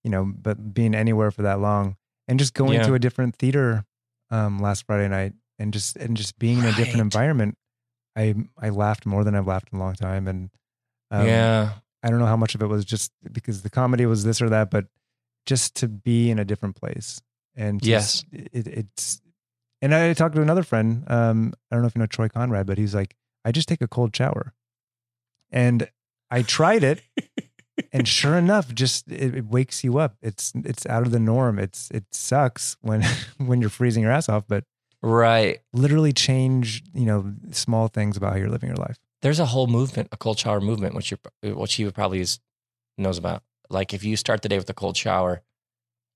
you 0.04 0.11
know, 0.11 0.24
but 0.24 0.72
being 0.72 0.94
anywhere 0.94 1.31
for 1.33 1.42
that 1.42 1.59
long 1.61 1.96
and 2.29 2.38
just 2.38 2.55
going 2.55 2.75
Yeah. 2.79 2.87
to 2.87 2.95
a 2.95 2.99
different 2.99 3.35
theater 3.37 3.85
um, 4.31 4.61
last 4.61 4.85
Friday 4.87 5.09
night 5.09 5.33
and 5.59 5.73
just 5.73 5.97
and 5.97 6.17
just 6.17 6.38
being 6.38 6.59
in 6.59 6.64
a 6.67 6.73
different 6.77 7.01
environment, 7.01 7.57
I 8.14 8.35
I 8.61 8.69
laughed 8.69 9.07
more 9.07 9.25
than 9.25 9.35
I've 9.35 9.47
laughed 9.47 9.71
in 9.73 9.79
a 9.79 9.83
long 9.83 9.95
time, 9.95 10.29
and 10.29 10.51
um, 11.11 11.27
yeah 11.27 11.71
I 12.03 12.11
don't 12.11 12.21
know 12.21 12.27
how 12.27 12.37
much 12.37 12.55
of 12.55 12.62
it 12.62 12.67
was 12.67 12.85
just 12.85 13.11
because 13.33 13.62
the 13.62 13.71
comedy 13.71 14.07
was 14.07 14.23
this 14.23 14.41
or 14.41 14.49
that, 14.51 14.71
but 14.71 14.87
just 15.47 15.75
to 15.77 15.88
be 15.88 16.31
in 16.31 16.38
a 16.38 16.45
different 16.45 16.77
place 16.77 17.21
and 17.57 17.83
to 17.83 17.88
Yes. 17.88 18.25
it, 18.31 18.67
it's. 18.69 19.21
And 19.83 19.95
I 19.95 20.12
talked 20.12 20.35
to 20.37 20.43
another 20.43 20.62
friend. 20.62 21.05
Um, 21.09 21.55
I 21.71 21.75
don't 21.77 21.83
know 21.83 21.88
if 21.88 21.95
you 21.97 22.01
know 22.01 22.07
Troy 22.07 22.29
Conrad, 22.29 22.67
but 22.67 22.79
he's 22.79 22.95
like, 22.95 23.14
I 23.45 23.51
just 23.53 23.69
take 23.69 23.81
a 23.81 23.88
cold 23.88 24.14
shower, 24.14 24.53
and 25.51 25.88
I 26.31 26.43
tried 26.43 26.85
it, 26.85 27.01
and 27.93 28.07
sure 28.07 28.37
enough, 28.37 28.75
just 28.75 29.11
it, 29.11 29.35
it 29.35 29.47
wakes 29.47 29.85
you 29.85 29.99
up. 29.99 30.17
It's 30.23 30.53
it's 30.55 30.87
out 30.87 31.05
of 31.05 31.12
the 31.12 31.21
norm. 31.21 31.59
It's 31.59 31.91
it 31.91 32.05
sucks 32.12 32.77
when 32.81 33.03
when 33.38 33.61
you're 33.61 33.71
freezing 33.71 34.03
your 34.03 34.12
ass 34.12 34.29
off, 34.29 34.45
but 34.47 34.64
right 35.01 35.61
literally 35.73 36.12
change 36.12 36.83
you 36.93 37.07
know 37.07 37.33
small 37.53 37.87
things 37.87 38.17
about 38.17 38.33
how 38.33 38.37
you're 38.37 38.49
living 38.49 38.69
your 38.69 38.77
life. 38.77 38.97
there's 39.23 39.38
a 39.38 39.47
whole 39.47 39.69
movement, 39.69 40.09
a 40.11 40.17
cold 40.17 40.38
shower 40.38 40.61
movement, 40.61 40.95
which 40.95 41.11
you 41.11 41.19
which 41.55 41.75
he 41.75 41.88
probably 41.91 42.21
is, 42.21 42.41
knows 42.97 43.19
about. 43.19 43.43
Like 43.71 43.95
if 43.95 44.05
you 44.05 44.17
start 44.17 44.43
the 44.43 44.49
day 44.49 44.59
with 44.59 44.69
a 44.71 44.75
cold 44.75 44.97
shower, 44.97 45.43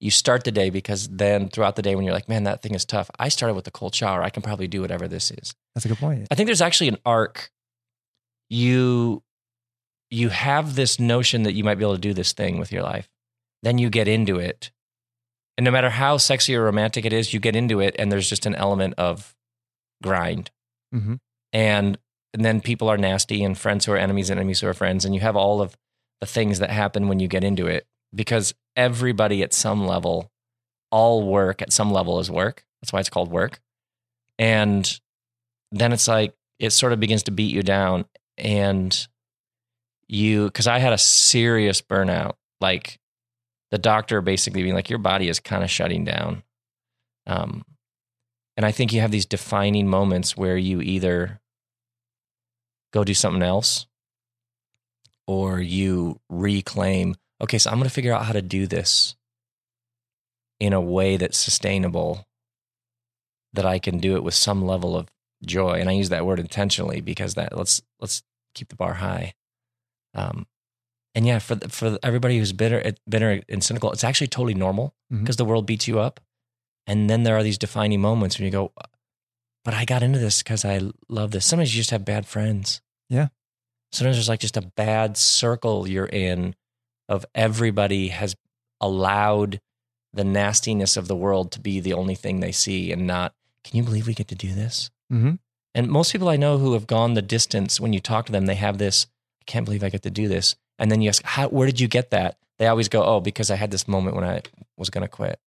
you 0.00 0.10
start 0.10 0.42
the 0.44 0.50
day 0.50 0.68
because 0.70 1.08
then 1.08 1.48
throughout 1.48 1.76
the 1.76 1.82
day 1.82 1.94
when 1.94 2.04
you're 2.04 2.14
like, 2.14 2.28
man, 2.28 2.44
that 2.44 2.60
thing 2.60 2.74
is 2.74 2.84
tough. 2.84 3.08
I 3.18 3.28
started 3.28 3.54
with 3.54 3.66
a 3.68 3.70
cold 3.70 3.94
shower. 3.94 4.22
I 4.22 4.30
can 4.30 4.42
probably 4.42 4.66
do 4.66 4.80
whatever 4.80 5.06
this 5.06 5.30
is. 5.30 5.54
That's 5.74 5.84
a 5.84 5.88
good 5.88 5.98
point. 5.98 6.26
I 6.30 6.34
think 6.34 6.48
there's 6.48 6.60
actually 6.60 6.88
an 6.88 6.98
arc. 7.06 7.50
You 8.50 9.22
you 10.12 10.28
have 10.28 10.74
this 10.74 11.00
notion 11.00 11.42
that 11.44 11.54
you 11.54 11.64
might 11.64 11.76
be 11.76 11.84
able 11.84 11.94
to 11.94 12.00
do 12.00 12.14
this 12.14 12.32
thing 12.32 12.58
with 12.58 12.70
your 12.70 12.82
life. 12.82 13.08
Then 13.62 13.78
you 13.78 13.90
get 13.90 14.08
into 14.08 14.38
it. 14.38 14.70
And 15.56 15.64
no 15.64 15.70
matter 15.70 15.90
how 15.90 16.16
sexy 16.16 16.54
or 16.54 16.64
romantic 16.64 17.04
it 17.04 17.12
is, 17.12 17.34
you 17.34 17.40
get 17.40 17.56
into 17.56 17.80
it 17.80 17.96
and 17.98 18.10
there's 18.10 18.28
just 18.28 18.46
an 18.46 18.54
element 18.54 18.94
of 18.98 19.34
grind. 20.02 20.50
Hmm 20.92 21.14
and 21.52 21.98
and 22.34 22.44
then 22.44 22.60
people 22.62 22.88
are 22.88 22.96
nasty 22.96 23.44
and 23.44 23.58
friends 23.58 23.84
who 23.84 23.92
are 23.92 23.98
enemies 23.98 24.30
and 24.30 24.40
enemies 24.40 24.60
who 24.60 24.66
are 24.66 24.74
friends. 24.74 25.04
And 25.04 25.14
you 25.14 25.20
have 25.20 25.36
all 25.36 25.60
of 25.60 25.76
the 26.20 26.26
things 26.26 26.60
that 26.60 26.70
happen 26.70 27.08
when 27.08 27.20
you 27.20 27.28
get 27.28 27.44
into 27.44 27.66
it 27.66 27.86
because 28.14 28.54
everybody 28.74 29.42
at 29.42 29.52
some 29.52 29.86
level 29.86 30.30
all 30.90 31.26
work 31.26 31.60
at 31.60 31.72
some 31.72 31.90
level 31.90 32.20
is 32.20 32.30
work. 32.30 32.64
That's 32.80 32.92
why 32.92 33.00
it's 33.00 33.10
called 33.10 33.30
work. 33.30 33.60
And 34.38 34.98
then 35.72 35.92
it's 35.92 36.08
like 36.08 36.34
it 36.58 36.70
sort 36.70 36.94
of 36.94 37.00
begins 37.00 37.24
to 37.24 37.30
beat 37.30 37.52
you 37.52 37.62
down. 37.62 38.06
And 38.38 39.06
you 40.08 40.46
because 40.46 40.66
i 40.66 40.78
had 40.78 40.92
a 40.92 40.98
serious 40.98 41.80
burnout 41.80 42.34
like 42.60 42.98
the 43.70 43.78
doctor 43.78 44.20
basically 44.20 44.62
being 44.62 44.74
like 44.74 44.90
your 44.90 44.98
body 44.98 45.28
is 45.28 45.40
kind 45.40 45.62
of 45.62 45.70
shutting 45.70 46.04
down 46.04 46.42
um, 47.26 47.64
and 48.56 48.66
I 48.66 48.72
think 48.72 48.92
you 48.92 49.00
have 49.00 49.10
these 49.10 49.26
defining 49.26 49.88
moments 49.88 50.36
where 50.36 50.56
you 50.56 50.80
either 50.80 51.40
go 52.92 53.04
do 53.04 53.14
something 53.14 53.42
else 53.42 53.86
or 55.26 55.60
you 55.60 56.20
reclaim, 56.28 57.14
okay, 57.40 57.58
so 57.58 57.70
I'm 57.70 57.78
going 57.78 57.88
to 57.88 57.94
figure 57.94 58.12
out 58.12 58.26
how 58.26 58.32
to 58.32 58.42
do 58.42 58.66
this 58.66 59.16
in 60.60 60.72
a 60.72 60.80
way 60.80 61.16
that's 61.16 61.38
sustainable, 61.38 62.26
that 63.52 63.66
I 63.66 63.78
can 63.78 63.98
do 63.98 64.16
it 64.16 64.22
with 64.22 64.34
some 64.34 64.64
level 64.64 64.96
of 64.96 65.08
joy. 65.44 65.80
And 65.80 65.88
I 65.88 65.92
use 65.92 66.10
that 66.10 66.26
word 66.26 66.38
intentionally 66.38 67.00
because 67.00 67.34
that 67.34 67.56
let's 67.56 67.82
let's 68.00 68.22
keep 68.54 68.68
the 68.68 68.76
bar 68.76 68.94
high. 68.94 69.34
Um, 70.14 70.46
and 71.14 71.26
yeah, 71.26 71.38
for 71.38 71.54
the, 71.54 71.68
for 71.68 71.98
everybody 72.02 72.38
who's 72.38 72.52
bitter, 72.52 72.92
bitter 73.08 73.42
and 73.48 73.62
cynical, 73.62 73.92
it's 73.92 74.04
actually 74.04 74.28
totally 74.28 74.54
normal 74.54 74.94
because 75.10 75.36
the 75.36 75.44
world 75.44 75.66
beats 75.66 75.86
you 75.86 75.98
up. 76.00 76.20
And 76.86 77.08
then 77.10 77.22
there 77.22 77.36
are 77.36 77.42
these 77.42 77.58
defining 77.58 78.00
moments 78.00 78.38
when 78.38 78.46
you 78.46 78.50
go, 78.50 78.72
but 79.64 79.74
I 79.74 79.84
got 79.84 80.02
into 80.02 80.18
this 80.18 80.42
because 80.42 80.64
I 80.64 80.80
love 81.08 81.30
this. 81.30 81.44
Sometimes 81.46 81.74
you 81.74 81.80
just 81.80 81.90
have 81.90 82.04
bad 82.04 82.26
friends. 82.26 82.80
Yeah. 83.10 83.28
sometimes 83.92 84.16
there's 84.16 84.28
like 84.28 84.40
just 84.40 84.56
a 84.56 84.62
bad 84.74 85.16
circle 85.18 85.86
you're 85.86 86.06
in 86.06 86.54
of 87.10 87.26
everybody 87.34 88.08
has 88.08 88.34
allowed 88.80 89.60
the 90.14 90.24
nastiness 90.24 90.96
of 90.96 91.08
the 91.08 91.16
world 91.16 91.52
to 91.52 91.60
be 91.60 91.78
the 91.80 91.92
only 91.92 92.14
thing 92.14 92.40
they 92.40 92.52
see 92.52 92.90
and 92.90 93.06
not, 93.06 93.34
can 93.64 93.76
you 93.76 93.82
believe 93.82 94.06
we 94.06 94.14
get 94.14 94.28
to 94.28 94.34
do 94.34 94.52
this? 94.54 94.90
Mhm. 95.12 95.38
And 95.74 95.88
most 95.88 96.12
people 96.12 96.28
I 96.28 96.36
know 96.36 96.58
who 96.58 96.72
have 96.72 96.86
gone 96.86 97.14
the 97.14 97.22
distance, 97.22 97.78
when 97.80 97.92
you 97.92 98.00
talk 98.00 98.26
to 98.26 98.32
them, 98.32 98.46
they 98.46 98.54
have 98.56 98.78
this, 98.78 99.06
I 99.42 99.44
can't 99.46 99.64
believe 99.64 99.82
I 99.82 99.88
get 99.88 100.02
to 100.02 100.10
do 100.10 100.28
this. 100.28 100.54
And 100.78 100.90
then 100.90 101.02
you 101.02 101.08
ask, 101.08 101.22
How, 101.24 101.48
where 101.48 101.66
did 101.66 101.80
you 101.80 101.88
get 101.88 102.10
that? 102.10 102.38
They 102.58 102.68
always 102.68 102.88
go, 102.88 103.02
oh, 103.02 103.18
because 103.18 103.50
I 103.50 103.56
had 103.56 103.72
this 103.72 103.88
moment 103.88 104.14
when 104.14 104.24
I 104.24 104.42
was 104.76 104.88
going 104.88 105.02
to 105.02 105.08
quit. 105.08 105.40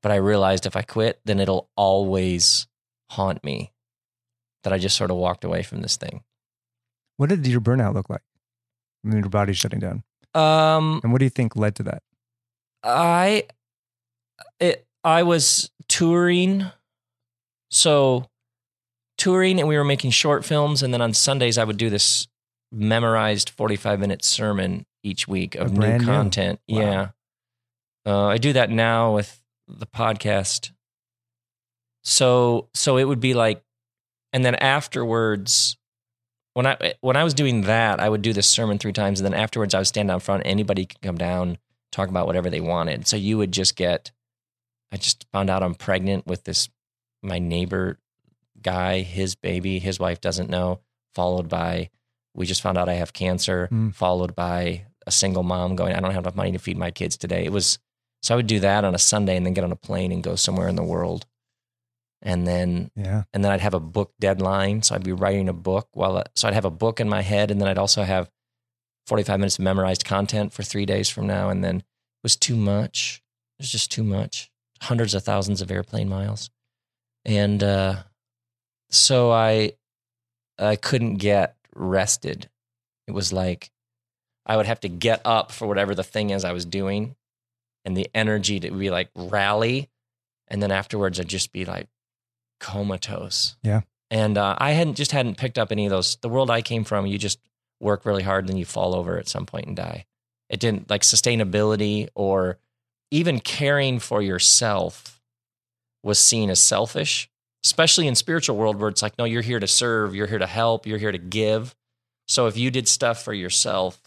But 0.00 0.12
I 0.12 0.16
realized 0.16 0.64
if 0.64 0.76
I 0.76 0.82
quit, 0.82 1.18
then 1.24 1.40
it'll 1.40 1.68
always 1.76 2.68
haunt 3.10 3.42
me 3.42 3.72
that 4.62 4.72
I 4.72 4.78
just 4.78 4.96
sort 4.96 5.10
of 5.10 5.16
walked 5.16 5.42
away 5.42 5.64
from 5.64 5.82
this 5.82 5.96
thing. 5.96 6.22
What 7.16 7.30
did 7.30 7.44
your 7.46 7.60
burnout 7.60 7.94
look 7.94 8.08
like? 8.08 8.22
I 9.04 9.08
mean, 9.08 9.18
your 9.18 9.28
body's 9.28 9.58
shutting 9.58 9.80
down. 9.80 10.04
Um, 10.32 11.00
And 11.02 11.10
what 11.10 11.18
do 11.18 11.24
you 11.24 11.30
think 11.30 11.56
led 11.56 11.74
to 11.76 11.82
that? 11.84 12.02
I 12.84 13.48
it 14.60 14.86
I 15.02 15.24
was 15.24 15.70
touring 15.88 16.70
so 17.70 18.30
touring 19.18 19.58
and 19.58 19.68
we 19.68 19.76
were 19.76 19.84
making 19.84 20.12
short 20.12 20.44
films 20.44 20.82
and 20.82 20.94
then 20.94 21.02
on 21.02 21.12
Sundays 21.12 21.58
I 21.58 21.64
would 21.64 21.76
do 21.76 21.90
this 21.90 22.28
memorized 22.72 23.50
45 23.50 24.00
minute 24.00 24.24
sermon 24.24 24.86
each 25.02 25.26
week 25.26 25.54
of 25.54 25.76
new 25.76 25.98
content. 25.98 26.60
Wow. 26.68 26.80
Yeah. 26.80 27.08
Uh, 28.06 28.26
I 28.26 28.38
do 28.38 28.52
that 28.52 28.70
now 28.70 29.14
with 29.14 29.42
the 29.68 29.86
podcast. 29.86 30.70
So 32.02 32.68
so 32.74 32.96
it 32.96 33.04
would 33.04 33.20
be 33.20 33.34
like 33.34 33.62
and 34.32 34.44
then 34.44 34.54
afterwards 34.54 35.76
when 36.54 36.66
I 36.66 36.94
when 37.00 37.16
I 37.16 37.24
was 37.24 37.34
doing 37.34 37.62
that, 37.62 38.00
I 38.00 38.08
would 38.08 38.22
do 38.22 38.32
this 38.32 38.48
sermon 38.48 38.78
three 38.78 38.92
times, 38.92 39.20
and 39.20 39.24
then 39.24 39.38
afterwards 39.38 39.74
I 39.74 39.78
would 39.78 39.86
stand 39.86 40.08
down 40.08 40.20
front. 40.20 40.42
Anybody 40.44 40.84
could 40.86 41.00
come 41.00 41.16
down, 41.16 41.58
talk 41.92 42.08
about 42.08 42.26
whatever 42.26 42.50
they 42.50 42.60
wanted. 42.60 43.06
So 43.06 43.16
you 43.16 43.38
would 43.38 43.52
just 43.52 43.76
get. 43.76 44.10
I 44.92 44.96
just 44.96 45.24
found 45.32 45.50
out 45.50 45.62
I'm 45.62 45.76
pregnant 45.76 46.26
with 46.26 46.44
this 46.44 46.68
my 47.22 47.38
neighbor 47.38 47.98
guy, 48.60 49.00
his 49.00 49.36
baby, 49.36 49.78
his 49.78 50.00
wife 50.00 50.20
doesn't 50.20 50.50
know. 50.50 50.80
Followed 51.14 51.48
by, 51.48 51.90
we 52.34 52.46
just 52.46 52.62
found 52.62 52.78
out 52.78 52.88
I 52.88 52.94
have 52.94 53.12
cancer. 53.12 53.68
Mm. 53.72 53.94
Followed 53.94 54.34
by 54.34 54.86
a 55.06 55.10
single 55.10 55.42
mom 55.42 55.76
going, 55.76 55.94
I 55.94 56.00
don't 56.00 56.12
have 56.12 56.24
enough 56.24 56.36
money 56.36 56.52
to 56.52 56.58
feed 56.58 56.76
my 56.76 56.90
kids 56.90 57.16
today. 57.16 57.44
It 57.44 57.52
was 57.52 57.78
so 58.22 58.34
I 58.34 58.36
would 58.36 58.46
do 58.46 58.60
that 58.60 58.84
on 58.84 58.94
a 58.94 58.98
Sunday 58.98 59.36
and 59.36 59.46
then 59.46 59.54
get 59.54 59.64
on 59.64 59.72
a 59.72 59.76
plane 59.76 60.12
and 60.12 60.22
go 60.22 60.36
somewhere 60.36 60.68
in 60.68 60.76
the 60.76 60.82
world, 60.84 61.26
and 62.22 62.46
then 62.46 62.90
Yeah. 62.94 63.22
and 63.32 63.42
then 63.42 63.50
I'd 63.50 63.62
have 63.62 63.72
a 63.74 63.80
book 63.80 64.12
deadline. 64.20 64.82
So 64.82 64.94
I'd 64.94 65.02
be 65.04 65.12
writing 65.12 65.48
a 65.48 65.54
book 65.54 65.88
while, 65.92 66.22
so 66.34 66.46
I'd 66.46 66.54
have 66.54 66.66
a 66.66 66.70
book 66.70 67.00
in 67.00 67.08
my 67.08 67.22
head, 67.22 67.50
and 67.50 67.60
then 67.60 67.68
I'd 67.68 67.78
also 67.78 68.02
have 68.02 68.30
45 69.06 69.40
minutes 69.40 69.58
of 69.58 69.64
memorized 69.64 70.04
content 70.04 70.52
for 70.52 70.62
three 70.62 70.84
days 70.86 71.08
from 71.08 71.26
now. 71.26 71.48
And 71.48 71.64
then 71.64 71.76
it 71.78 71.84
was 72.22 72.36
too 72.36 72.54
much. 72.56 73.22
It 73.58 73.62
was 73.62 73.72
just 73.72 73.90
too 73.90 74.04
much. 74.04 74.50
Hundreds 74.82 75.14
of 75.14 75.24
thousands 75.24 75.62
of 75.62 75.70
airplane 75.70 76.08
miles. 76.08 76.50
And 77.24 77.62
uh, 77.62 78.02
so 78.90 79.30
I, 79.32 79.72
I 80.58 80.76
couldn't 80.76 81.16
get 81.16 81.56
rested. 81.74 82.48
It 83.06 83.12
was 83.12 83.32
like 83.32 83.70
I 84.46 84.56
would 84.56 84.66
have 84.66 84.80
to 84.80 84.88
get 84.88 85.20
up 85.24 85.52
for 85.52 85.66
whatever 85.66 85.94
the 85.94 86.02
thing 86.02 86.30
is 86.30 86.44
I 86.44 86.52
was 86.52 86.64
doing, 86.64 87.16
and 87.84 87.96
the 87.96 88.08
energy 88.14 88.60
to 88.60 88.70
be 88.70 88.90
like 88.90 89.10
rally. 89.14 89.88
And 90.48 90.62
then 90.62 90.72
afterwards, 90.72 91.20
I'd 91.20 91.28
just 91.28 91.52
be 91.52 91.64
like, 91.64 91.86
comatose. 92.58 93.56
Yeah. 93.62 93.82
And 94.10 94.36
uh, 94.36 94.56
I 94.58 94.72
hadn't 94.72 94.94
just 94.94 95.12
hadn't 95.12 95.38
picked 95.38 95.58
up 95.58 95.70
any 95.70 95.86
of 95.86 95.90
those. 95.90 96.16
The 96.16 96.28
world 96.28 96.50
I 96.50 96.62
came 96.62 96.82
from, 96.82 97.06
you 97.06 97.18
just 97.18 97.38
work 97.78 98.04
really 98.04 98.24
hard, 98.24 98.44
and 98.44 98.48
then 98.48 98.56
you 98.56 98.64
fall 98.64 98.94
over 98.94 99.18
at 99.18 99.28
some 99.28 99.46
point 99.46 99.66
and 99.66 99.76
die. 99.76 100.06
It 100.48 100.58
didn't 100.58 100.90
like 100.90 101.02
sustainability 101.02 102.08
or 102.16 102.58
even 103.12 103.38
caring 103.38 104.00
for 104.00 104.20
yourself 104.20 105.20
was 106.02 106.18
seen 106.18 106.50
as 106.50 106.60
selfish, 106.60 107.29
especially 107.64 108.06
in 108.06 108.14
spiritual 108.14 108.56
world 108.56 108.76
where 108.76 108.88
it's 108.88 109.02
like, 109.02 109.18
no, 109.18 109.24
you're 109.24 109.42
here 109.42 109.60
to 109.60 109.66
serve, 109.66 110.14
you're 110.14 110.26
here 110.26 110.38
to 110.38 110.46
help, 110.46 110.86
you're 110.86 110.98
here 110.98 111.12
to 111.12 111.18
give. 111.18 111.74
So 112.28 112.46
if 112.46 112.56
you 112.56 112.70
did 112.70 112.88
stuff 112.88 113.22
for 113.22 113.34
yourself, 113.34 114.00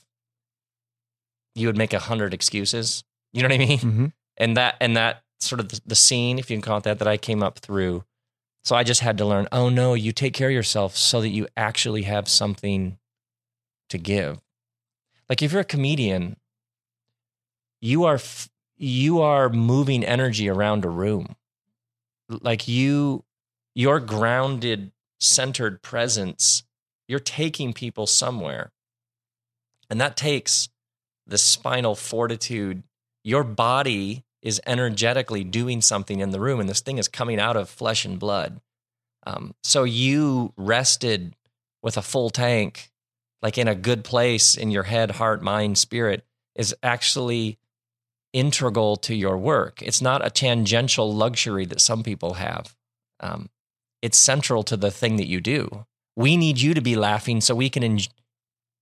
you 1.56 1.68
would 1.68 1.78
make 1.78 1.94
a 1.94 2.00
hundred 2.00 2.34
excuses. 2.34 3.04
You 3.32 3.42
know 3.42 3.50
what 3.50 3.56
I 3.56 3.66
mean? 3.66 3.80
hmm 3.80 4.06
and 4.38 4.58
that 4.58 4.76
and 4.82 4.98
that 4.98 5.22
sort 5.40 5.60
of 5.60 5.70
the, 5.70 5.82
the 5.86 5.96
scene 5.96 6.40
if 6.40 6.50
you 6.50 6.58
can 6.58 6.62
call 6.64 6.78
it 6.80 6.84
that 6.86 6.98
that 6.98 7.08
i 7.08 7.18
came 7.18 7.44
up 7.44 7.60
through 7.60 8.04
so 8.64 8.76
i 8.76 8.84
just 8.84 9.02
had 9.02 9.16
to 9.18 9.26
learn 9.26 9.48
oh 9.52 9.70
no 9.70 9.94
you 9.94 10.12
take 10.12 10.34
care 10.34 10.48
of 10.48 10.54
yourself 10.54 10.96
so 10.98 11.22
that 11.22 11.30
you 11.30 11.48
actually 11.56 12.02
have 12.02 12.28
something 12.28 12.98
to 13.90 14.00
give 14.00 14.40
like 15.30 15.44
if 15.44 15.52
you're 15.52 15.62
a 15.62 15.66
comedian 15.66 16.36
you 17.80 18.06
are 18.06 18.16
f- 18.16 18.50
you 18.76 19.22
are 19.22 19.50
moving 19.50 20.04
energy 20.04 20.50
around 20.50 20.84
a 20.84 20.90
room 20.90 21.36
like 22.42 22.68
you 22.68 23.24
your 23.76 24.00
grounded 24.00 24.92
centered 25.20 25.82
presence 25.82 26.64
you're 27.08 27.20
taking 27.20 27.74
people 27.74 28.06
somewhere 28.08 28.72
and 29.90 30.00
that 30.02 30.18
takes 30.18 30.70
the 31.26 31.38
spinal 31.38 31.96
fortitude 31.96 32.84
your 33.24 33.44
body 33.44 34.26
is 34.44 34.62
energetically 34.68 35.44
doing 35.44 35.82
something 35.82 36.20
in 36.20 36.32
the 36.32 36.40
room, 36.40 36.60
and 36.60 36.70
this 36.70 36.82
thing 36.82 36.98
is 36.98 37.08
coming 37.08 37.40
out 37.40 37.56
of 37.56 37.70
flesh 37.70 38.04
and 38.04 38.20
blood. 38.20 38.60
Um, 39.26 39.56
so 39.64 39.86
you 39.86 40.54
rested 40.58 41.34
with 41.82 41.96
a 41.96 42.02
full 42.02 42.30
tank, 42.30 42.92
like 43.42 43.58
in 43.58 43.70
a 43.70 43.76
good 43.76 44.04
place 44.04 44.56
in 44.56 44.70
your 44.70 44.84
head, 44.84 45.12
heart, 45.12 45.42
mind, 45.42 45.78
spirit, 45.78 46.26
is 46.56 46.76
actually 46.84 47.58
integral 48.34 48.98
to 48.98 49.16
your 49.16 49.38
work. 49.38 49.82
It's 49.82 50.02
not 50.02 50.26
a 50.26 50.30
tangential 50.30 51.14
luxury 51.14 51.66
that 51.68 51.80
some 51.80 52.04
people 52.04 52.34
have. 52.34 52.76
Um, 53.22 53.50
it's 54.04 54.18
central 54.18 54.62
to 54.64 54.76
the 54.78 54.92
thing 54.92 55.16
that 55.18 55.28
you 55.28 55.40
do. 55.42 55.86
We 56.16 56.38
need 56.38 56.60
you 56.62 56.74
to 56.76 56.82
be 56.82 56.96
laughing 56.96 57.42
so 57.42 57.56
we 57.56 57.70
can 57.70 57.84
en- 57.84 58.12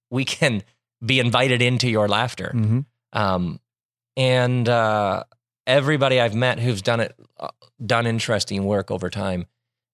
we 0.09 0.25
can 0.25 0.63
be 1.05 1.19
invited 1.19 1.61
into 1.61 1.87
your 1.89 2.07
laughter. 2.07 2.49
hmm 2.53 2.79
Um, 3.13 3.59
and 4.17 4.67
uh, 4.67 5.23
everybody 5.65 6.19
I've 6.19 6.35
met 6.35 6.59
who's 6.59 6.81
done 6.81 6.99
it, 7.05 7.15
uh, 7.39 7.49
done 7.85 8.05
interesting 8.09 8.65
work 8.65 8.91
over 8.91 9.09
time, 9.09 9.45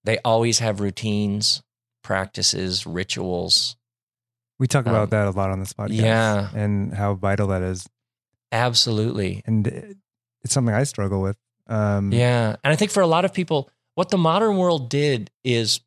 they 0.04 0.18
always 0.24 0.60
have 0.60 0.80
routines, 0.80 1.62
practices, 2.04 2.86
rituals. 2.88 3.76
We 4.60 4.68
talk 4.68 4.86
about 4.88 5.04
Um, 5.04 5.10
that 5.10 5.28
a 5.28 5.32
lot 5.32 5.52
on 5.52 5.60
this 5.60 5.74
podcast. 5.74 6.02
yeah. 6.02 6.50
And 6.56 6.94
how 6.94 7.14
vital 7.14 7.48
that 7.50 7.62
is. 7.62 7.88
Absolutely. 8.52 9.44
And 9.46 9.68
it's 10.44 10.54
something 10.54 10.74
I 10.74 10.84
struggle 10.84 11.22
with. 11.22 11.38
Um, 11.68 12.12
Yeah. 12.12 12.56
And 12.64 12.74
I 12.74 12.76
think 12.76 12.92
for 12.92 13.02
a 13.02 13.08
lot 13.08 13.26
of 13.26 13.34
people, 13.34 13.70
what 13.98 14.10
the 14.10 14.18
modern 14.18 14.58
world 14.58 14.90
did 14.90 15.32
is 15.44 15.80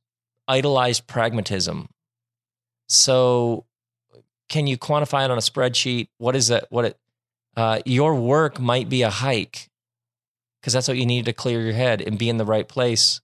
idolize 0.49 0.99
pragmatism. 0.99 1.89
So, 2.89 3.67
can 4.49 4.67
you 4.67 4.77
quantify 4.77 5.25
it 5.25 5.31
on 5.31 5.39
a 5.39 5.41
spreadsheet? 5.41 6.09
What 6.19 6.35
is 6.35 6.49
that? 6.49 6.67
What 6.71 6.87
it, 6.87 6.99
uh, 7.57 7.83
your 7.87 8.17
work 8.17 8.59
might 8.59 8.89
be 8.89 9.03
a 9.03 9.11
hike 9.11 9.69
because 10.61 10.73
that's 10.73 10.89
what 10.89 10.97
you 10.97 11.07
need 11.07 11.27
to 11.27 11.33
clear 11.33 11.61
your 11.61 11.73
head 11.73 12.01
and 12.01 12.19
be 12.19 12.29
in 12.29 12.37
the 12.37 12.45
right 12.45 12.67
place. 12.67 13.21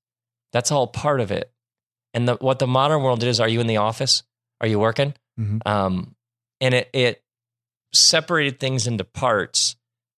That's 0.53 0.71
all 0.71 0.87
part 0.87 1.21
of 1.21 1.33
it. 1.33 1.51
And 2.15 2.29
the, 2.29 2.37
what 2.37 2.61
the 2.61 2.69
modern 2.69 3.03
world 3.03 3.19
did 3.19 3.29
is, 3.29 3.41
are 3.41 3.49
you 3.49 3.61
in 3.61 3.67
the 3.67 3.79
office? 3.79 4.23
Are 4.61 4.69
you 4.69 4.79
working? 4.79 5.15
Mhm. 5.39 5.67
Um, 5.67 6.15
and 6.61 6.75
it 6.75 6.91
it 6.93 7.25
separated 7.93 8.61
things 8.61 8.87
into 8.87 9.03
parts 9.03 9.75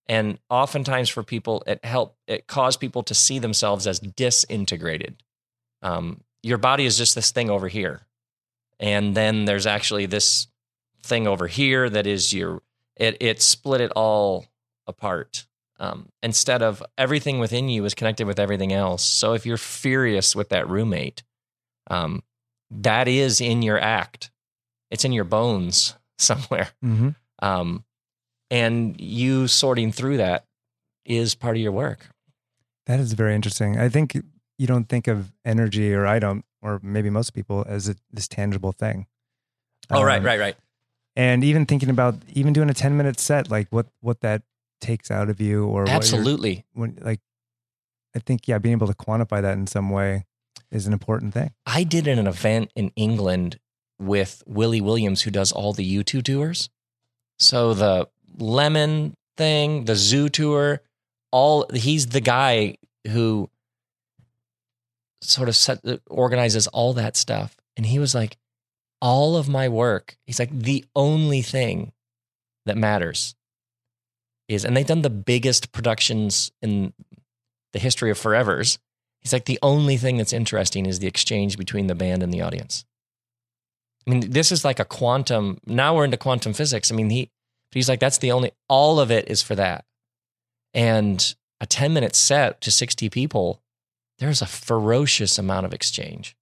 and 0.09 0.39
oftentimes 0.49 1.09
for 1.09 1.23
people 1.23 1.63
it 1.67 1.85
helped 1.85 2.17
it 2.27 2.47
caused 2.47 2.81
people 2.81 3.03
to 3.05 3.15
see 3.15 3.39
themselves 3.39 3.87
as 3.87 4.01
disintegrated. 4.01 5.23
Um, 5.83 6.23
your 6.43 6.59
body 6.59 6.87
is 6.87 6.97
just 6.97 7.15
this 7.15 7.31
thing 7.31 7.51
over 7.51 7.69
here. 7.69 8.03
And 8.81 9.15
then 9.17 9.45
there's 9.45 9.67
actually 9.67 10.07
this 10.07 10.47
thing 11.03 11.27
over 11.27 11.47
here 11.47 11.89
that 11.91 12.07
is 12.07 12.33
your 12.33 12.63
it 12.97 13.17
it 13.21 13.43
split 13.43 13.81
it 13.81 13.93
all 13.95 14.47
apart. 14.87 15.47
Um, 15.81 16.09
instead 16.25 16.61
of 16.63 16.83
everything 16.97 17.39
within 17.39 17.69
you 17.69 17.85
is 17.85 17.95
connected 17.95 18.27
with 18.27 18.41
everything 18.41 18.73
else. 18.73 19.05
So 19.05 19.35
if 19.35 19.47
you're 19.47 19.57
furious 19.57 20.35
with 20.35 20.49
that 20.49 20.69
roommate 20.69 21.23
um, 21.91 22.23
that 22.71 23.09
is 23.09 23.41
in 23.41 23.63
your 23.63 23.79
act. 23.79 24.31
It's 24.91 25.05
in 25.05 25.13
your 25.13 25.25
bones 25.25 25.95
somewhere. 26.19 26.71
Mhm. 26.85 27.15
um, 27.41 27.85
and 28.51 29.01
you 29.01 29.47
sorting 29.49 29.93
through 29.93 30.17
that 30.19 30.45
is 31.05 31.35
part 31.35 31.57
of 31.57 31.63
your 31.63 31.73
work. 31.73 32.09
That 32.87 33.01
is 33.01 33.13
very 33.13 33.35
interesting. 33.35 33.79
I 33.79 33.89
think 33.89 34.17
you 34.59 34.67
don't 34.67 34.89
think 34.89 35.09
of 35.09 35.33
energy, 35.45 35.93
or 35.95 36.07
I 36.07 36.19
don't, 36.19 36.45
or 36.63 36.81
maybe 36.83 37.11
most 37.11 37.31
people, 37.35 37.65
as 37.69 37.89
a, 37.89 37.97
this 38.11 38.29
tangible 38.29 38.73
thing. 38.73 39.07
Oh, 39.91 40.03
right, 40.03 40.19
Um, 40.19 40.25
right, 40.27 40.41
right. 40.41 40.57
And 41.17 41.43
even 41.45 41.67
thinking 41.67 41.91
about 41.91 42.17
even 42.33 42.53
doing 42.53 42.71
a 42.71 42.75
ten 42.75 42.97
minute 42.97 43.19
set, 43.19 43.51
like 43.51 43.69
what 43.71 43.87
what 44.01 44.21
that 44.21 44.43
takes 44.81 45.11
out 45.11 45.29
of 45.29 45.41
you, 45.41 45.67
or 45.67 45.83
what 45.83 45.91
Absolutely. 45.91 46.65
when 46.75 46.99
like, 47.01 47.21
I 48.15 48.21
think 48.21 48.47
yeah, 48.47 48.59
being 48.59 48.75
able 48.75 48.87
to 48.87 48.95
quantify 48.95 49.43
that 49.43 49.55
in 49.59 49.67
some 49.67 49.91
way 49.91 50.27
is 50.71 50.87
an 50.87 50.93
important 50.93 51.35
thing. 51.35 51.51
I 51.67 51.83
did 51.85 52.07
an 52.07 52.27
event 52.27 52.71
in 52.77 52.93
England 52.95 53.59
with 53.99 54.43
Willie 54.47 54.81
Williams, 54.81 55.23
who 55.23 55.31
does 55.31 55.51
all 55.51 55.73
the 55.73 56.05
U2 56.05 56.23
tours. 56.23 56.71
So 57.41 57.75
the 57.75 58.09
Lemon 58.39 59.15
thing, 59.37 59.85
the 59.85 59.97
Zoo 59.97 60.29
tour, 60.29 60.81
all 61.31 61.67
he's 61.75 62.07
the 62.07 62.21
guy 62.21 62.77
who 63.07 63.51
sort 65.21 65.49
of 65.49 65.57
set, 65.57 65.81
organizes 66.09 66.67
all 66.69 66.93
that 66.95 67.17
stuff. 67.17 67.57
And 67.77 67.87
he 67.87 67.99
was 67.99 68.15
like, 68.15 68.37
all 69.01 69.37
of 69.37 69.49
my 69.49 69.69
work, 69.69 70.17
he's 70.27 70.39
like, 70.39 70.51
the 70.51 70.85
only 70.97 71.43
thing 71.43 71.93
that 72.67 72.77
matters 72.77 73.35
is, 74.49 74.65
and 74.65 74.77
they've 74.77 74.87
done 74.87 75.03
the 75.03 75.11
biggest 75.11 75.73
productions 75.73 76.51
in 76.63 76.93
the 77.73 77.79
history 77.79 78.11
of 78.11 78.19
Forevers. 78.19 78.79
He's 79.21 79.33
like, 79.33 79.45
the 79.45 79.59
only 79.63 79.97
thing 79.97 80.17
that's 80.17 80.33
interesting 80.33 80.87
is 80.87 80.99
the 80.99 81.07
exchange 81.07 81.59
between 81.59 81.87
the 81.87 81.95
band 81.95 82.23
and 82.23 82.33
the 82.33 82.43
audience. 82.43 82.85
I 84.07 84.11
mean, 84.11 84.31
this 84.31 84.51
is 84.51 84.65
like 84.65 84.81
a 84.81 84.85
quantum. 84.85 85.59
Now 85.67 85.95
we're 85.95 86.05
into 86.05 86.17
quantum 86.17 86.55
physics. 86.55 86.91
I 86.91 86.95
mean, 86.95 87.11
he, 87.11 87.31
he's 87.75 87.89
like, 87.89 88.01
that's 88.01 88.19
the 88.19 88.33
only, 88.33 88.53
all 88.69 89.01
of 89.01 89.11
it 89.11 89.29
is 89.31 89.43
for 89.43 89.55
that. 89.55 89.85
And 90.75 91.35
a 91.61 91.67
10 91.67 91.93
minute 91.93 92.15
set 92.15 92.61
to 92.63 92.71
60 92.71 93.09
people, 93.11 93.63
there's 94.19 94.43
a 94.43 94.47
ferocious 94.47 95.39
amount 95.39 95.67
of 95.67 95.75
exchange. 95.75 96.37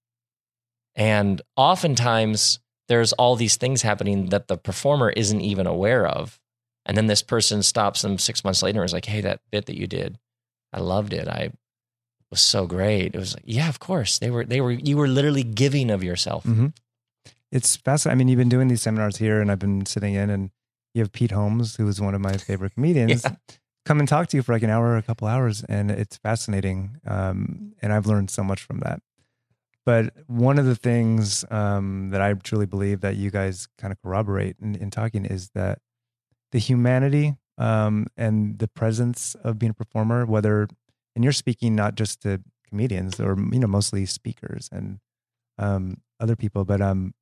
And 0.94 1.42
oftentimes 1.56 2.60
there's 2.88 3.12
all 3.14 3.36
these 3.36 3.56
things 3.56 3.82
happening 3.82 4.26
that 4.30 4.48
the 4.48 4.56
performer 4.56 5.10
isn't 5.10 5.40
even 5.40 5.66
aware 5.66 6.06
of. 6.06 6.40
And 6.84 6.96
then 6.96 7.06
this 7.06 7.22
person 7.22 7.62
stops 7.62 8.02
them 8.02 8.16
six 8.18 8.44
months 8.44 8.62
later 8.62 8.80
and 8.80 8.86
is 8.88 8.92
like, 8.92 9.06
hey, 9.06 9.20
that 9.22 9.40
bit 9.50 9.66
that 9.66 9.76
you 9.76 9.86
did, 9.86 10.18
I 10.72 10.80
loved 10.80 11.12
it. 11.12 11.26
I 11.28 11.50
was 12.30 12.40
so 12.40 12.66
great. 12.66 13.14
It 13.14 13.18
was 13.18 13.34
like, 13.34 13.42
yeah, 13.46 13.68
of 13.68 13.80
course. 13.80 14.18
They 14.18 14.30
were, 14.30 14.44
they 14.44 14.60
were, 14.60 14.70
you 14.72 14.96
were 14.96 15.08
literally 15.08 15.42
giving 15.42 15.90
of 15.90 16.04
yourself. 16.04 16.44
hmm 16.44 16.68
It's 17.50 17.76
fascinating. 17.76 18.16
I 18.16 18.18
mean, 18.18 18.28
you've 18.28 18.38
been 18.38 18.48
doing 18.48 18.68
these 18.68 18.82
seminars 18.82 19.16
here, 19.16 19.40
and 19.40 19.50
I've 19.50 19.58
been 19.58 19.84
sitting 19.84 20.14
in, 20.14 20.30
and 20.30 20.50
you 20.97 21.03
have 21.03 21.12
Pete 21.12 21.30
Holmes, 21.30 21.76
who 21.76 21.86
is 21.88 22.01
one 22.01 22.14
of 22.14 22.20
my 22.20 22.36
favorite 22.36 22.72
comedians, 22.74 23.22
Yeah. 23.24 23.36
come 23.84 24.01
and 24.01 24.09
talk 24.09 24.28
to 24.28 24.36
you 24.36 24.42
for 24.42 24.53
like 24.53 24.62
an 24.62 24.70
hour 24.70 24.86
or 24.88 24.97
a 24.97 25.03
couple 25.03 25.28
hours, 25.28 25.62
and 25.68 25.90
it's 25.90 26.16
fascinating. 26.16 26.97
Um, 27.07 27.74
and 27.82 27.92
I've 27.92 28.07
learned 28.07 28.30
so 28.30 28.42
much 28.42 28.62
from 28.62 28.80
that. 28.80 29.01
But 29.84 30.12
one 30.26 30.59
of 30.59 30.64
the 30.66 30.74
things 30.74 31.44
um, 31.51 32.09
that 32.11 32.20
I 32.20 32.32
truly 32.34 32.66
believe 32.66 33.03
that 33.03 33.14
you 33.16 33.30
guys 33.30 33.68
kind 33.78 33.92
of 33.92 34.03
corroborate 34.03 34.57
in, 34.61 34.74
in 34.74 34.90
talking 34.90 35.24
is 35.24 35.51
that 35.55 35.78
the 36.51 36.59
humanity 36.59 37.36
um, 37.59 38.07
and 38.16 38.59
the 38.59 38.66
presence 38.68 39.36
of 39.44 39.59
being 39.59 39.70
a 39.70 39.74
performer, 39.74 40.26
whether 40.26 40.66
and 41.14 41.22
you're 41.24 41.32
speaking 41.32 41.74
not 41.76 41.94
just 41.94 42.20
to 42.22 42.42
comedians 42.68 43.20
or 43.20 43.36
you 43.53 43.61
know 43.61 43.66
mostly 43.68 44.07
speakers 44.07 44.68
and 44.72 44.99
um, 45.59 45.99
other 46.18 46.34
people, 46.36 46.64
but 46.64 46.80
um, 46.80 47.14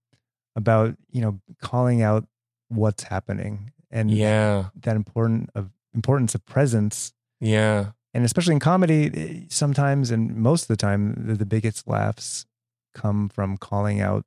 about 0.56 0.96
you 1.12 1.20
know 1.20 1.40
calling 1.60 2.00
out 2.00 2.24
what's 2.68 3.04
happening 3.04 3.72
and 3.90 4.10
Yeah. 4.10 4.70
that 4.82 4.96
important 4.96 5.50
of 5.54 5.70
importance 5.94 6.34
of 6.34 6.44
presence 6.46 7.12
Yeah. 7.40 7.92
and 8.12 8.24
especially 8.24 8.54
in 8.54 8.60
comedy 8.60 9.10
eh, 9.14 9.40
sometimes 9.48 10.10
and 10.10 10.34
most 10.36 10.62
of 10.62 10.68
the 10.68 10.76
time 10.76 11.14
the, 11.26 11.34
the 11.34 11.46
biggest 11.46 11.86
laughs 11.86 12.46
come 12.94 13.28
from 13.28 13.56
calling 13.56 14.00
out 14.00 14.24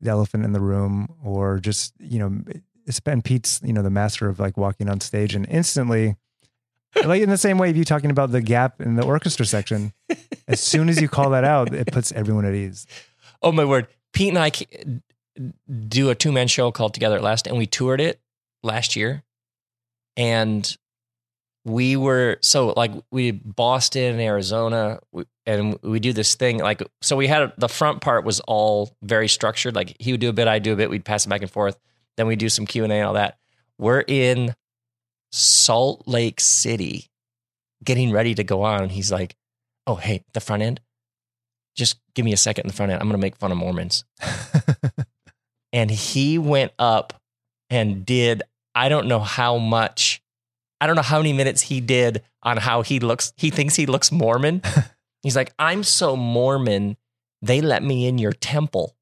the 0.00 0.10
elephant 0.10 0.44
in 0.44 0.52
the 0.52 0.60
room 0.60 1.08
or 1.24 1.58
just 1.60 1.94
you 2.00 2.18
know 2.18 2.42
Ben 3.04 3.22
Pete's 3.22 3.60
you 3.64 3.72
know 3.72 3.82
the 3.82 3.90
master 3.90 4.28
of 4.28 4.40
like 4.40 4.56
walking 4.56 4.88
on 4.90 5.00
stage 5.00 5.34
and 5.34 5.46
instantly 5.48 6.16
like 7.04 7.22
in 7.22 7.30
the 7.30 7.38
same 7.38 7.56
way 7.56 7.70
of 7.70 7.76
you 7.76 7.84
talking 7.84 8.10
about 8.10 8.32
the 8.32 8.42
gap 8.42 8.80
in 8.80 8.96
the 8.96 9.04
orchestra 9.04 9.46
section 9.46 9.92
as 10.48 10.60
soon 10.60 10.88
as 10.90 11.00
you 11.00 11.08
call 11.08 11.30
that 11.30 11.44
out 11.44 11.72
it 11.72 11.86
puts 11.92 12.12
everyone 12.12 12.44
at 12.44 12.54
ease 12.54 12.86
Oh 13.44 13.50
my 13.50 13.64
word! 13.64 13.88
Pete 14.12 14.28
and 14.28 14.38
I 14.38 14.50
do 15.88 16.10
a 16.10 16.14
two 16.14 16.32
man 16.32 16.48
show 16.48 16.70
called 16.70 16.94
Together 16.94 17.16
at 17.16 17.22
Last, 17.22 17.46
and 17.46 17.56
we 17.56 17.66
toured 17.66 18.00
it 18.00 18.20
last 18.62 18.96
year, 18.96 19.22
and 20.16 20.76
we 21.64 21.96
were 21.96 22.38
so 22.42 22.74
like 22.76 22.92
we 23.10 23.30
Boston, 23.30 24.18
Arizona, 24.20 25.00
and 25.46 25.78
we 25.82 26.00
do 26.00 26.12
this 26.12 26.34
thing 26.34 26.58
like 26.58 26.82
so. 27.00 27.16
We 27.16 27.26
had 27.26 27.52
the 27.58 27.68
front 27.68 28.00
part 28.00 28.24
was 28.24 28.40
all 28.40 28.96
very 29.02 29.28
structured. 29.28 29.74
Like 29.74 29.96
he 29.98 30.12
would 30.12 30.20
do 30.20 30.28
a 30.28 30.32
bit, 30.32 30.48
I'd 30.48 30.62
do 30.62 30.72
a 30.72 30.76
bit. 30.76 30.90
We'd 30.90 31.04
pass 31.04 31.26
it 31.26 31.28
back 31.28 31.42
and 31.42 31.50
forth. 31.50 31.78
Then 32.16 32.26
we 32.26 32.36
do 32.36 32.48
some 32.48 32.66
Q 32.66 32.84
and 32.84 32.92
A 32.92 32.96
and 32.96 33.06
all 33.06 33.14
that. 33.14 33.38
We're 33.78 34.04
in 34.06 34.54
Salt 35.30 36.04
Lake 36.06 36.40
City, 36.40 37.10
getting 37.82 38.10
ready 38.12 38.34
to 38.34 38.44
go 38.44 38.62
on, 38.62 38.82
and 38.82 38.92
he's 38.92 39.10
like, 39.10 39.34
"Oh 39.86 39.96
hey, 39.96 40.24
the 40.32 40.40
front 40.40 40.62
end." 40.62 40.80
just 41.74 41.98
give 42.14 42.24
me 42.24 42.32
a 42.32 42.36
second 42.36 42.64
in 42.64 42.68
the 42.68 42.74
front 42.74 42.92
end. 42.92 43.00
I'm 43.00 43.08
going 43.08 43.18
to 43.18 43.24
make 43.24 43.36
fun 43.36 43.52
of 43.52 43.58
Mormons. 43.58 44.04
and 45.72 45.90
he 45.90 46.38
went 46.38 46.72
up 46.78 47.14
and 47.70 48.04
did, 48.04 48.42
I 48.74 48.88
don't 48.88 49.06
know 49.06 49.20
how 49.20 49.58
much, 49.58 50.22
I 50.80 50.86
don't 50.86 50.96
know 50.96 51.02
how 51.02 51.18
many 51.18 51.32
minutes 51.32 51.62
he 51.62 51.80
did 51.80 52.22
on 52.42 52.58
how 52.58 52.82
he 52.82 53.00
looks. 53.00 53.32
He 53.36 53.50
thinks 53.50 53.76
he 53.76 53.86
looks 53.86 54.12
Mormon. 54.12 54.62
He's 55.22 55.36
like, 55.36 55.52
I'm 55.58 55.82
so 55.82 56.16
Mormon, 56.16 56.96
they 57.40 57.60
let 57.60 57.82
me 57.82 58.06
in 58.06 58.18
your 58.18 58.32
temple. 58.32 58.94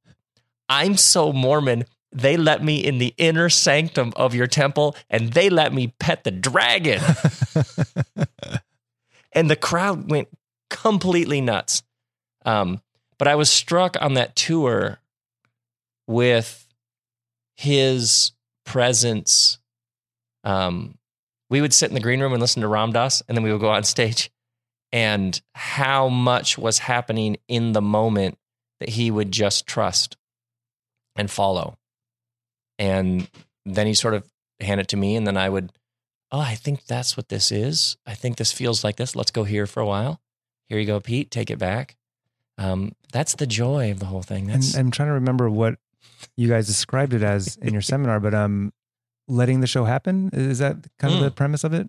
I'm 0.68 0.97
so 0.97 1.33
Mormon, 1.33 1.85
they 2.12 2.37
let 2.37 2.62
me 2.62 2.79
in 2.79 2.99
the 2.99 3.14
inner 3.16 3.49
sanctum 3.49 4.12
of 4.16 4.35
your 4.35 4.47
temple 4.47 4.97
and 5.09 5.33
they 5.33 5.51
let 5.51 5.73
me 5.73 5.95
pet 5.99 6.25
the 6.25 6.31
dragon. 6.31 7.01
and 9.33 9.51
the 9.51 9.57
crowd 9.57 10.11
went 10.11 10.29
completely 10.68 11.41
nuts. 11.41 11.83
Um, 12.45 12.81
but 13.18 13.29
I 13.29 13.35
was 13.35 13.51
struck 13.51 13.97
on 14.01 14.14
that 14.14 14.37
tour 14.37 14.99
with 16.11 16.67
his 17.57 18.33
presence. 18.67 19.59
Um, 20.43 20.99
we 21.49 21.61
would 21.61 21.73
sit 21.73 21.89
in 21.89 21.95
the 21.95 22.01
green 22.01 22.21
room 22.21 22.33
and 22.33 22.41
listen 22.41 22.63
to 22.63 22.69
Ram 22.69 22.93
Dass, 22.93 23.23
and 23.29 23.37
then 23.37 23.45
we 23.45 23.53
would 23.53 23.61
go 23.61 23.71
on 23.71 23.85
stage, 23.97 24.31
and 24.93 25.41
how 25.55 26.09
much 26.09 26.59
was 26.59 26.79
happening 26.79 27.37
in 27.47 27.73
the 27.73 27.81
moment 27.81 28.39
that 28.81 28.89
he 28.91 29.11
would 29.11 29.31
just 29.31 29.67
trust 29.67 30.17
and 31.15 31.31
follow. 31.31 31.79
And 32.79 33.29
then 33.65 33.87
he 33.87 33.95
sort 33.95 34.15
of 34.15 34.29
hand 34.59 34.81
it 34.81 34.89
to 34.89 34.97
me, 34.97 35.15
and 35.15 35.27
then 35.27 35.37
I 35.37 35.49
would, 35.49 35.71
oh, 36.33 36.41
I 36.41 36.57
think 36.57 36.87
that's 36.87 37.17
what 37.17 37.29
this 37.29 37.53
is. 37.53 37.97
I 38.05 38.15
think 38.15 38.37
this 38.37 38.53
feels 38.53 38.83
like 38.83 38.97
this. 38.97 39.15
Let's 39.15 39.31
go 39.31 39.45
here 39.45 39.67
for 39.67 39.81
a 39.81 39.87
while. 39.87 40.21
Here 40.69 40.79
you 40.79 40.87
go, 40.87 40.99
Pete. 40.99 41.31
Take 41.31 41.51
it 41.51 41.59
back. 41.59 41.97
Um, 42.59 42.97
that's 43.13 43.37
the 43.37 43.47
joy 43.47 43.93
of 43.93 44.01
the 44.01 44.07
whole 44.07 44.23
thing. 44.23 44.51
and 44.51 44.65
I'm 44.77 44.91
trying 44.91 45.09
to 45.09 45.15
remember 45.15 45.49
what 45.49 45.79
you 46.36 46.48
guys 46.48 46.66
described 46.66 47.12
it 47.14 47.22
as 47.22 47.57
in 47.57 47.72
your 47.72 47.82
seminar, 47.82 48.20
but 48.20 48.34
um, 48.34 48.72
letting 49.28 49.61
the 49.61 49.66
show 49.66 49.84
happen 49.84 50.30
is 50.32 50.59
that 50.59 50.76
kind 50.98 51.14
of 51.14 51.20
Mm. 51.20 51.24
the 51.24 51.30
premise 51.30 51.64
of 51.64 51.72
it? 51.74 51.88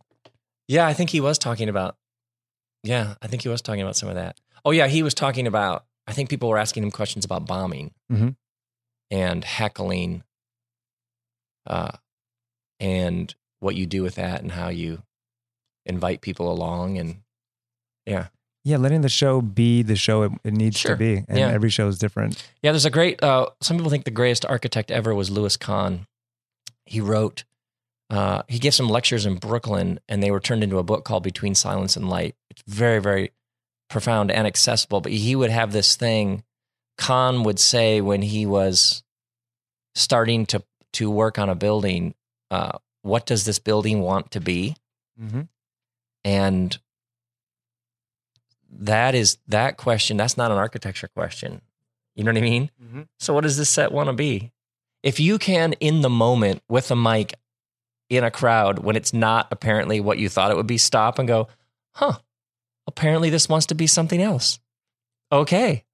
yeah. 0.67 0.87
I 0.87 0.93
think 0.93 1.09
he 1.09 1.19
was 1.19 1.37
talking 1.37 1.69
about. 1.69 1.97
Yeah, 2.83 3.15
I 3.21 3.27
think 3.27 3.43
he 3.43 3.49
was 3.49 3.61
talking 3.61 3.81
about 3.81 3.95
some 3.95 4.09
of 4.09 4.15
that. 4.15 4.37
Oh 4.65 4.71
yeah, 4.71 4.87
he 4.87 5.03
was 5.03 5.13
talking 5.13 5.45
about. 5.47 5.85
I 6.07 6.13
think 6.13 6.29
people 6.29 6.49
were 6.49 6.57
asking 6.57 6.83
him 6.83 6.91
questions 6.91 7.25
about 7.25 7.45
bombing 7.45 7.93
Mhm. 8.11 8.35
and 9.11 9.43
heckling, 9.43 10.23
uh, 11.67 11.91
and 12.79 13.35
what 13.59 13.75
you 13.75 13.85
do 13.85 14.01
with 14.01 14.15
that 14.15 14.41
and 14.41 14.51
how 14.53 14.69
you 14.69 15.03
invite 15.85 16.21
people 16.21 16.51
along 16.51 16.97
and 16.97 17.21
yeah. 18.05 18.27
Yeah, 18.63 18.77
letting 18.77 19.01
the 19.01 19.09
show 19.09 19.41
be 19.41 19.81
the 19.81 19.95
show 19.95 20.23
it, 20.23 20.31
it 20.43 20.53
needs 20.53 20.77
Sure. 20.77 20.91
to 20.91 20.97
be, 20.97 21.23
and 21.27 21.37
Yeah. 21.39 21.49
every 21.49 21.69
show 21.71 21.87
is 21.87 21.97
different. 21.97 22.43
Yeah, 22.61 22.71
there's 22.71 22.85
a 22.85 22.91
great. 22.91 23.21
Uh, 23.23 23.47
some 23.59 23.77
people 23.77 23.89
think 23.89 24.05
the 24.05 24.11
greatest 24.11 24.45
architect 24.45 24.91
ever 24.91 25.15
was 25.15 25.29
Louis 25.31 25.57
Kahn. 25.57 26.05
He 26.85 27.01
wrote. 27.01 27.43
Uh, 28.09 28.43
he 28.49 28.59
gave 28.59 28.73
some 28.73 28.89
lectures 28.89 29.25
in 29.25 29.35
Brooklyn, 29.35 29.99
and 30.09 30.21
they 30.21 30.31
were 30.31 30.41
turned 30.41 30.63
into 30.63 30.77
a 30.77 30.83
book 30.83 31.05
called 31.05 31.23
Between 31.23 31.55
Silence 31.55 31.95
and 31.95 32.09
Light. 32.09 32.35
It's 32.49 32.61
very, 32.67 32.99
very 32.99 33.31
profound 33.89 34.29
and 34.31 34.45
accessible. 34.45 34.99
But 35.01 35.13
he 35.13 35.35
would 35.35 35.49
have 35.49 35.71
this 35.71 35.95
thing. 35.95 36.43
Kahn 36.97 37.43
would 37.43 37.57
say 37.57 37.99
when 38.01 38.21
he 38.21 38.45
was 38.45 39.01
starting 39.95 40.45
to 40.47 40.63
to 40.93 41.09
work 41.09 41.39
on 41.39 41.49
a 41.49 41.55
building, 41.55 42.13
uh, 42.51 42.77
"What 43.01 43.25
does 43.25 43.45
this 43.45 43.59
building 43.59 44.01
want 44.01 44.29
to 44.31 44.41
be?" 44.41 44.75
Mm-hmm. 45.19 45.41
And 46.25 46.77
that 48.71 49.15
is 49.15 49.37
that 49.47 49.77
question. 49.77 50.17
That's 50.17 50.37
not 50.37 50.51
an 50.51 50.57
architecture 50.57 51.07
question. 51.09 51.61
You 52.15 52.23
know 52.23 52.31
what 52.31 52.37
I 52.37 52.41
mean? 52.41 52.71
Mhm. 52.81 53.07
So, 53.19 53.33
what 53.33 53.41
does 53.41 53.57
this 53.57 53.69
set 53.69 53.91
want 53.91 54.07
to 54.07 54.13
be? 54.13 54.51
If 55.03 55.19
you 55.19 55.37
can, 55.37 55.73
in 55.73 56.01
the 56.01 56.09
moment 56.09 56.61
with 56.69 56.91
a 56.91 56.95
mic 56.95 57.33
in 58.09 58.23
a 58.23 58.31
crowd, 58.31 58.79
when 58.79 58.95
it's 58.95 59.13
not 59.13 59.47
apparently 59.51 59.99
what 59.99 60.17
you 60.17 60.29
thought 60.29 60.51
it 60.51 60.57
would 60.57 60.67
be, 60.67 60.77
stop 60.77 61.17
and 61.17 61.27
go, 61.27 61.47
huh, 61.95 62.17
apparently 62.85 63.29
this 63.29 63.47
wants 63.47 63.67
to 63.67 63.75
be 63.75 63.87
something 63.87 64.21
else. 64.21 64.59
Okay. 65.31 65.85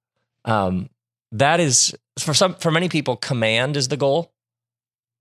Um, 0.44 0.90
that 1.32 1.60
is, 1.60 1.94
for 2.18 2.34
some, 2.34 2.54
for 2.56 2.70
many 2.72 2.88
people, 2.88 3.16
command 3.16 3.76
is 3.76 3.88
the 3.88 3.96
goal. 3.96 4.32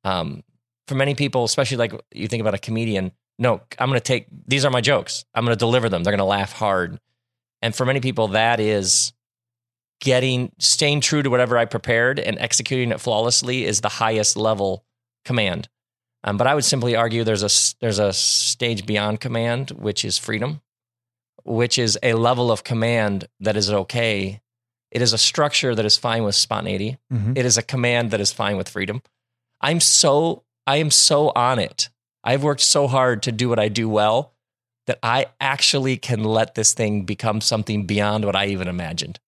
Um, 0.03 0.43
for 0.87 0.95
many 0.95 1.13
people, 1.15 1.43
especially 1.43 1.77
like 1.77 1.93
you 2.11 2.27
think 2.27 2.41
about 2.41 2.55
a 2.55 2.59
comedian, 2.59 3.11
no, 3.37 3.61
I'm 3.77 3.89
going 3.89 3.99
to 3.99 4.03
take, 4.03 4.27
these 4.47 4.65
are 4.65 4.71
my 4.71 4.81
jokes. 4.81 5.23
I'm 5.35 5.45
going 5.45 5.55
to 5.55 5.59
deliver 5.59 5.89
them. 5.89 6.03
They're 6.03 6.11
going 6.11 6.17
to 6.19 6.23
laugh 6.25 6.51
hard. 6.53 6.99
And 7.61 7.75
for 7.75 7.85
many 7.85 7.99
people, 7.99 8.29
that 8.29 8.59
is 8.59 9.13
getting 10.01 10.51
staying 10.59 11.01
true 11.01 11.23
to 11.23 11.29
whatever 11.29 11.57
I 11.57 11.65
prepared 11.65 12.19
and 12.19 12.37
executing 12.39 12.91
it 12.91 13.01
flawlessly 13.01 13.65
is 13.65 13.81
the 13.81 13.89
highest 13.89 14.37
level 14.37 14.85
command. 15.25 15.69
Um, 16.23 16.37
but 16.37 16.47
I 16.47 16.55
would 16.55 16.65
simply 16.65 16.95
argue 16.95 17.23
there's 17.23 17.43
a 17.43 17.77
there's 17.79 17.99
a 17.99 18.13
stage 18.13 18.85
beyond 18.85 19.19
command, 19.19 19.71
which 19.71 20.03
is 20.05 20.17
freedom, 20.17 20.61
which 21.43 21.77
is 21.77 21.97
a 22.03 22.13
level 22.13 22.51
of 22.51 22.63
command 22.63 23.27
that 23.39 23.57
is 23.57 23.71
okay. 23.71 24.41
It 24.91 25.01
is 25.01 25.13
a 25.13 25.17
structure 25.17 25.75
that 25.75 25.85
is 25.85 25.97
fine 25.97 26.23
with 26.23 26.35
spontaneity. 26.35 26.97
Mhm. 27.11 27.37
It 27.37 27.45
is 27.45 27.57
a 27.57 27.63
command 27.63 28.11
that 28.11 28.21
is 28.21 28.31
fine 28.31 28.57
with 28.57 28.69
freedom. 28.69 29.01
I'm 29.61 29.79
so 29.79 30.43
I 30.65 30.77
am 30.77 30.91
so 30.91 31.31
on 31.35 31.59
it. 31.59 31.89
I've 32.23 32.43
worked 32.43 32.61
so 32.61 32.87
hard 32.87 33.23
to 33.23 33.31
do 33.31 33.47
what 33.49 33.59
I 33.59 33.69
do 33.69 33.87
well 33.87 34.33
that 34.87 34.99
I 35.03 35.27
actually 35.39 35.97
can 35.97 36.23
let 36.23 36.55
this 36.55 36.73
thing 36.73 37.03
become 37.03 37.41
something 37.41 37.85
beyond 37.85 38.25
what 38.25 38.35
I 38.35 38.47
even 38.47 38.67
imagined. 38.67 39.19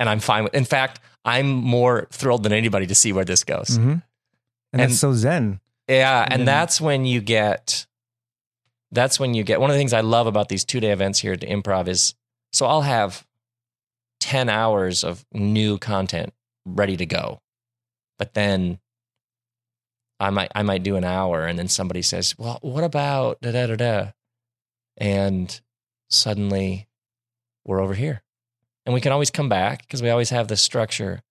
And 0.00 0.08
I'm 0.08 0.20
fine 0.20 0.44
with 0.44 0.54
in 0.54 0.64
fact, 0.64 1.00
I'm 1.24 1.50
more 1.50 2.08
thrilled 2.10 2.42
than 2.42 2.52
anybody 2.52 2.86
to 2.86 2.94
see 2.94 3.12
where 3.12 3.24
this 3.24 3.44
goes. 3.44 3.78
Mhm. 3.78 3.80
And, 3.82 4.02
And- 4.72 4.80
that's 4.90 4.98
so 4.98 5.12
zen. 5.14 5.60
Yeah, 5.88 6.26
and 6.28 6.40
then- 6.40 6.46
that's 6.46 6.80
when 6.80 7.04
you 7.06 7.20
get 7.20 7.86
that's 8.90 9.18
when 9.18 9.34
you 9.34 9.42
get 9.42 9.60
one 9.60 9.70
of 9.70 9.74
the 9.74 9.78
things 9.80 9.92
I 9.92 10.00
love 10.02 10.26
about 10.28 10.48
these 10.48 10.64
two 10.64 10.78
day 10.80 10.90
events 10.92 11.18
here 11.18 11.32
at 11.32 11.40
the 11.40 11.48
improv 11.48 11.88
is 11.88 12.14
so 12.52 12.66
I'll 12.66 12.82
have 12.82 13.26
10 14.20 14.48
hours 14.48 15.02
of 15.04 15.24
new 15.32 15.78
content 15.78 16.32
ready 16.64 16.96
to 16.96 17.04
go. 17.04 17.40
But 18.18 18.34
then 18.34 18.78
I 20.20 20.30
might 20.30 20.50
I 20.54 20.62
might 20.62 20.82
do 20.82 20.96
an 20.96 21.04
hour 21.04 21.44
and 21.44 21.58
then 21.58 21.68
somebody 21.68 22.02
says, 22.02 22.34
Well, 22.38 22.58
what 22.62 22.84
about 22.84 23.40
da 23.42 23.50
da 23.52 23.66
da 23.66 23.76
da? 23.76 24.10
And 24.96 25.60
suddenly 26.08 26.88
we're 27.64 27.80
over 27.80 27.94
here. 27.94 28.22
And 28.86 28.94
we 28.94 29.00
can 29.00 29.12
always 29.12 29.30
come 29.30 29.48
back 29.48 29.82
because 29.82 30.02
we 30.02 30.10
always 30.10 30.30
have 30.30 30.48
this 30.48 30.60
structure. 30.60 31.22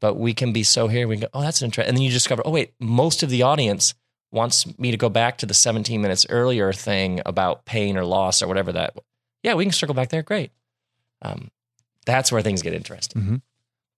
But 0.00 0.14
we 0.14 0.34
can 0.34 0.52
be 0.52 0.62
so 0.62 0.88
here, 0.88 1.08
we 1.08 1.16
can 1.16 1.22
go, 1.22 1.28
oh, 1.32 1.40
that's 1.40 1.62
interesting. 1.62 1.88
And 1.88 1.96
then 1.96 2.04
you 2.04 2.10
discover, 2.10 2.42
oh, 2.44 2.50
wait, 2.50 2.74
most 2.78 3.22
of 3.22 3.30
the 3.30 3.42
audience 3.42 3.94
wants 4.30 4.78
me 4.78 4.90
to 4.90 4.96
go 4.96 5.08
back 5.08 5.38
to 5.38 5.46
the 5.46 5.54
17 5.54 6.00
minutes 6.00 6.26
earlier 6.28 6.72
thing 6.72 7.22
about 7.24 7.64
pain 7.64 7.96
or 7.96 8.04
loss 8.04 8.42
or 8.42 8.48
whatever 8.48 8.72
that. 8.72 8.94
Yeah, 9.42 9.54
we 9.54 9.64
can 9.64 9.72
circle 9.72 9.94
back 9.94 10.10
there. 10.10 10.22
Great. 10.22 10.50
Um, 11.22 11.50
that's 12.04 12.30
where 12.30 12.42
things 12.42 12.62
get 12.62 12.74
interesting. 12.74 13.22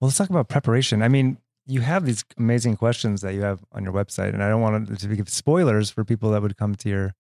Well, 0.01 0.09
let's 0.09 0.17
talk 0.17 0.31
about 0.31 0.49
preparation. 0.49 1.03
I 1.03 1.09
mean, 1.09 1.39
you 1.67 1.81
have 1.81 2.07
these 2.07 2.25
amazing 2.39 2.77
questions 2.77 3.21
that 3.23 3.35
you 3.35 3.43
have 3.43 3.65
on 3.73 3.85
your 3.85 3.93
website, 3.93 4.33
and 4.33 4.43
I 4.43 4.49
don't 4.49 4.61
want 4.61 4.99
to 4.99 5.17
give 5.17 5.29
spoilers 5.29 5.91
for 5.91 6.05
people 6.05 6.31
that 6.31 6.43
would 6.43 6.57
come 6.57 6.75
to 6.77 6.89
your 6.89 7.15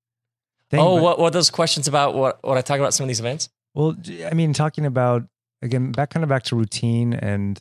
thing. 0.70 0.80
oh, 0.80 0.96
but- 0.96 1.02
what 1.02 1.18
what 1.18 1.32
those 1.32 1.50
questions 1.50 1.88
about? 1.88 2.14
What 2.14 2.38
what 2.42 2.56
I 2.58 2.60
talk 2.62 2.78
about 2.78 2.94
some 2.94 3.04
of 3.04 3.08
these 3.08 3.20
events? 3.20 3.48
Well, 3.74 3.94
I 4.30 4.34
mean, 4.34 4.52
talking 4.52 4.86
about 4.86 5.24
again, 5.62 5.92
back 5.92 6.10
kind 6.10 6.22
of 6.24 6.28
back 6.28 6.42
to 6.44 6.56
routine 6.56 7.12
and 7.14 7.60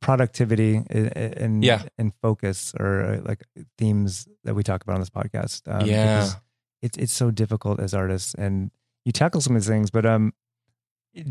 productivity 0.00 0.82
and 0.90 1.64
Yeah. 1.64 1.82
and 1.98 2.12
focus 2.22 2.74
or 2.78 3.02
uh, 3.02 3.20
like 3.24 3.44
themes 3.78 4.28
that 4.44 4.54
we 4.54 4.62
talk 4.62 4.82
about 4.82 4.94
on 4.94 5.00
this 5.00 5.10
podcast. 5.10 5.62
Um, 5.72 5.86
Yeah. 5.86 6.28
it's 6.82 6.96
it's 6.98 7.12
so 7.12 7.30
difficult 7.30 7.80
as 7.80 7.94
artists, 7.94 8.34
and 8.34 8.70
you 9.04 9.12
tackle 9.12 9.40
some 9.40 9.56
of 9.56 9.62
these 9.62 9.68
things, 9.68 9.90
but 9.90 10.04
um, 10.04 10.32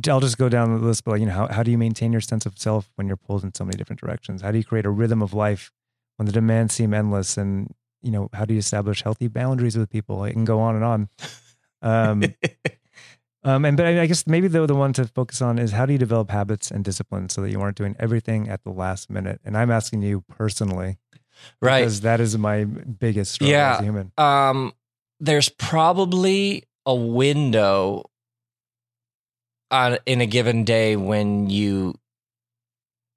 I'll 0.09 0.19
just 0.21 0.37
go 0.37 0.49
down 0.49 0.73
the 0.79 0.85
list. 0.85 1.03
But 1.03 1.11
like, 1.11 1.19
you 1.21 1.27
know, 1.27 1.33
how 1.33 1.47
how 1.47 1.63
do 1.63 1.71
you 1.71 1.77
maintain 1.77 2.11
your 2.11 2.21
sense 2.21 2.45
of 2.45 2.57
self 2.57 2.89
when 2.95 3.07
you're 3.07 3.17
pulled 3.17 3.43
in 3.43 3.53
so 3.53 3.63
many 3.65 3.77
different 3.77 3.99
directions? 3.99 4.41
How 4.41 4.51
do 4.51 4.57
you 4.57 4.63
create 4.63 4.85
a 4.85 4.89
rhythm 4.91 5.21
of 5.21 5.33
life 5.33 5.71
when 6.17 6.25
the 6.25 6.31
demands 6.31 6.73
seem 6.73 6.93
endless? 6.93 7.37
And 7.37 7.73
you 8.03 8.11
know, 8.11 8.29
how 8.33 8.45
do 8.45 8.53
you 8.53 8.59
establish 8.59 9.01
healthy 9.01 9.27
boundaries 9.27 9.77
with 9.77 9.89
people? 9.89 10.23
It 10.25 10.33
can 10.33 10.45
go 10.45 10.59
on 10.59 10.75
and 10.75 10.83
on. 10.83 11.09
Um, 11.81 12.23
um, 13.43 13.65
and 13.65 13.75
but 13.77 13.85
I 13.85 14.01
I 14.01 14.05
guess 14.05 14.27
maybe 14.27 14.47
the 14.47 14.65
the 14.67 14.75
one 14.75 14.93
to 14.93 15.05
focus 15.07 15.41
on 15.41 15.57
is 15.59 15.71
how 15.71 15.85
do 15.85 15.93
you 15.93 15.99
develop 15.99 16.29
habits 16.29 16.69
and 16.71 16.83
discipline 16.83 17.29
so 17.29 17.41
that 17.41 17.49
you 17.51 17.59
aren't 17.61 17.77
doing 17.77 17.95
everything 17.99 18.49
at 18.49 18.63
the 18.63 18.69
last 18.71 19.09
minute. 19.09 19.41
And 19.43 19.57
I'm 19.57 19.71
asking 19.71 20.01
you 20.03 20.21
personally, 20.29 20.97
right. 21.61 21.81
Because 21.81 22.01
that 22.01 22.19
is 22.19 22.37
my 22.37 22.65
biggest 22.65 23.33
struggle 23.33 23.51
Yeah. 23.51 23.73
as 23.75 23.79
a 23.79 23.83
human. 23.83 24.11
um, 24.17 24.73
there's 25.19 25.49
probably 25.49 26.63
a 26.85 26.93
window 26.95 28.03
on 29.71 29.97
in 30.05 30.21
a 30.21 30.25
given 30.25 30.63
day 30.65 30.95
when 30.95 31.49
you 31.49 31.95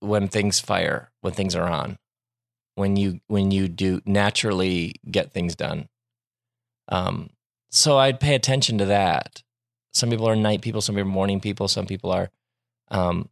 when 0.00 0.28
things 0.28 0.60
fire, 0.60 1.10
when 1.20 1.32
things 1.32 1.54
are 1.56 1.68
on, 1.68 1.98
when 2.76 2.94
you 2.96 3.20
when 3.26 3.50
you 3.50 3.68
do 3.68 4.00
naturally 4.06 4.94
get 5.10 5.32
things 5.32 5.56
done. 5.56 5.88
Um, 6.88 7.30
so 7.70 7.98
I'd 7.98 8.20
pay 8.20 8.34
attention 8.36 8.78
to 8.78 8.86
that. 8.86 9.42
Some 9.92 10.10
people 10.10 10.28
are 10.28 10.36
night 10.36 10.60
people, 10.62 10.80
some 10.80 10.94
people 10.94 11.10
are 11.10 11.12
morning 11.12 11.40
people, 11.40 11.68
some 11.68 11.86
people 11.86 12.12
are, 12.12 12.30
um, 12.90 13.28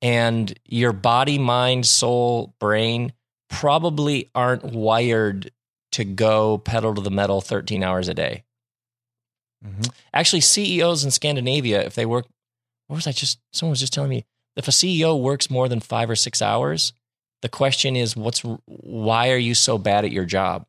and 0.00 0.58
your 0.64 0.92
body, 0.92 1.38
mind, 1.38 1.86
soul, 1.86 2.54
brain 2.60 3.12
probably 3.50 4.30
aren't 4.34 4.64
wired 4.64 5.50
to 5.92 6.04
go 6.04 6.58
pedal 6.58 6.94
to 6.94 7.00
the 7.00 7.10
metal 7.10 7.40
13 7.40 7.82
hours 7.82 8.08
a 8.08 8.14
day. 8.14 8.44
Mhm. 9.64 9.92
Actually, 10.12 10.40
CEOs 10.40 11.04
in 11.04 11.10
Scandinavia, 11.10 11.82
if 11.84 11.94
they 11.94 12.06
work, 12.06 12.26
what 12.86 12.96
was 12.96 13.06
I 13.06 13.12
just, 13.12 13.38
someone 13.52 13.70
was 13.70 13.80
just 13.80 13.92
telling 13.92 14.10
me, 14.10 14.24
if 14.56 14.68
a 14.68 14.72
CEO 14.72 15.16
works 15.16 15.50
more 15.50 15.68
than 15.68 15.80
five 15.80 16.08
or 16.10 16.16
six 16.16 16.40
hours, 16.42 16.92
the 17.44 17.50
question 17.50 17.94
is, 17.94 18.16
what's, 18.16 18.40
why 18.64 19.30
are 19.30 19.36
you 19.36 19.52
so 19.52 19.76
bad 19.76 20.06
at 20.06 20.10
your 20.10 20.24
job 20.24 20.64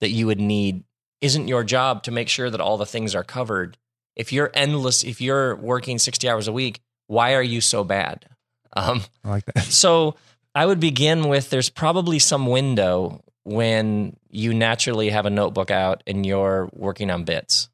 that 0.00 0.10
you 0.10 0.28
would 0.28 0.38
need? 0.38 0.84
Isn't 1.20 1.48
your 1.48 1.64
job 1.64 2.04
to 2.04 2.12
make 2.12 2.28
sure 2.28 2.48
that 2.48 2.60
all 2.60 2.76
the 2.76 2.86
things 2.86 3.12
are 3.16 3.24
covered? 3.24 3.76
If 4.14 4.32
you're 4.32 4.52
endless, 4.54 5.02
if 5.02 5.20
you're 5.20 5.56
working 5.56 5.98
60 5.98 6.28
hours 6.28 6.46
a 6.46 6.52
week, 6.52 6.80
why 7.08 7.34
are 7.34 7.42
you 7.42 7.60
so 7.60 7.82
bad? 7.82 8.24
Um, 8.72 9.02
I 9.24 9.30
like 9.30 9.46
that. 9.46 9.62
so 9.64 10.14
I 10.54 10.64
would 10.64 10.78
begin 10.78 11.28
with 11.28 11.50
there's 11.50 11.70
probably 11.70 12.20
some 12.20 12.46
window 12.46 13.24
when 13.42 14.16
you 14.28 14.54
naturally 14.54 15.10
have 15.10 15.26
a 15.26 15.30
notebook 15.30 15.72
out 15.72 16.04
and 16.06 16.24
you're 16.24 16.70
working 16.72 17.10
on 17.10 17.24
bits. 17.24 17.68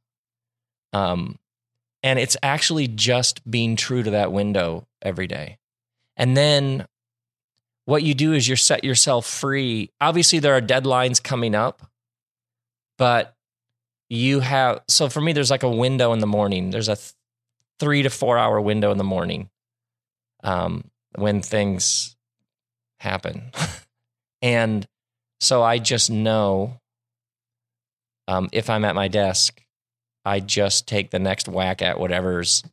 Um, 0.94 1.38
and 2.02 2.18
it's 2.18 2.38
actually 2.42 2.88
just 2.88 3.42
being 3.50 3.76
true 3.76 4.02
to 4.02 4.12
that 4.12 4.32
window 4.32 4.88
every 5.02 5.26
day. 5.26 5.58
And 6.16 6.34
then 6.34 6.86
what 7.86 8.02
you 8.02 8.14
do 8.14 8.32
is 8.32 8.46
you 8.46 8.56
set 8.56 8.84
yourself 8.84 9.26
free. 9.26 9.90
Obviously, 10.00 10.38
there 10.40 10.54
are 10.54 10.60
deadlines 10.60 11.22
coming 11.22 11.54
up, 11.54 11.88
but 12.98 13.34
you 14.10 14.40
have. 14.40 14.82
So 14.88 15.08
for 15.08 15.20
me, 15.20 15.32
there's 15.32 15.50
like 15.50 15.62
a 15.62 15.70
window 15.70 16.12
in 16.12 16.18
the 16.18 16.26
morning. 16.26 16.70
There's 16.70 16.88
a 16.88 16.96
th- 16.96 17.12
three 17.78 18.02
to 18.02 18.10
four 18.10 18.38
hour 18.38 18.60
window 18.60 18.90
in 18.90 18.98
the 18.98 19.04
morning 19.04 19.50
um, 20.42 20.90
when 21.14 21.42
things 21.42 22.16
happen. 23.00 23.52
and 24.42 24.86
so 25.40 25.62
I 25.62 25.78
just 25.78 26.10
know 26.10 26.80
um, 28.26 28.48
if 28.52 28.68
I'm 28.68 28.84
at 28.84 28.96
my 28.96 29.06
desk, 29.06 29.62
I 30.24 30.40
just 30.40 30.88
take 30.88 31.10
the 31.10 31.20
next 31.20 31.48
whack 31.48 31.82
at 31.82 32.00
whatever's 32.00 32.64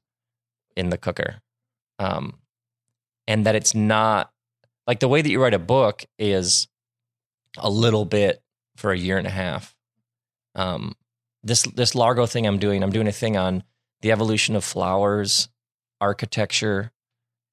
in 0.76 0.89
the 0.89 0.97
cooker. 0.97 1.36
Um, 1.99 2.39
and 3.28 3.45
that 3.45 3.55
it's 3.55 3.76
not 3.76 4.32
like 4.88 4.99
the 4.99 5.07
way 5.07 5.21
that 5.21 5.29
you 5.29 5.41
write 5.41 5.53
a 5.53 5.59
book 5.59 6.05
is 6.17 6.67
a 7.57 7.69
little 7.69 8.05
bit 8.05 8.41
for 8.75 8.91
a 8.91 8.97
year 8.97 9.17
and 9.17 9.27
a 9.27 9.31
half. 9.31 9.75
Um, 10.55 10.95
this 11.43 11.63
this 11.63 11.95
Largo 11.95 12.25
thing 12.25 12.47
I'm 12.47 12.59
doing, 12.59 12.84
I'm 12.84 12.91
doing 12.91 13.07
a 13.07 13.11
thing 13.11 13.38
on 13.38 13.63
the 14.01 14.11
evolution 14.11 14.55
of 14.55 14.63
flowers, 14.63 15.49
architecture, 15.99 16.91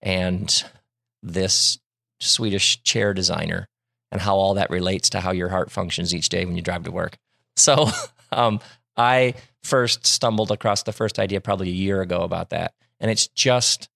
and 0.02 0.64
this 1.22 1.78
Swedish 2.20 2.82
chair 2.82 3.14
designer, 3.14 3.68
and 4.12 4.20
how 4.20 4.36
all 4.36 4.54
that 4.54 4.70
relates 4.70 5.10
to 5.10 5.20
how 5.20 5.32
your 5.32 5.48
heart 5.48 5.70
functions 5.70 6.14
each 6.14 6.28
day 6.28 6.44
when 6.44 6.56
you 6.56 6.62
drive 6.62 6.84
to 6.84 6.92
work. 6.92 7.16
So, 7.56 7.88
um, 8.32 8.60
I 8.96 9.34
first 9.62 10.06
stumbled 10.06 10.50
across 10.50 10.82
the 10.82 10.92
first 10.92 11.18
idea 11.18 11.40
probably 11.40 11.68
a 11.68 11.72
year 11.72 12.00
ago 12.00 12.20
about 12.20 12.50
that, 12.50 12.74
and 13.00 13.10
it's 13.10 13.28
just 13.28 13.88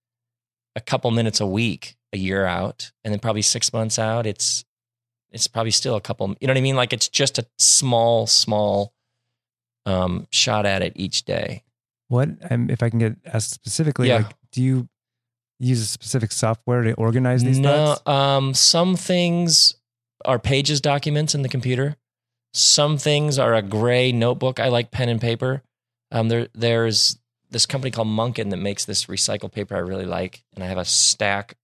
a 0.77 0.81
couple 0.81 1.11
minutes 1.11 1.41
a 1.41 1.47
week, 1.47 1.97
a 2.15 2.17
year 2.19 2.47
out, 2.47 2.93
and 3.05 3.13
then 3.13 3.19
probably 3.21 3.43
six 3.43 3.73
months 3.73 3.99
out. 3.99 4.27
It's 4.27 4.65
it's 5.31 5.49
probably 5.49 5.73
still 5.73 5.97
a 5.97 6.01
couple. 6.01 6.29
You 6.41 6.47
know 6.47 6.53
what 6.53 6.59
I 6.59 6.63
mean? 6.63 6.77
Like 6.77 6.93
it's 6.93 7.09
just 7.09 7.39
a 7.39 7.47
small, 7.59 8.27
small 8.27 8.95
um, 9.85 10.27
shot 10.31 10.65
at 10.65 10.81
it 10.81 10.93
each 10.95 11.25
day. 11.25 11.65
What, 12.09 12.29
um, 12.51 12.71
if 12.71 12.83
I 12.83 12.91
can 12.91 13.01
get 13.01 13.17
asked 13.27 13.51
specifically, 13.51 14.09
Yeah. 14.09 14.19
like, 14.19 14.37
do 14.53 14.63
you 14.63 14.89
use 15.59 15.81
a 15.81 15.87
specific 15.87 16.31
software 16.31 16.83
to 16.83 16.93
organize 16.95 17.43
these 17.43 17.59
no, 17.59 17.97
thoughts? 17.97 18.09
um, 18.09 18.55
some 18.55 18.95
things 18.97 19.75
are 20.25 20.39
pages 20.39 20.81
documents 20.81 21.35
in 21.35 21.43
the 21.43 21.49
computer. 21.49 21.97
Some 22.53 22.97
things 22.99 23.37
are 23.39 23.55
a 23.55 23.63
gray 23.63 24.13
notebook. 24.13 24.61
I 24.61 24.69
like 24.69 24.93
pen 24.93 25.09
and 25.09 25.21
paper. 25.21 25.63
Um, 26.13 26.29
there, 26.29 26.47
there's 26.55 27.19
this 27.51 27.67
company 27.67 27.91
called 27.91 28.09
Munken 28.09 28.51
that 28.51 28.59
makes 28.59 28.85
this 28.85 29.07
recycled 29.07 29.51
paper 29.53 29.75
I 29.75 29.81
really 29.81 30.07
like, 30.07 30.45
and 30.55 30.63
I 30.63 30.69
have 30.69 30.79
a 30.79 30.85
stack 30.85 31.57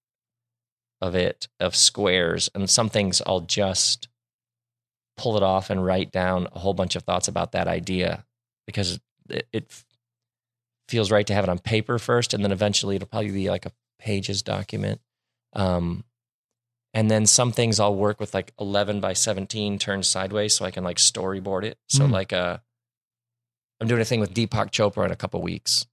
of 1.00 1.14
it 1.14 1.48
of 1.58 1.74
squares. 1.76 2.48
And 2.54 2.68
some 2.68 2.88
things 2.88 3.22
I'll 3.26 3.40
just 3.40 4.08
pull 5.16 5.36
it 5.36 5.42
off 5.42 5.70
and 5.70 5.84
write 5.84 6.10
down 6.12 6.48
a 6.52 6.58
whole 6.58 6.74
bunch 6.74 6.96
of 6.96 7.02
thoughts 7.02 7.28
about 7.28 7.52
that 7.52 7.68
idea 7.68 8.24
because 8.66 9.00
it, 9.28 9.46
it 9.52 9.82
feels 10.88 11.10
right 11.10 11.26
to 11.26 11.34
have 11.34 11.44
it 11.44 11.50
on 11.50 11.58
paper 11.58 11.98
first, 11.98 12.34
and 12.34 12.42
then 12.44 12.52
eventually 12.52 12.96
it'll 12.96 13.08
probably 13.08 13.30
be 13.30 13.50
like 13.50 13.66
a 13.66 13.72
pages 13.98 14.42
document. 14.42 15.00
Um, 15.52 16.04
and 16.94 17.10
then 17.10 17.26
some 17.26 17.52
things 17.52 17.78
I'll 17.78 17.94
work 17.94 18.18
with 18.18 18.34
like 18.34 18.52
11 18.58 19.00
by 19.00 19.12
17 19.12 19.78
turned 19.78 20.04
sideways 20.06 20.54
so 20.56 20.64
I 20.64 20.70
can 20.72 20.82
like 20.82 20.96
storyboard 20.96 21.64
it. 21.64 21.78
So 21.88 22.06
Mm. 22.06 22.10
like 22.10 22.32
uh 22.32 22.58
I'm 23.80 23.86
doing 23.88 24.00
a 24.00 24.04
thing 24.04 24.20
with 24.20 24.34
Deepak 24.34 24.70
Chopra 24.72 25.04
in 25.06 25.10
a 25.12 25.16
couple 25.16 25.40
weeks. 25.40 25.86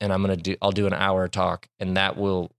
And 0.00 0.12
I'm 0.12 0.22
going 0.22 0.36
to 0.36 0.42
do 0.42 0.56
I'll 0.60 0.70
do 0.72 0.86
an 0.86 0.92
hour 0.92 1.28
talk 1.28 1.68
and 1.80 1.96
that 1.96 2.16
will 2.16 2.50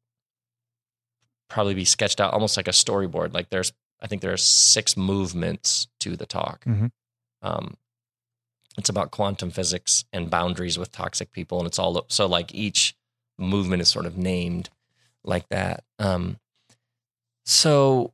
probably 1.53 1.73
be 1.75 1.85
sketched 1.85 2.19
out 2.19 2.33
almost 2.33 2.57
like 2.57 2.67
a 2.67 2.71
storyboard. 2.71 3.33
Like 3.33 3.49
there's 3.49 3.71
I 4.01 4.07
think 4.07 4.21
there 4.21 4.33
are 4.33 4.37
six 4.37 4.97
movements 4.97 5.87
to 5.99 6.15
the 6.17 6.25
talk. 6.25 6.65
Mhm. 6.65 6.91
Um 7.41 7.77
it's 8.77 8.89
about 8.89 9.11
quantum 9.11 9.51
physics 9.51 10.03
and 10.11 10.31
boundaries 10.31 10.79
with 10.79 10.91
toxic 10.91 11.31
people 11.31 11.59
and 11.59 11.67
it's 11.67 11.77
all 11.79 12.05
so 12.09 12.25
like 12.25 12.53
each 12.55 12.95
movement 13.37 13.81
is 13.83 13.89
sort 13.89 14.05
of 14.07 14.17
named 14.17 14.69
like 15.23 15.47
that. 15.49 15.83
Um 15.99 16.37
so 17.45 18.13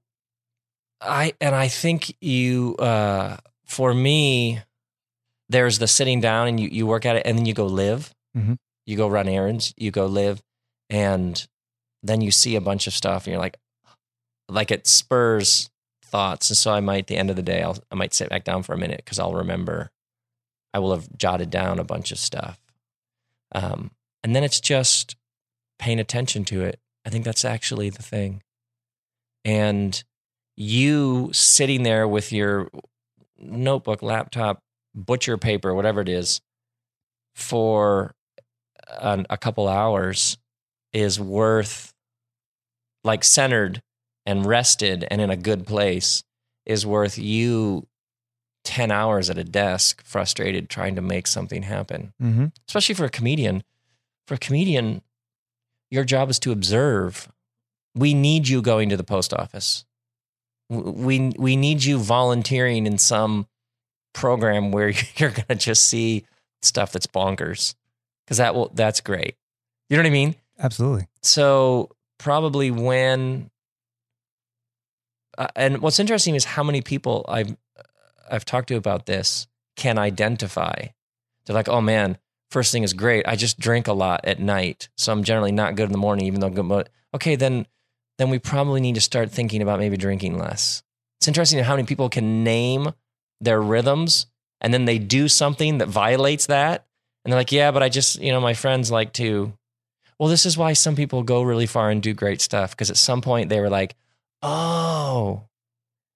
I 1.01 1.33
and 1.39 1.55
I 1.55 1.67
think 1.69 2.13
you 2.21 2.75
uh 2.77 3.37
for 3.65 3.93
me 3.93 4.59
there's 5.47 5.79
the 5.79 5.87
sitting 5.87 6.19
down 6.19 6.47
and 6.47 6.59
you 6.59 6.67
you 6.69 6.85
work 6.85 7.05
at 7.05 7.15
it 7.15 7.23
and 7.25 7.37
then 7.37 7.45
you 7.45 7.53
go 7.53 7.65
live. 7.65 8.13
Mhm. 8.37 8.57
You 8.85 8.97
go 8.97 9.07
run 9.07 9.27
errands, 9.27 9.73
you 9.77 9.91
go 9.91 10.05
live 10.07 10.41
and 10.89 11.47
then 12.04 12.22
you 12.22 12.32
see 12.32 12.56
a 12.56 12.62
bunch 12.62 12.88
of 12.88 12.93
stuff 12.93 13.26
and 13.26 13.32
you're 13.32 13.41
like 13.41 13.58
like 14.47 14.72
it 14.72 14.88
spurs 14.88 15.70
thoughts 16.04 16.50
and 16.50 16.58
so 16.58 16.72
I 16.74 16.80
might 16.80 17.08
the 17.08 17.18
end 17.18 17.30
of 17.30 17.36
the 17.36 17.41
day 17.43 17.62
I'll 17.62 17.78
I 17.91 17.95
might 17.95 18.14
sit 18.14 18.30
back 18.30 18.43
down 18.43 18.64
for 18.64 18.74
a 18.74 18.78
minute 18.78 19.04
cuz 19.06 19.20
I'll 19.20 19.34
remember 19.34 19.91
I 20.74 20.80
will 20.80 20.91
have 20.93 21.08
jotted 21.18 21.50
down 21.50 21.80
a 21.80 21.84
bunch 21.84 22.12
of 22.12 22.20
stuff. 22.20 22.60
Um 23.54 23.91
and 24.24 24.36
then 24.36 24.43
it's 24.43 24.60
just 24.60 25.16
paying 25.78 26.00
attention 26.00 26.45
to 26.45 26.64
it. 26.64 26.80
I 27.06 27.10
think 27.10 27.26
that's 27.26 27.45
actually 27.45 27.89
the 27.89 28.04
thing 28.04 28.41
and 29.45 30.04
you 30.56 31.30
sitting 31.32 31.84
there 31.84 32.08
with 32.08 32.34
your 32.34 32.70
notebook, 33.38 34.02
laptop, 34.02 34.62
butcher 34.93 35.38
paper, 35.38 35.74
whatever 35.74 36.02
it 36.02 36.10
is, 36.10 36.41
for 37.34 38.14
an, 39.00 39.26
a 39.30 39.38
couple 39.38 39.68
hours 39.68 40.38
is 40.93 41.19
worth, 41.19 41.93
like 43.03 43.23
centered 43.23 43.81
and 44.25 44.45
rested 44.45 45.05
and 45.09 45.21
in 45.21 45.29
a 45.29 45.37
good 45.37 45.65
place, 45.65 46.23
is 46.65 46.85
worth 46.85 47.17
you 47.17 47.87
10 48.65 48.91
hours 48.91 49.29
at 49.29 49.37
a 49.37 49.43
desk, 49.43 50.03
frustrated, 50.05 50.69
trying 50.69 50.95
to 50.95 51.01
make 51.01 51.25
something 51.27 51.63
happen 51.63 52.13
Mm-hmm. 52.21 52.45
especially 52.67 52.95
for 52.95 53.05
a 53.05 53.09
comedian. 53.09 53.63
For 54.27 54.35
a 54.35 54.37
comedian, 54.37 55.01
your 55.89 56.03
job 56.03 56.29
is 56.29 56.37
to 56.39 56.51
observe. 56.51 57.29
We 57.95 58.13
need 58.13 58.47
you 58.47 58.61
going 58.61 58.89
to 58.89 58.97
the 58.97 59.03
post 59.03 59.33
office. 59.33 59.85
We 60.69 61.31
we 61.35 61.55
need 61.55 61.83
you 61.83 61.97
volunteering 61.97 62.85
in 62.85 62.99
some 62.99 63.47
program 64.13 64.71
where 64.71 64.89
you're 65.15 65.31
going 65.31 65.47
to 65.47 65.55
just 65.55 65.87
see 65.87 66.25
stuff 66.61 66.91
that's 66.91 67.07
bonkers 67.07 67.73
because 68.25 68.37
that 68.37 68.53
will 68.53 68.69
that's 68.75 69.01
great. 69.01 69.35
You 69.89 69.97
know 69.97 70.03
what 70.03 70.07
I 70.09 70.11
mean? 70.11 70.35
Absolutely. 70.60 71.07
So 71.22 71.89
probably 72.18 72.72
when, 72.72 73.49
uh, 75.38 75.47
and 75.55 75.82
what's 75.82 75.99
interesting 75.99 76.36
is 76.36 76.45
how 76.45 76.64
many 76.64 76.82
people 76.82 77.26
I've 77.28 77.55
I've 78.30 78.45
talked 78.45 78.68
to 78.68 78.76
about 78.76 79.05
this 79.05 79.47
can 79.76 79.97
identify. 79.97 80.88
They're 81.45 81.55
like, 81.55 81.70
oh 81.70 81.82
man, 81.82 82.18
first 82.51 82.72
thing 82.72 82.84
is 82.84 82.93
great. 82.93 83.28
I 83.28 83.36
just 83.36 83.60
drink 83.60 83.88
a 83.88 83.93
lot 83.93 84.22
at 84.26 84.39
night, 84.39 84.89
so 84.97 85.12
I'm 85.12 85.24
generally 85.24 85.51
not 85.51 85.76
good 85.76 85.86
in 85.86 85.91
the 85.91 85.97
morning, 85.97 86.26
even 86.26 86.41
though 86.41 86.47
I'm 86.47 86.53
good. 86.53 86.89
Okay, 87.16 87.36
then 87.36 87.66
then 88.18 88.30
we 88.30 88.38
probably 88.38 88.82
need 88.82 88.95
to 88.95 89.01
start 89.01 89.32
thinking 89.32 89.62
about 89.62 89.80
maybe 89.80 89.97
drinking 89.97 90.38
less. 90.38 90.84
It's 91.20 91.28
interesting 91.28 91.64
how 91.64 91.76
many 91.76 91.86
people 91.86 92.10
can 92.10 92.43
name 92.43 92.93
their 93.39 93.62
rhythms 93.62 94.28
and 94.62 94.74
then 94.74 94.86
they 94.86 94.99
do 94.99 95.28
something 95.28 95.78
that 95.78 95.88
violates 95.88 96.47
that, 96.47 96.86
and 97.24 97.32
they're 97.32 97.39
like, 97.39 97.51
yeah, 97.51 97.72
but 97.72 97.84
I 97.84 97.89
just 97.89 98.22
you 98.22 98.32
know 98.32 98.41
my 98.41 98.53
friends 98.53 98.91
like 98.91 99.14
to 99.14 99.53
well, 100.20 100.30
this 100.30 100.45
is 100.45 100.57
why 100.57 100.74
some 100.74 100.95
people 100.95 101.24
go 101.24 101.41
really 101.41 101.65
far 101.65 101.89
and 101.89 102.03
do 102.03 102.13
great 102.13 102.41
stuff 102.41 102.72
because 102.72 102.89
at 102.89 102.97
some 102.97 103.22
point 103.22 103.49
they 103.49 103.59
were 103.61 103.70
like, 103.70 103.95
oh, 104.43 105.43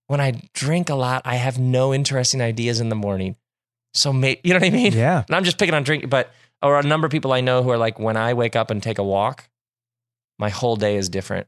when 0.08 0.20
I 0.20 0.42
drink 0.54 0.90
a 0.90 0.96
lot, 0.96 1.22
I 1.26 1.36
have 1.36 1.58
no 1.58 1.94
interesting 1.94 2.42
ideas 2.42 2.80
in 2.80 2.90
the 2.90 2.96
morning. 2.96 3.36
So, 3.94 4.12
may, 4.12 4.40
you 4.44 4.54
know 4.54 4.60
what 4.60 4.68
I 4.68 4.72
mean? 4.72 4.94
Yeah. 4.94 5.24
And 5.28 5.36
I'm 5.36 5.44
just 5.44 5.58
picking 5.58 5.74
on 5.76 5.84
drinking, 5.84 6.10
but 6.10 6.32
or 6.62 6.80
a 6.80 6.84
number 6.84 7.06
of 7.06 7.12
people 7.12 7.32
I 7.34 7.42
know 7.42 7.62
who 7.64 7.70
are 7.70 7.78
like, 7.78 8.00
when 8.00 8.18
I 8.18 8.34
wake 8.34 8.56
up 8.56 8.72
and 8.72 8.82
take 8.82 8.98
a 8.98 9.04
walk, 9.04 9.50
my 10.40 10.50
whole 10.50 10.76
day 10.76 10.96
is 10.98 11.10
different. 11.10 11.48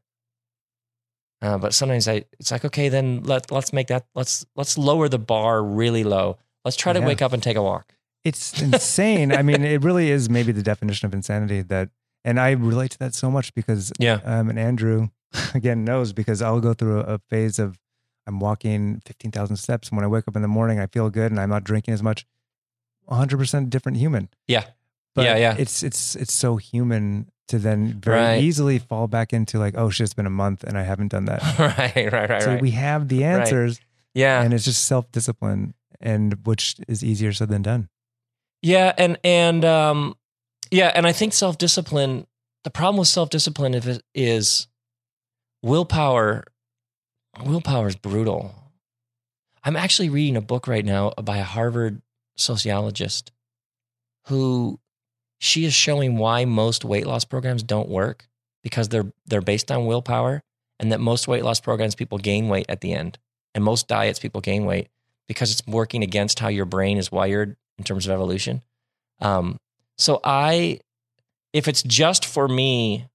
Uh, 1.41 1.57
but 1.57 1.73
sometimes 1.73 2.07
I, 2.07 2.25
it's 2.39 2.51
like, 2.51 2.63
okay, 2.65 2.89
then 2.89 3.23
let 3.23 3.51
let's 3.51 3.73
make 3.73 3.87
that 3.87 4.05
let's 4.15 4.45
let's 4.55 4.77
lower 4.77 5.09
the 5.09 5.19
bar 5.19 5.61
really 5.63 6.03
low. 6.03 6.37
Let's 6.63 6.77
try 6.77 6.93
to 6.93 6.99
Yeah. 6.99 7.05
wake 7.07 7.21
up 7.21 7.33
and 7.33 7.43
take 7.43 7.57
a 7.57 7.61
walk. 7.61 7.93
It's 8.23 8.59
insane. 8.61 9.31
I 9.31 9.41
mean, 9.43 9.63
it 9.63 9.83
really 9.83 10.09
is 10.09 10.29
maybe 10.29 10.51
the 10.51 10.63
definition 10.63 11.05
of 11.05 11.13
insanity 11.13 11.61
that, 11.63 11.89
and 12.25 12.39
I 12.39 12.51
relate 12.51 12.91
to 12.91 12.99
that 12.99 13.13
so 13.13 13.31
much 13.31 13.53
because, 13.53 13.93
Yeah. 13.99 14.19
um, 14.25 14.49
and 14.49 14.59
Andrew 14.59 15.07
again 15.53 15.85
knows 15.85 16.11
because 16.11 16.41
I'll 16.41 16.59
go 16.59 16.73
through 16.73 16.99
a, 16.99 17.15
a 17.15 17.19
phase 17.29 17.59
of 17.59 17.79
I'm 18.27 18.39
walking 18.39 19.01
15,000 19.05 19.55
steps. 19.55 19.89
And 19.89 19.97
when 19.97 20.03
I 20.03 20.07
wake 20.07 20.27
up 20.27 20.35
in 20.35 20.41
the 20.41 20.47
morning, 20.47 20.79
I 20.79 20.87
feel 20.87 21.09
good 21.11 21.31
and 21.31 21.39
I'm 21.39 21.49
not 21.49 21.63
drinking 21.63 21.93
as 21.93 22.01
much. 22.01 22.25
100% 23.09 23.69
different 23.69 23.97
human. 23.99 24.29
Yeah. 24.47 24.65
But 25.13 25.25
Yeah, 25.25 25.37
yeah. 25.37 25.55
It's, 25.57 25.83
it's, 25.83 26.15
it's 26.15 26.33
so 26.33 26.57
human 26.57 27.29
to 27.49 27.59
then 27.59 27.99
very 28.01 28.19
Right. 28.19 28.43
easily 28.43 28.79
fall 28.79 29.07
back 29.07 29.31
into 29.31 29.59
like, 29.59 29.75
oh 29.77 29.91
shit, 29.91 30.05
it's 30.05 30.15
been 30.15 30.25
a 30.25 30.31
month 30.31 30.63
and 30.63 30.77
I 30.77 30.81
haven't 30.83 31.09
done 31.09 31.25
that. 31.25 31.41
right, 31.59 32.11
right, 32.11 32.29
right, 32.29 32.41
so 32.41 32.53
right. 32.53 32.61
we 32.61 32.71
have 32.71 33.07
the 33.07 33.23
answers 33.23 33.79
yeah. 34.15 34.41
and 34.41 34.51
it's 34.53 34.65
just 34.65 34.85
self 34.85 35.11
discipline 35.11 35.75
and 36.01 36.39
which 36.47 36.77
is 36.87 37.03
easier 37.03 37.31
said 37.31 37.49
than 37.49 37.61
done. 37.61 37.89
Yeah, 38.63 38.93
and 38.97 39.19
and 39.23 39.63
um, 39.63 40.15
yeah, 40.75 40.91
and 40.93 41.07
I 41.07 41.13
think 41.13 41.33
self 41.33 41.57
discipline. 41.57 42.27
The 42.65 42.69
problem 42.69 42.97
with 42.97 43.07
self 43.07 43.29
discipline 43.29 43.81
is, 44.13 44.67
willpower. 45.63 46.43
Willpower 47.45 47.87
is 47.87 47.95
brutal. 47.95 48.53
I'm 49.63 49.77
actually 49.77 50.09
reading 50.09 50.35
a 50.35 50.41
book 50.41 50.67
right 50.67 50.83
now 50.83 51.11
by 51.11 51.37
a 51.37 51.43
Harvard 51.43 52.01
sociologist 52.35 53.31
who 54.27 54.79
she 55.39 55.63
is 55.63 55.73
showing 55.73 56.17
why 56.17 56.43
most 56.43 56.83
weight 56.83 57.07
loss 57.07 57.23
programs 57.23 57.63
don't 57.63 57.87
work 57.87 58.27
because 58.61 58.89
they're 58.89 59.11
they're 59.25 59.41
based 59.41 59.71
on 59.71 59.85
willpower 59.85 60.41
and 60.79 60.91
that 60.91 60.99
most 60.99 61.27
weight 61.27 61.43
loss 61.43 61.61
programs 61.61 61.95
people 61.95 62.17
gain 62.17 62.49
weight 62.49 62.65
at 62.67 62.81
the 62.81 62.91
end 62.91 63.17
and 63.53 63.63
most 63.63 63.87
diets 63.87 64.19
people 64.19 64.41
gain 64.41 64.65
weight 64.65 64.89
because 65.27 65.51
it's 65.51 65.65
working 65.65 66.03
against 66.03 66.39
how 66.39 66.49
your 66.49 66.65
brain 66.65 66.97
is 66.97 67.11
wired 67.11 67.55
in 67.77 67.83
terms 67.85 68.05
of 68.05 68.11
evolution. 68.11 68.61
Um, 69.21 69.57
so 69.97 70.19
I, 70.23 70.79
if 71.53 71.67
it's 71.67 71.83
just 71.83 72.25
for 72.25 72.47
me, 72.47 73.07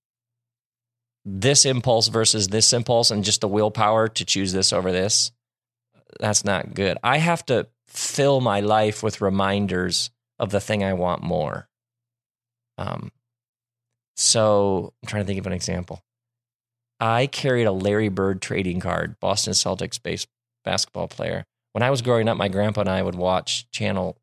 this 1.24 1.66
impulse 1.66 2.08
versus 2.08 2.48
this 2.48 2.72
impulse, 2.72 3.10
and 3.10 3.24
just 3.24 3.40
the 3.40 3.48
willpower 3.48 4.08
to 4.08 4.24
choose 4.24 4.52
this 4.52 4.72
over 4.72 4.90
this, 4.90 5.30
that's 6.18 6.44
not 6.44 6.74
good. 6.74 6.98
I 7.02 7.18
have 7.18 7.44
to 7.46 7.68
fill 7.86 8.40
my 8.40 8.60
life 8.60 9.02
with 9.02 9.20
reminders 9.20 10.10
of 10.38 10.50
the 10.50 10.60
thing 10.60 10.82
I 10.82 10.94
want 10.94 11.22
more. 11.22 11.68
Um, 12.78 13.10
so 14.16 14.92
I'm 15.02 15.08
trying 15.08 15.22
to 15.22 15.26
think 15.26 15.40
of 15.40 15.46
an 15.46 15.52
example. 15.52 16.02
I 16.98 17.26
carried 17.26 17.64
a 17.64 17.72
Larry 17.72 18.08
Bird 18.08 18.42
trading 18.42 18.80
card, 18.80 19.18
Boston 19.20 19.54
Celtics 19.54 20.02
base 20.02 20.26
basketball 20.64 21.08
player. 21.08 21.44
When 21.72 21.82
I 21.82 21.90
was 21.90 22.02
growing 22.02 22.28
up, 22.28 22.36
my 22.36 22.48
grandpa 22.48 22.82
and 22.82 22.90
I 22.90 23.02
would 23.02 23.14
watch 23.14 23.70
Channel 23.70 24.19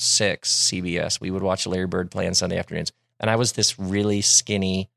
Six 0.00 0.70
CBS. 0.70 1.20
We 1.20 1.30
would 1.30 1.42
watch 1.42 1.66
Larry 1.66 1.86
Bird 1.86 2.10
play 2.10 2.26
on 2.26 2.34
Sunday 2.34 2.58
afternoons, 2.58 2.92
and 3.18 3.28
I 3.30 3.36
was 3.36 3.52
this 3.52 3.78
really 3.78 4.22
skinny 4.22 4.88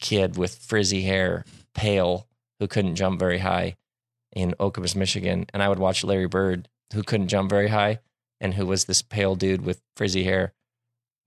kid 0.00 0.36
with 0.36 0.56
frizzy 0.56 1.02
hair, 1.02 1.44
pale, 1.74 2.26
who 2.58 2.66
couldn't 2.66 2.96
jump 2.96 3.18
very 3.18 3.38
high 3.38 3.76
in 4.32 4.54
Okemos, 4.58 4.96
Michigan. 4.96 5.46
And 5.52 5.62
I 5.62 5.68
would 5.68 5.78
watch 5.78 6.02
Larry 6.02 6.26
Bird, 6.26 6.68
who 6.94 7.02
couldn't 7.02 7.28
jump 7.28 7.50
very 7.50 7.68
high, 7.68 8.00
and 8.40 8.54
who 8.54 8.66
was 8.66 8.86
this 8.86 9.02
pale 9.02 9.34
dude 9.34 9.64
with 9.64 9.82
frizzy 9.96 10.24
hair. 10.24 10.52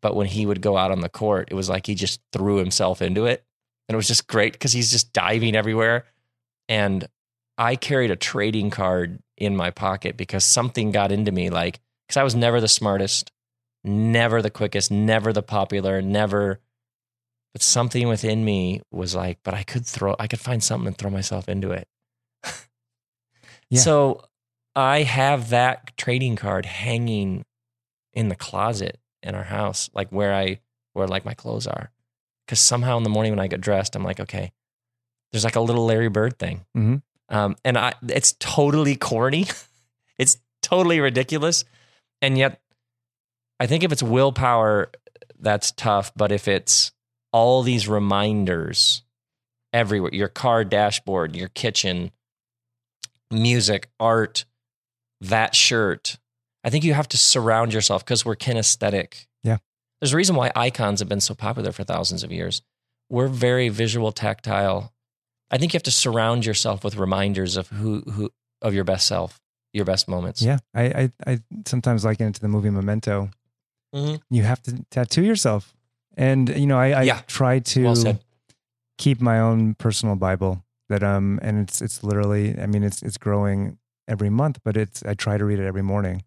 But 0.01 0.15
when 0.15 0.27
he 0.27 0.45
would 0.45 0.61
go 0.61 0.77
out 0.77 0.91
on 0.91 1.01
the 1.01 1.09
court, 1.09 1.49
it 1.51 1.55
was 1.55 1.69
like 1.69 1.87
he 1.87 1.95
just 1.95 2.21
threw 2.31 2.57
himself 2.57 3.01
into 3.01 3.25
it. 3.25 3.43
And 3.87 3.93
it 3.93 3.97
was 3.97 4.07
just 4.07 4.27
great 4.27 4.53
because 4.53 4.73
he's 4.73 4.91
just 4.91 5.13
diving 5.13 5.55
everywhere. 5.55 6.05
And 6.67 7.07
I 7.57 7.75
carried 7.75 8.11
a 8.11 8.15
trading 8.15 8.69
card 8.71 9.19
in 9.37 9.55
my 9.55 9.71
pocket 9.71 10.17
because 10.17 10.43
something 10.43 10.91
got 10.91 11.11
into 11.11 11.31
me. 11.31 11.49
Like, 11.49 11.79
because 12.07 12.17
I 12.17 12.23
was 12.23 12.35
never 12.35 12.59
the 12.61 12.67
smartest, 12.67 13.31
never 13.83 14.41
the 14.41 14.49
quickest, 14.49 14.91
never 14.91 15.33
the 15.33 15.43
popular, 15.43 16.01
never. 16.01 16.59
But 17.53 17.61
something 17.61 18.07
within 18.07 18.43
me 18.43 18.81
was 18.91 19.15
like, 19.15 19.39
but 19.43 19.53
I 19.53 19.63
could 19.63 19.85
throw, 19.85 20.15
I 20.19 20.27
could 20.27 20.39
find 20.41 20.63
something 20.63 20.87
and 20.87 20.97
throw 20.97 21.09
myself 21.09 21.47
into 21.49 21.71
it. 21.71 21.87
Yeah. 23.69 23.79
So 23.79 24.23
I 24.75 25.01
have 25.01 25.49
that 25.49 25.97
trading 25.97 26.35
card 26.35 26.65
hanging 26.67 27.45
in 28.13 28.29
the 28.29 28.35
closet 28.35 28.99
in 29.23 29.33
our 29.33 29.43
house, 29.43 29.89
like 29.93 30.09
where 30.11 30.33
I, 30.35 30.59
where 30.93 31.07
like 31.07 31.25
my 31.25 31.33
clothes 31.33 31.65
are. 31.65 31.91
Because 32.45 32.59
somehow 32.59 32.95
in 32.97 33.03
the 33.03 33.09
morning 33.09 33.31
when 33.31 33.39
I 33.39 33.47
get 33.47 33.61
dressed, 33.61 33.95
I'm 33.95 34.03
like, 34.03 34.19
okay, 34.19 34.51
There's 35.31 35.43
like 35.43 35.55
a 35.55 35.61
little 35.61 35.85
Larry 35.85 36.09
Bird 36.09 36.37
thing. 36.37 36.65
Mhm. 36.77 37.01
Um, 37.29 37.55
and 37.65 37.75
I, 37.77 37.93
it's 38.07 38.33
totally 38.33 38.95
corny. 38.95 39.47
it's 40.19 40.37
totally 40.61 40.99
ridiculous. 40.99 41.65
And 42.21 42.37
yet, 42.37 42.61
I 43.59 43.67
think 43.67 43.83
if 43.83 43.91
it's 43.91 44.03
willpower, 44.03 44.91
that's 45.39 45.71
tough. 45.71 46.11
But 46.15 46.31
if 46.31 46.47
it's 46.47 46.91
all 47.31 47.61
these 47.61 47.87
reminders 47.87 49.03
everywhere, 49.73 50.13
your 50.13 50.27
car 50.27 50.63
dashboard, 50.63 51.35
your 51.35 51.49
kitchen, 51.49 52.11
music, 53.31 53.89
art, 53.99 54.45
that 55.21 55.55
shirt, 55.55 56.17
I 56.63 56.69
think 56.69 56.83
you 56.83 56.93
have 56.93 57.09
to 57.09 57.17
surround 57.17 57.73
yourself 57.73 58.03
because 58.03 58.25
we're 58.25 58.35
kinesthetic. 58.35 59.27
Yeah. 59.43 59.57
There's 60.01 60.13
a 60.13 60.17
reason 60.17 60.35
why 60.35 60.51
icons 60.55 60.99
have 60.99 61.09
been 61.09 61.21
so 61.21 61.35
popular 61.35 61.71
for 61.71 61.83
thousands 61.83 62.23
of 62.23 62.31
years. 62.31 62.61
We're 63.09 63.27
very 63.27 63.69
visual, 63.69 64.11
tactile. 64.11 64.91
I 65.51 65.57
think 65.57 65.73
you 65.73 65.77
have 65.77 65.83
to 65.83 65.91
surround 65.91 66.45
yourself 66.45 66.83
with 66.83 66.95
reminders 66.97 67.55
of 67.55 67.67
who 67.67 68.01
who 68.01 68.31
of 68.61 68.73
your 68.73 68.83
best 68.83 69.07
self, 69.07 69.39
your 69.75 69.85
best 69.85 70.07
moments. 70.07 70.41
Yeah, 70.41 70.57
I, 70.73 70.83
I, 70.83 71.11
I 71.31 71.39
sometimes 71.67 72.03
liken 72.05 72.27
it 72.27 72.35
to 72.35 72.41
the 72.41 72.47
movie 72.47 72.69
Memento. 72.69 73.29
Mhm. 73.93 74.19
You 74.29 74.43
have 74.43 74.61
to 74.63 74.71
tattoo 74.89 75.23
yourself, 75.23 75.75
and 76.17 76.49
you 76.49 76.65
know, 76.67 76.77
I, 76.79 76.91
I 76.91 77.03
Yeah. 77.03 77.21
try 77.27 77.59
to 77.59 77.83
Well 77.83 78.19
keep 78.97 79.19
my 79.21 79.39
own 79.41 79.75
personal 79.75 80.15
Bible. 80.15 80.63
That 80.89 81.03
um, 81.03 81.39
and 81.41 81.59
it's 81.59 81.81
it's 81.81 82.03
literally, 82.03 82.59
I 82.61 82.65
mean, 82.67 82.83
it's 82.83 83.01
it's 83.01 83.17
growing 83.17 83.77
every 84.07 84.29
month, 84.29 84.59
but 84.63 84.77
it's 84.77 85.03
I 85.03 85.13
try 85.15 85.37
to 85.37 85.43
read 85.45 85.59
it 85.59 85.65
every 85.67 85.81
morning, 85.81 86.23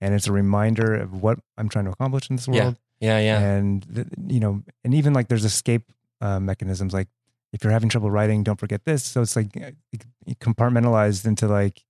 and 0.00 0.14
it's 0.14 0.28
a 0.28 0.32
reminder 0.32 0.94
of 0.94 1.20
what 1.22 1.38
I'm 1.58 1.68
trying 1.68 1.84
to 1.86 1.90
accomplish 1.90 2.30
in 2.30 2.36
this 2.36 2.48
world. 2.48 2.76
Yeah, 3.00 3.18
yeah. 3.20 3.38
and 3.40 3.86
th- 3.94 4.06
you 4.28 4.40
know, 4.40 4.62
and 4.84 4.94
even 4.94 5.12
like 5.14 5.28
there's 5.28 5.44
escape 5.44 5.82
uh, 6.20 6.38
mechanisms. 6.40 6.92
Like 6.94 7.08
if 7.52 7.62
you're 7.64 7.72
having 7.72 7.88
trouble 7.90 8.10
writing, 8.10 8.42
don't 8.44 8.58
forget 8.60 8.84
this. 8.84 9.02
So 9.04 9.20
it's 9.22 9.34
like 9.36 9.48
uh, 9.56 9.70
compartmentalized 10.40 11.26
into 11.26 11.46
like, 11.48 11.82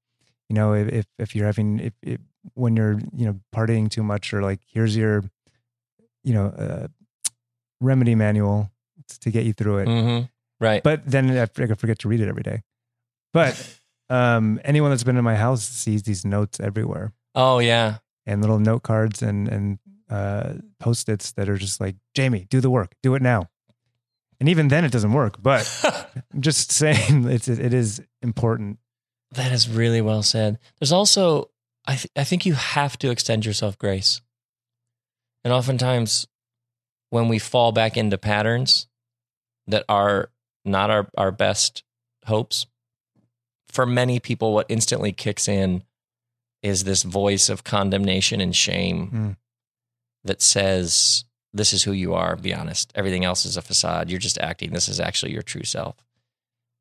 you 0.48 0.54
know, 0.54 0.72
if 0.74 1.06
if, 1.18 1.34
you're 1.34 1.46
having 1.46 1.80
if, 1.80 1.92
if 2.02 2.20
when 2.54 2.76
you're 2.76 2.98
you 3.14 3.26
know 3.26 3.40
partying 3.54 3.90
too 3.90 4.02
much, 4.02 4.32
or 4.32 4.42
like 4.42 4.60
here's 4.66 4.96
your, 4.96 5.24
you 6.24 6.32
know, 6.32 6.46
uh, 6.46 6.88
remedy 7.80 8.14
manual 8.14 8.70
to 9.20 9.30
get 9.30 9.44
you 9.44 9.52
through 9.52 9.78
it. 9.78 9.88
hmm 9.88 10.20
Right. 10.60 10.82
But 10.82 11.06
then 11.06 11.30
I 11.38 11.46
forget 11.46 11.70
I 11.70 11.74
forget 11.74 12.00
to 12.00 12.08
read 12.08 12.20
it 12.20 12.28
every 12.28 12.42
day. 12.42 12.62
But 13.32 13.78
um, 14.10 14.60
anyone 14.64 14.90
that's 14.90 15.04
been 15.04 15.16
in 15.16 15.24
my 15.24 15.36
house 15.36 15.62
sees 15.62 16.02
these 16.02 16.24
notes 16.24 16.58
everywhere 16.58 17.12
oh 17.34 17.60
yeah. 17.60 17.98
and 18.26 18.40
little 18.40 18.58
note 18.58 18.82
cards 18.82 19.22
and 19.22 19.48
and 19.48 19.78
uh, 20.10 20.54
post 20.80 21.08
its 21.08 21.32
that 21.32 21.48
are 21.48 21.58
just 21.58 21.80
like 21.80 21.96
Jamie, 22.14 22.46
do 22.48 22.60
the 22.60 22.70
work, 22.70 22.94
do 23.02 23.14
it 23.14 23.22
now. 23.22 23.48
And 24.40 24.48
even 24.48 24.68
then, 24.68 24.84
it 24.84 24.92
doesn't 24.92 25.12
work. 25.12 25.42
But 25.42 25.68
I'm 26.32 26.40
just 26.40 26.70
saying, 26.72 27.28
it's 27.28 27.48
it 27.48 27.74
is 27.74 28.00
important. 28.22 28.78
That 29.32 29.52
is 29.52 29.68
really 29.68 30.00
well 30.00 30.22
said. 30.22 30.58
There's 30.78 30.92
also, 30.92 31.50
I, 31.86 31.96
th- 31.96 32.10
I 32.16 32.24
think 32.24 32.46
you 32.46 32.54
have 32.54 32.98
to 32.98 33.10
extend 33.10 33.44
yourself 33.44 33.78
grace. 33.78 34.20
And 35.44 35.52
oftentimes, 35.52 36.26
when 37.10 37.28
we 37.28 37.38
fall 37.38 37.72
back 37.72 37.96
into 37.96 38.18
patterns 38.18 38.86
that 39.66 39.84
are 39.88 40.30
not 40.64 40.90
our, 40.90 41.08
our 41.16 41.30
best 41.30 41.82
hopes, 42.26 42.66
for 43.70 43.84
many 43.86 44.18
people, 44.18 44.54
what 44.54 44.66
instantly 44.70 45.12
kicks 45.12 45.46
in 45.46 45.82
is 46.62 46.84
this 46.84 47.02
voice 47.02 47.48
of 47.48 47.64
condemnation 47.64 48.40
and 48.40 48.56
shame 48.56 49.10
Mm. 49.10 49.36
that 50.24 50.42
says, 50.42 51.24
This 51.52 51.72
is 51.72 51.82
who 51.84 51.92
you 51.92 52.14
are, 52.14 52.34
be 52.36 52.52
honest. 52.54 52.90
Everything 52.94 53.24
else 53.24 53.44
is 53.44 53.56
a 53.56 53.62
facade. 53.62 54.10
You're 54.10 54.18
just 54.18 54.38
acting. 54.38 54.72
This 54.72 54.88
is 54.88 54.98
actually 55.00 55.32
your 55.32 55.42
true 55.42 55.64
self. 55.64 55.96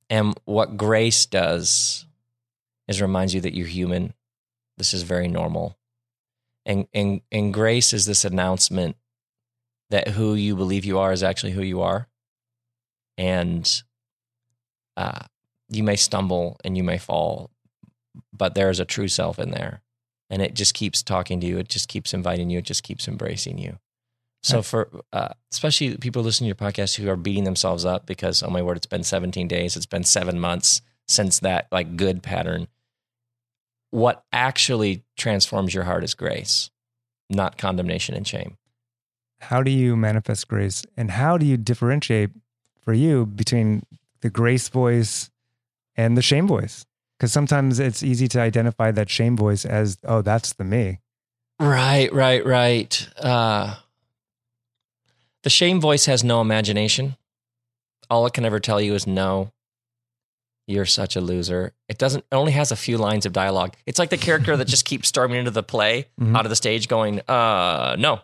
And 0.10 0.38
what 0.45 0.78
grace 0.78 1.26
does 1.26 2.06
is 2.88 3.01
reminds 3.01 3.33
you 3.33 3.41
that 3.41 3.55
you're 3.55 3.67
human. 3.67 4.13
This 4.77 4.93
is 4.93 5.03
very 5.03 5.27
normal. 5.27 5.77
And, 6.65 6.88
and, 6.93 7.21
and 7.31 7.53
grace 7.53 7.93
is 7.93 8.05
this 8.05 8.25
announcement 8.25 8.97
that 9.89 10.09
who 10.09 10.35
you 10.35 10.55
believe 10.55 10.85
you 10.85 10.99
are 10.99 11.11
is 11.11 11.23
actually 11.23 11.53
who 11.53 11.63
you 11.63 11.81
are. 11.81 12.07
And 13.17 13.81
uh, 14.95 15.25
you 15.69 15.83
may 15.83 15.95
stumble 15.95 16.57
and 16.63 16.77
you 16.77 16.83
may 16.83 16.97
fall, 16.97 17.51
but 18.33 18.53
there's 18.53 18.79
a 18.79 18.85
true 18.85 19.07
self 19.07 19.39
in 19.39 19.51
there. 19.51 19.81
And 20.29 20.41
it 20.41 20.53
just 20.53 20.73
keeps 20.73 21.01
talking 21.01 21.39
to 21.39 21.47
you. 21.47 21.57
It 21.57 21.69
just 21.69 21.88
keeps 21.88 22.13
inviting 22.13 22.49
you. 22.49 22.59
It 22.59 22.65
just 22.65 22.83
keeps 22.83 23.07
embracing 23.07 23.57
you. 23.57 23.79
So 24.43 24.61
for 24.61 24.89
uh, 25.11 25.29
especially 25.51 25.97
people 25.97 26.21
listening 26.23 26.53
to 26.53 26.63
your 26.63 26.71
podcast 26.71 26.95
who 26.95 27.09
are 27.09 27.15
beating 27.15 27.43
themselves 27.43 27.85
up 27.85 28.05
because 28.05 28.43
oh 28.43 28.49
my 28.49 28.61
word, 28.61 28.77
it's 28.77 28.85
been 28.85 29.03
17 29.03 29.47
days, 29.47 29.75
it's 29.75 29.85
been 29.85 30.03
seven 30.03 30.39
months 30.39 30.81
since 31.07 31.39
that 31.39 31.67
like 31.71 31.97
good 31.97 32.23
pattern. 32.23 32.67
What 33.89 34.23
actually 34.31 35.03
transforms 35.17 35.73
your 35.73 35.85
heart 35.85 36.03
is 36.03 36.13
grace, 36.13 36.69
not 37.29 37.57
condemnation 37.57 38.15
and 38.15 38.27
shame. 38.27 38.57
How 39.39 39.63
do 39.63 39.71
you 39.71 39.95
manifest 39.95 40.47
grace, 40.47 40.83
and 40.97 41.11
how 41.11 41.38
do 41.38 41.45
you 41.45 41.57
differentiate 41.57 42.31
for 42.81 42.93
you 42.93 43.25
between 43.25 43.83
the 44.21 44.29
grace 44.29 44.67
voice 44.69 45.29
and 45.95 46.17
the 46.17 46.21
shame 46.21 46.47
voice? 46.47 46.85
Because 47.17 47.31
sometimes 47.31 47.79
it's 47.79 48.03
easy 48.03 48.27
to 48.29 48.39
identify 48.39 48.91
that 48.91 49.09
shame 49.09 49.38
voice 49.38 49.65
as, 49.65 49.97
oh, 50.03 50.21
that's 50.21 50.53
the 50.53 50.63
me. 50.63 50.99
Right, 51.59 52.13
right, 52.13 52.45
right. 52.45 53.09
Uh, 53.17 53.75
the 55.43 55.49
shame 55.49 55.81
voice 55.81 56.05
has 56.05 56.23
no 56.23 56.41
imagination. 56.41 57.17
All 58.09 58.25
it 58.25 58.33
can 58.33 58.45
ever 58.45 58.59
tell 58.59 58.79
you 58.79 58.93
is 58.93 59.07
no. 59.07 59.51
You're 60.68 60.86
such 60.86 61.15
a 61.15 61.22
loser. 61.22 61.74
It 61.88 61.97
doesn't. 61.97 62.26
It 62.30 62.36
only 62.36 62.51
has 62.51 62.72
a 62.72 62.76
few 62.76 62.97
lines 62.97 63.26
of 63.26 63.32
dialogue. 63.34 63.76
It's 63.86 63.97
like 63.99 64.09
the 64.09 64.18
character 64.18 64.57
that 64.57 64.65
just 64.68 64.84
keeps 64.91 65.07
storming 65.07 65.39
into 65.39 65.51
the 65.51 65.63
play 65.63 66.07
Mhm. 66.20 66.36
out 66.38 66.45
of 66.45 66.49
the 66.49 66.55
stage, 66.57 66.88
going, 66.89 67.22
"Uh, 67.28 67.95
no." 67.97 68.20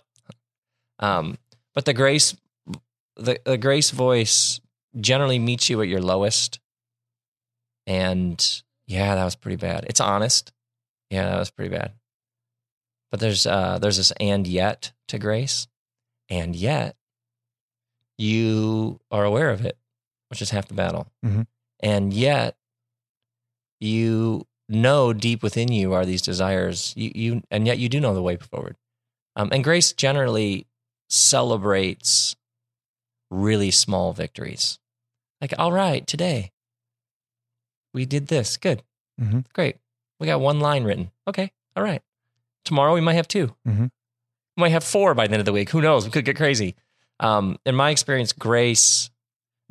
Um, 0.99 1.37
but 1.73 1.85
the 1.85 1.93
grace, 1.93 2.35
the 3.15 3.39
the 3.45 3.57
grace 3.57 3.91
voice 3.91 4.59
generally 4.99 5.39
meets 5.39 5.69
you 5.69 5.81
at 5.81 5.87
your 5.87 6.01
lowest. 6.01 6.59
And 7.87 8.61
yeah, 8.87 9.15
that 9.15 9.23
was 9.25 9.35
pretty 9.35 9.55
bad. 9.57 9.85
It's 9.87 9.99
honest. 10.01 10.51
Yeah, 11.09 11.29
that 11.29 11.39
was 11.39 11.49
pretty 11.49 11.73
bad. 11.75 11.93
But 13.09 13.19
there's 13.21 13.45
uh 13.45 13.79
there's 13.79 13.97
this 13.97 14.11
and 14.19 14.45
yet 14.47 14.91
to 15.07 15.17
grace. 15.17 15.67
And 16.29 16.55
yet 16.55 16.95
you 18.17 18.99
are 19.11 19.23
aware 19.25 19.49
of 19.49 19.65
it, 19.65 19.77
which 20.29 20.41
is 20.41 20.49
half 20.51 20.67
the 20.67 20.73
battle. 20.73 21.07
Mhm. 21.25 21.47
And 21.83 22.13
yet 22.13 22.55
you 23.79 24.47
know 24.69 25.13
deep 25.13 25.43
within 25.43 25.71
you 25.71 25.93
are 25.93 26.05
these 26.05 26.21
desires. 26.21 26.93
You 26.95 27.11
you 27.13 27.43
and 27.51 27.67
yet 27.67 27.77
you 27.77 27.89
do 27.89 27.99
know 27.99 28.15
the 28.15 28.21
way 28.23 28.37
forward. 28.37 28.77
Um, 29.35 29.49
and 29.51 29.63
grace 29.63 29.91
generally 29.93 30.65
celebrates 31.09 32.35
really 33.29 33.71
small 33.71 34.13
victories. 34.13 34.79
Like, 35.41 35.53
all 35.59 35.71
right, 35.71 36.07
today 36.07 36.51
we 37.93 38.05
did 38.05 38.27
this. 38.27 38.57
Good. 38.57 38.81
Mhm. 39.21 39.45
Great. 39.53 39.77
We 40.19 40.27
got 40.27 40.39
one 40.39 40.59
line 40.59 40.83
written. 40.83 41.11
Okay. 41.27 41.51
All 41.75 41.83
right. 41.83 42.01
Tomorrow 42.63 42.93
we 42.93 43.01
might 43.01 43.13
have 43.15 43.27
2 43.27 43.53
Mhm. 43.67 43.91
We 44.55 44.61
might 44.61 44.69
have 44.71 44.83
four 44.83 45.13
by 45.13 45.27
the 45.27 45.33
end 45.33 45.41
of 45.41 45.45
the 45.45 45.51
week. 45.53 45.71
Who 45.71 45.81
knows? 45.81 46.05
We 46.05 46.11
could 46.11 46.25
get 46.25 46.37
crazy. 46.37 46.75
Um, 47.19 47.57
in 47.65 47.75
my 47.75 47.89
experience, 47.89 48.31
grace 48.33 49.09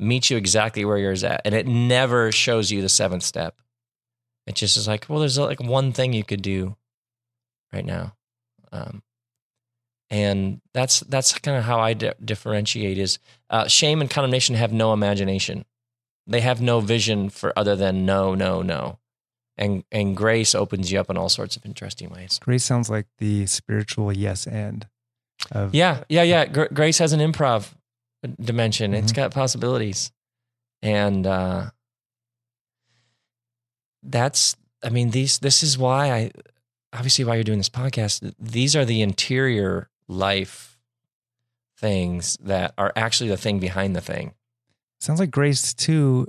meets 0.03 0.29
you 0.29 0.37
exactly 0.37 0.85
where 0.85 0.97
you're 0.97 1.13
at, 1.25 1.41
and 1.45 1.55
it 1.55 1.67
never 1.67 2.31
shows 2.31 2.71
you 2.71 2.81
the 2.81 2.89
seventh 2.89 3.23
step. 3.23 3.59
It 4.45 4.55
just 4.55 4.77
is 4.77 4.87
like, 4.87 5.05
well, 5.07 5.19
there's 5.19 5.37
like 5.37 5.61
one 5.61 5.91
thing 5.91 6.13
you 6.13 6.23
could 6.23 6.41
do 6.41 6.75
right 7.71 7.85
now, 7.85 8.15
um, 8.71 9.01
and 10.09 10.61
that's 10.73 10.99
that's 11.01 11.37
kind 11.39 11.57
of 11.57 11.63
how 11.63 11.79
I 11.79 11.93
di- 11.93 12.13
differentiate. 12.23 12.97
Is 12.97 13.19
uh, 13.49 13.67
shame 13.67 14.01
and 14.01 14.09
condemnation 14.09 14.55
have 14.55 14.73
no 14.73 14.93
imagination; 14.93 15.65
they 16.27 16.41
have 16.41 16.61
no 16.61 16.81
vision 16.81 17.29
for 17.29 17.57
other 17.57 17.75
than 17.75 18.05
no, 18.05 18.35
no, 18.35 18.61
no, 18.61 18.99
and 19.57 19.83
and 19.91 20.15
grace 20.17 20.53
opens 20.53 20.91
you 20.91 20.99
up 20.99 21.09
in 21.09 21.17
all 21.17 21.29
sorts 21.29 21.55
of 21.55 21.65
interesting 21.65 22.09
ways. 22.09 22.39
Grace 22.41 22.65
sounds 22.65 22.89
like 22.89 23.07
the 23.19 23.45
spiritual 23.45 24.11
yes 24.11 24.45
and 24.45 24.87
of 25.51 25.73
Yeah, 25.73 26.03
yeah, 26.09 26.23
yeah. 26.23 26.45
Gr- 26.45 26.73
Grace 26.73 26.97
has 26.97 27.13
an 27.13 27.19
improv 27.19 27.73
dimension. 28.39 28.93
It's 28.93 29.11
Mhm. 29.11 29.15
got 29.15 29.31
possibilities, 29.33 30.11
and 30.81 31.25
uh, 31.27 31.69
that's. 34.01 34.55
I 34.83 34.89
mean, 34.89 35.11
these. 35.11 35.39
This 35.39 35.63
is 35.63 35.77
why 35.77 36.11
I, 36.11 36.31
obviously, 36.91 37.23
why 37.25 37.35
you're 37.35 37.43
doing 37.43 37.59
this 37.59 37.69
podcast. 37.69 38.33
These 38.39 38.75
are 38.75 38.85
the 38.85 39.01
interior 39.01 39.89
life 40.07 40.77
things 41.77 42.37
that 42.41 42.73
are 42.77 42.91
actually 42.95 43.29
the 43.29 43.37
thing 43.37 43.59
behind 43.59 43.95
the 43.95 44.01
thing. 44.01 44.33
Sounds 44.99 45.19
like 45.19 45.31
grace 45.31 45.73
too 45.73 46.27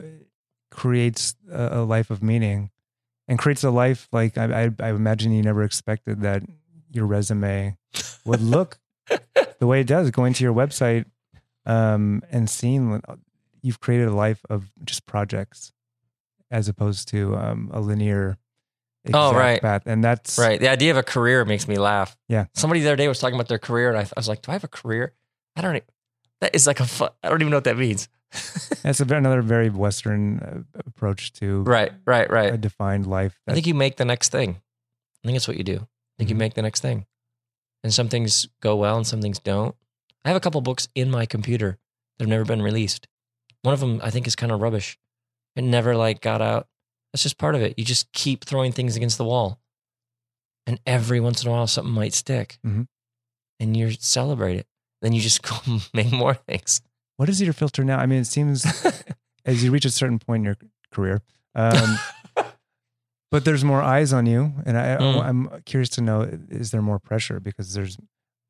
creates 0.70 1.34
a, 1.50 1.78
a 1.78 1.84
life 1.84 2.10
of 2.10 2.22
meaning 2.22 2.70
and 3.28 3.38
creates 3.38 3.62
a 3.62 3.70
life 3.70 4.08
like 4.10 4.36
I, 4.36 4.64
I, 4.64 4.70
I 4.80 4.88
imagine 4.90 5.30
you 5.32 5.42
never 5.42 5.62
expected 5.62 6.22
that 6.22 6.42
your 6.90 7.06
resume 7.06 7.76
would 8.24 8.40
look 8.40 8.78
the 9.58 9.66
way 9.66 9.80
it 9.80 9.86
does. 9.86 10.10
Going 10.10 10.32
to 10.34 10.42
your 10.44 10.54
website 10.54 11.04
um, 11.66 12.22
and 12.30 12.48
seeing, 12.48 13.00
you've 13.62 13.80
created 13.80 14.08
a 14.08 14.14
life 14.14 14.40
of 14.50 14.70
just 14.84 15.06
projects 15.06 15.72
as 16.50 16.68
opposed 16.68 17.08
to 17.08 17.36
um, 17.36 17.70
a 17.72 17.80
linear 17.80 18.36
Oh, 19.12 19.34
right. 19.34 19.60
path. 19.60 19.82
And 19.86 20.02
that's 20.02 20.38
Right. 20.38 20.58
The 20.58 20.68
idea 20.70 20.90
of 20.90 20.96
a 20.96 21.02
career 21.02 21.44
makes 21.44 21.68
me 21.68 21.76
laugh. 21.76 22.16
Yeah. 22.28 22.46
Somebody 22.54 22.80
the 22.80 22.88
other 22.88 22.96
day 22.96 23.06
was 23.06 23.18
talking 23.18 23.34
about 23.34 23.48
their 23.48 23.58
career, 23.58 23.90
and 23.90 23.98
I, 23.98 24.02
I 24.02 24.06
was 24.16 24.28
like, 24.28 24.40
"Do 24.40 24.50
I 24.50 24.54
have 24.54 24.64
a 24.64 24.68
career? 24.68 25.12
I 25.56 25.60
don't. 25.60 25.84
That 26.40 26.54
is 26.54 26.66
like 26.66 26.80
a. 26.80 26.86
I 27.22 27.28
don't 27.28 27.42
even 27.42 27.50
know 27.50 27.58
what 27.58 27.64
that 27.64 27.76
means." 27.76 28.08
that's 28.82 29.00
a, 29.00 29.04
another 29.14 29.42
very 29.42 29.68
Western 29.68 30.38
uh, 30.40 30.80
approach 30.86 31.34
to 31.34 31.62
right. 31.64 31.92
Right. 32.06 32.30
Right. 32.30 32.54
a 32.54 32.56
defined 32.56 33.06
life. 33.06 33.38
I 33.46 33.52
think 33.52 33.66
you 33.66 33.74
make 33.74 33.96
the 33.96 34.06
next 34.06 34.30
thing. 34.32 34.50
I 35.22 35.26
think 35.28 35.36
that's 35.36 35.48
what 35.48 35.58
you 35.58 35.64
do. 35.64 35.76
I 35.80 36.14
think 36.16 36.30
you 36.30 36.36
Mhm. 36.36 36.38
make 36.38 36.54
the 36.54 36.62
next 36.62 36.80
thing. 36.80 37.04
And 37.82 37.92
some 37.92 38.08
things 38.08 38.48
go 38.60 38.74
well 38.76 38.96
and 38.96 39.06
some 39.06 39.20
things 39.20 39.38
don't. 39.38 39.76
I 40.24 40.28
have 40.28 40.36
a 40.36 40.40
couple 40.40 40.60
books 40.60 40.88
in 40.94 41.10
my 41.10 41.26
computer 41.26 41.78
that 42.18 42.24
have 42.24 42.28
never 42.30 42.44
been 42.44 42.62
released. 42.62 43.06
One 43.62 43.74
of 43.74 43.80
them 43.80 44.00
I 44.02 44.10
think 44.10 44.26
is 44.26 44.36
kind 44.36 44.52
of 44.52 44.60
rubbish. 44.60 44.98
It 45.56 45.62
never 45.62 45.94
like 45.96 46.20
got 46.20 46.40
out. 46.42 46.68
That's 47.12 47.22
just 47.22 47.38
part 47.38 47.54
of 47.54 47.62
it. 47.62 47.74
You 47.78 47.84
just 47.84 48.10
keep 48.12 48.44
throwing 48.44 48.72
things 48.72 48.96
against 48.96 49.18
the 49.18 49.24
wall. 49.24 49.60
And 50.66 50.80
every 50.86 51.20
once 51.20 51.42
in 51.42 51.48
a 51.48 51.52
while 51.52 51.66
something 51.66 51.92
might 51.92 52.14
stick. 52.14 52.58
Mhm. 52.66 52.88
And 53.60 53.76
you 53.76 53.90
celebrate 53.92 54.56
it. 54.56 54.66
Then 55.02 55.12
you 55.12 55.20
just 55.20 55.42
go 55.48 55.56
make 55.92 56.10
more 56.12 56.34
things. 56.34 56.80
what 57.16 57.28
is 57.28 57.40
your 57.40 57.52
filter 57.52 57.84
now? 57.84 57.98
I 57.98 58.06
mean, 58.06 58.20
it 58.20 58.26
seems 58.26 58.64
as 59.44 59.62
you 59.62 59.70
reach 59.70 59.84
a 59.84 59.90
certain 59.90 60.18
point 60.18 60.40
in 60.40 60.44
your 60.44 60.56
career, 60.90 61.22
um, 61.54 61.98
but 63.30 63.44
there's 63.44 63.64
more 63.64 63.82
eyes 63.82 64.12
on 64.12 64.26
you, 64.26 64.52
and 64.66 64.76
I, 64.78 64.96
Mm. 64.96 65.22
I'm 65.24 65.62
curious 65.64 65.88
to 65.90 66.00
know: 66.00 66.22
is 66.50 66.70
there 66.70 66.82
more 66.82 66.98
pressure 66.98 67.38
because 67.40 67.74
there's 67.74 67.96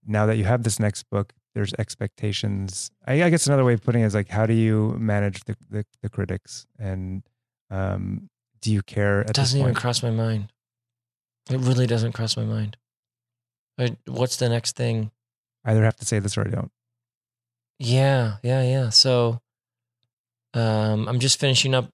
now 0.07 0.27
that 0.27 0.37
you 0.37 0.45
have 0.45 0.63
this 0.63 0.79
next 0.79 1.03
book, 1.11 1.33
there's 1.55 1.73
expectations. 1.79 2.91
I, 3.07 3.23
I 3.23 3.31
guess 3.31 3.47
another 3.47 3.65
way 3.65 3.75
of 3.75 3.83
putting 3.83 4.03
it 4.03 4.07
is 4.07 4.15
like, 4.15 4.29
how 4.29 4.47
do 4.47 4.55
you 4.55 4.97
manage 4.99 5.45
the 5.45 5.57
the, 5.71 5.87
the 6.03 6.09
critics, 6.09 6.67
and 6.79 7.23
um, 7.71 8.29
do 8.61 8.73
you 8.73 8.83
care 8.83 9.21
at 9.21 9.31
It 9.31 9.37
doesn't 9.37 9.61
even 9.61 9.75
cross 9.75 10.03
my 10.03 10.11
mind. 10.11 10.53
It 11.51 11.59
really 11.59 11.87
doesn't 11.87 12.13
cross 12.13 12.37
my 12.37 12.45
mind. 12.45 12.77
But 13.77 13.97
what's 14.07 14.37
the 14.37 14.49
next 14.49 14.77
thing? 14.77 15.11
I 15.65 15.73
Either 15.73 15.85
have 15.85 15.97
to 15.97 16.07
say 16.07 16.19
this 16.19 16.37
or 16.37 16.43
I 16.43 16.51
don't. 16.51 16.71
Yeah, 17.79 18.37
yeah, 18.43 18.63
yeah. 18.63 18.89
So 18.91 19.41
um, 20.55 21.09
I'm 21.09 21.19
just 21.19 21.41
finishing 21.41 21.75
up 21.75 21.91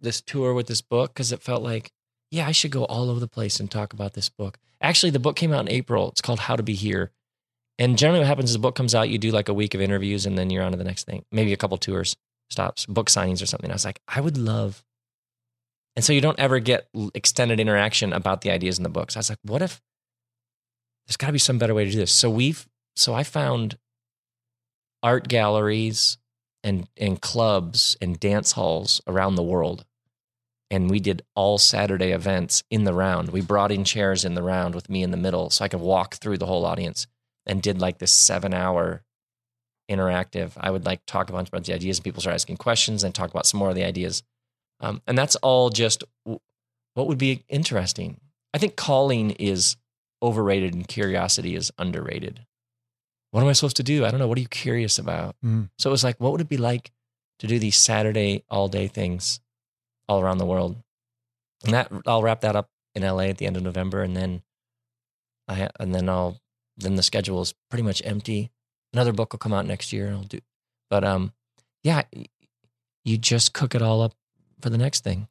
this 0.00 0.20
tour 0.20 0.52
with 0.54 0.66
this 0.66 0.82
book 0.82 1.14
because 1.14 1.32
it 1.32 1.42
felt 1.42 1.62
like, 1.62 1.90
yeah, 2.30 2.46
I 2.46 2.52
should 2.52 2.70
go 2.70 2.84
all 2.84 3.10
over 3.10 3.20
the 3.20 3.28
place 3.28 3.58
and 3.60 3.70
talk 3.70 3.92
about 3.92 4.12
this 4.12 4.28
book. 4.28 4.58
Actually, 4.80 5.10
the 5.10 5.18
book 5.18 5.36
came 5.36 5.52
out 5.52 5.60
in 5.60 5.68
April. 5.68 6.08
It's 6.10 6.20
called 6.20 6.40
How 6.40 6.56
to 6.56 6.62
Be 6.62 6.74
Here. 6.74 7.10
And 7.82 7.98
generally, 7.98 8.20
what 8.20 8.28
happens 8.28 8.50
is 8.50 8.54
the 8.54 8.60
book 8.60 8.76
comes 8.76 8.94
out, 8.94 9.08
you 9.08 9.18
do 9.18 9.32
like 9.32 9.48
a 9.48 9.54
week 9.54 9.74
of 9.74 9.80
interviews, 9.80 10.24
and 10.24 10.38
then 10.38 10.50
you're 10.50 10.62
on 10.62 10.70
to 10.70 10.78
the 10.78 10.84
next 10.84 11.02
thing. 11.02 11.24
Maybe 11.32 11.52
a 11.52 11.56
couple 11.56 11.76
tours, 11.78 12.14
stops, 12.48 12.86
book 12.86 13.10
signings 13.10 13.42
or 13.42 13.46
something. 13.46 13.70
I 13.70 13.74
was 13.74 13.84
like, 13.84 14.00
I 14.06 14.20
would 14.20 14.38
love. 14.38 14.84
And 15.96 16.04
so 16.04 16.12
you 16.12 16.20
don't 16.20 16.38
ever 16.38 16.60
get 16.60 16.86
extended 17.12 17.58
interaction 17.58 18.12
about 18.12 18.42
the 18.42 18.52
ideas 18.52 18.78
in 18.78 18.84
the 18.84 18.88
books. 18.88 19.16
I 19.16 19.18
was 19.18 19.30
like, 19.30 19.40
what 19.42 19.62
if 19.62 19.82
there's 21.08 21.16
got 21.16 21.26
to 21.26 21.32
be 21.32 21.40
some 21.40 21.58
better 21.58 21.74
way 21.74 21.84
to 21.84 21.90
do 21.90 21.98
this? 21.98 22.12
So 22.12 22.30
we've, 22.30 22.68
so 22.94 23.14
I 23.14 23.24
found 23.24 23.78
art 25.02 25.26
galleries 25.26 26.18
and 26.62 26.88
and 26.96 27.20
clubs 27.20 27.96
and 28.00 28.20
dance 28.20 28.52
halls 28.52 29.00
around 29.08 29.34
the 29.34 29.42
world. 29.42 29.84
And 30.70 30.88
we 30.88 31.00
did 31.00 31.22
all 31.34 31.58
Saturday 31.58 32.12
events 32.12 32.62
in 32.70 32.84
the 32.84 32.94
round. 32.94 33.30
We 33.30 33.40
brought 33.40 33.72
in 33.72 33.82
chairs 33.82 34.24
in 34.24 34.34
the 34.34 34.42
round 34.44 34.76
with 34.76 34.88
me 34.88 35.02
in 35.02 35.10
the 35.10 35.16
middle 35.16 35.50
so 35.50 35.64
I 35.64 35.68
could 35.68 35.80
walk 35.80 36.14
through 36.14 36.38
the 36.38 36.46
whole 36.46 36.64
audience 36.64 37.08
and 37.46 37.62
did 37.62 37.80
like 37.80 37.98
this 37.98 38.12
seven 38.14 38.54
hour 38.54 39.04
interactive. 39.90 40.52
I 40.56 40.70
would 40.70 40.86
like 40.86 41.04
talk 41.06 41.28
a 41.28 41.32
bunch 41.32 41.48
about 41.48 41.64
the 41.64 41.74
ideas 41.74 41.98
and 41.98 42.04
people 42.04 42.20
start 42.20 42.34
asking 42.34 42.56
questions 42.56 43.04
and 43.04 43.14
talk 43.14 43.30
about 43.30 43.46
some 43.46 43.58
more 43.58 43.68
of 43.70 43.74
the 43.74 43.84
ideas. 43.84 44.22
Um, 44.80 45.02
and 45.06 45.16
that's 45.18 45.36
all 45.36 45.70
just 45.70 46.04
w- 46.24 46.40
what 46.94 47.06
would 47.08 47.18
be 47.18 47.44
interesting. 47.48 48.20
I 48.54 48.58
think 48.58 48.76
calling 48.76 49.32
is 49.32 49.76
overrated 50.22 50.74
and 50.74 50.86
curiosity 50.86 51.54
is 51.56 51.70
underrated. 51.78 52.46
What 53.32 53.42
am 53.42 53.48
I 53.48 53.52
supposed 53.54 53.76
to 53.76 53.82
do? 53.82 54.04
I 54.04 54.10
don't 54.10 54.20
know. 54.20 54.28
What 54.28 54.38
are 54.38 54.42
you 54.42 54.48
curious 54.48 54.98
about? 54.98 55.36
Mhm. 55.44 55.70
So 55.78 55.90
it 55.90 55.92
was 55.92 56.04
like, 56.04 56.20
what 56.20 56.32
would 56.32 56.40
it 56.40 56.48
be 56.48 56.58
like 56.58 56.92
to 57.38 57.46
do 57.46 57.58
these 57.58 57.76
Saturday 57.76 58.44
all 58.48 58.68
day 58.68 58.88
things 58.88 59.40
all 60.08 60.20
around 60.20 60.38
the 60.38 60.46
world? 60.46 60.82
And 61.64 61.72
that 61.72 61.90
I'll 62.06 62.22
wrap 62.22 62.40
that 62.42 62.56
up 62.56 62.70
in 62.94 63.02
LA 63.04 63.24
at 63.24 63.38
the 63.38 63.46
end 63.46 63.56
of 63.56 63.62
November, 63.62 64.02
and 64.02 64.14
then 64.16 64.42
I 65.48 65.70
and 65.80 65.94
then 65.94 66.08
I'll 66.08 66.41
then 66.76 66.96
the 66.96 67.02
schedule 67.02 67.40
is 67.42 67.54
pretty 67.70 67.82
much 67.82 68.02
empty. 68.04 68.50
Another 68.92 69.12
book 69.12 69.32
will 69.32 69.38
come 69.38 69.52
out 69.52 69.66
next 69.66 69.92
year, 69.92 70.06
and 70.06 70.16
I'll 70.16 70.22
do. 70.22 70.40
But 70.90 71.04
um, 71.04 71.32
yeah, 71.82 72.02
you 73.04 73.18
just 73.18 73.52
cook 73.52 73.74
it 73.74 73.82
all 73.82 74.02
up 74.02 74.14
for 74.60 74.70
the 74.70 74.78
next 74.78 75.04
thing. 75.04 75.28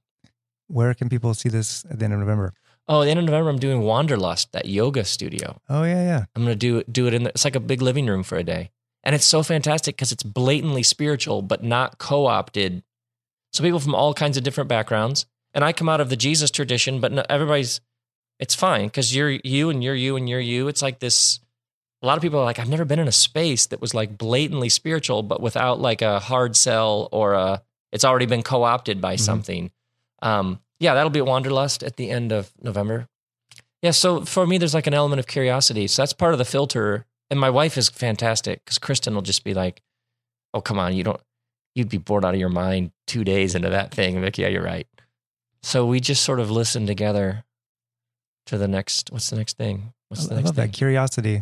Where 0.67 0.93
can 0.93 1.09
people 1.09 1.33
see 1.33 1.49
this 1.49 1.85
at 1.89 1.99
the 1.99 2.05
end 2.05 2.13
of 2.13 2.19
November? 2.19 2.53
Oh, 2.87 3.01
at 3.01 3.05
the 3.05 3.11
end 3.11 3.19
of 3.19 3.25
November, 3.25 3.49
I'm 3.49 3.59
doing 3.59 3.81
Wanderlust, 3.81 4.51
that 4.53 4.65
yoga 4.65 5.03
studio. 5.03 5.59
Oh 5.69 5.83
yeah, 5.83 6.03
yeah. 6.03 6.25
I'm 6.35 6.43
gonna 6.43 6.55
do 6.55 6.83
do 6.83 7.07
it 7.07 7.13
in. 7.13 7.23
The, 7.23 7.29
it's 7.29 7.45
like 7.45 7.55
a 7.55 7.59
big 7.59 7.81
living 7.81 8.07
room 8.07 8.23
for 8.23 8.37
a 8.37 8.43
day, 8.43 8.71
and 9.03 9.15
it's 9.15 9.25
so 9.25 9.43
fantastic 9.43 9.95
because 9.95 10.11
it's 10.11 10.23
blatantly 10.23 10.83
spiritual, 10.83 11.41
but 11.41 11.63
not 11.63 11.97
co-opted. 11.97 12.83
So 13.53 13.63
people 13.63 13.79
from 13.79 13.95
all 13.95 14.13
kinds 14.13 14.37
of 14.37 14.43
different 14.43 14.69
backgrounds, 14.69 15.25
and 15.53 15.63
I 15.63 15.73
come 15.73 15.89
out 15.89 16.01
of 16.01 16.09
the 16.09 16.15
Jesus 16.15 16.51
tradition, 16.51 16.99
but 16.99 17.11
no, 17.11 17.23
everybody's. 17.29 17.81
It's 18.41 18.55
fine 18.55 18.85
because 18.87 19.15
you're 19.15 19.29
you 19.43 19.69
and 19.69 19.81
you're 19.83 19.95
you 19.95 20.15
and 20.17 20.27
you're 20.27 20.39
you. 20.41 20.67
It's 20.67 20.81
like 20.81 20.99
this. 20.99 21.39
A 22.01 22.07
lot 22.07 22.17
of 22.17 22.23
people 22.23 22.39
are 22.39 22.43
like, 22.43 22.57
I've 22.57 22.67
never 22.67 22.83
been 22.85 22.97
in 22.99 23.07
a 23.07 23.11
space 23.11 23.67
that 23.67 23.79
was 23.79 23.93
like 23.93 24.17
blatantly 24.17 24.67
spiritual, 24.69 25.21
but 25.21 25.39
without 25.39 25.79
like 25.79 26.01
a 26.01 26.19
hard 26.19 26.55
sell 26.57 27.07
or 27.13 27.33
a. 27.35 27.61
It's 27.93 28.03
already 28.05 28.25
been 28.25 28.41
co-opted 28.41 28.99
by 29.01 29.15
Mhm. 29.15 29.19
something. 29.19 29.71
Um, 30.21 30.59
yeah, 30.79 30.93
that'll 30.95 31.09
be 31.11 31.19
at 31.19 31.25
Wanderlust 31.25 31.83
at 31.83 31.97
the 31.97 32.09
end 32.09 32.31
of 32.31 32.51
November. 32.61 33.07
Yeah, 33.83 33.91
so 33.91 34.23
for 34.25 34.47
me, 34.47 34.57
there's 34.57 34.73
like 34.73 34.87
an 34.87 34.93
element 34.93 35.19
of 35.19 35.27
curiosity. 35.27 35.87
So 35.87 36.01
that's 36.01 36.13
part 36.13 36.33
of 36.33 36.37
the 36.39 36.45
filter. 36.45 37.05
And 37.29 37.39
my 37.39 37.49
wife 37.49 37.77
is 37.77 37.89
fantastic 37.89 38.63
because 38.65 38.77
Kristen 38.79 39.13
will 39.13 39.21
just 39.21 39.43
be 39.43 39.53
like, 39.53 39.81
"Oh, 40.53 40.61
come 40.61 40.79
on, 40.79 40.95
you 40.95 41.03
don't, 41.03 41.19
you'd 41.75 41.89
be 41.89 41.97
bored 41.97 42.25
out 42.25 42.33
of 42.33 42.39
your 42.39 42.49
mind 42.49 42.91
two 43.07 43.23
days 43.23 43.53
into 43.55 43.69
that 43.69 43.93
thing." 43.93 44.17
I'm 44.17 44.23
like, 44.23 44.37
"Yeah, 44.37 44.47
you're 44.47 44.63
right." 44.63 44.87
So 45.63 45.85
we 45.85 45.99
just 45.99 46.23
sort 46.23 46.39
of 46.39 46.49
listen 46.49 46.87
together 46.87 47.43
to 48.51 48.57
the 48.57 48.67
next. 48.67 49.11
What's 49.11 49.29
the 49.29 49.37
next 49.37 49.57
thing? 49.57 49.93
What's 50.09 50.27
the 50.27 50.33
I 50.33 50.37
next 50.37 50.47
love 50.47 50.55
thing? 50.57 50.67
that 50.67 50.73
curiosity. 50.73 51.41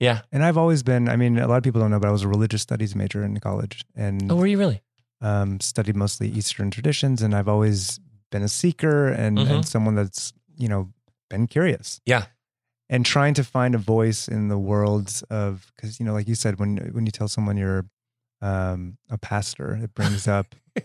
Yeah. 0.00 0.22
And 0.32 0.44
I've 0.44 0.58
always 0.58 0.82
been, 0.82 1.08
I 1.08 1.14
mean, 1.16 1.38
a 1.38 1.46
lot 1.46 1.56
of 1.56 1.62
people 1.62 1.80
don't 1.80 1.90
know, 1.92 2.00
but 2.00 2.08
I 2.08 2.10
was 2.10 2.22
a 2.24 2.28
religious 2.28 2.62
studies 2.62 2.96
major 2.96 3.22
in 3.24 3.38
college 3.38 3.84
and 3.94 4.30
Oh, 4.30 4.34
were 4.36 4.48
you 4.48 4.58
really? 4.58 4.82
um, 5.20 5.60
studied 5.60 5.94
mostly 5.96 6.28
Eastern 6.28 6.70
traditions. 6.72 7.22
And 7.22 7.34
I've 7.34 7.46
always 7.48 8.00
been 8.32 8.42
a 8.42 8.48
seeker 8.48 9.06
and, 9.08 9.38
Mhm. 9.38 9.50
and 9.50 9.66
someone 9.66 9.94
that's, 9.94 10.32
you 10.58 10.68
know, 10.68 10.92
been 11.30 11.46
curious. 11.46 12.00
Yeah. 12.04 12.26
And 12.90 13.06
trying 13.06 13.34
to 13.34 13.44
find 13.44 13.74
a 13.76 13.78
voice 13.78 14.26
in 14.26 14.48
the 14.48 14.58
world 14.58 15.22
of, 15.30 15.70
because, 15.76 16.00
you 16.00 16.04
know, 16.06 16.12
like 16.12 16.26
you 16.28 16.34
said, 16.34 16.58
when, 16.58 16.78
when 16.92 17.06
you 17.06 17.12
tell 17.12 17.28
someone 17.28 17.56
you're 17.56 17.86
um, 18.42 18.98
a 19.08 19.16
pastor, 19.16 19.78
it 19.82 19.94
brings 19.94 20.28
up 20.28 20.54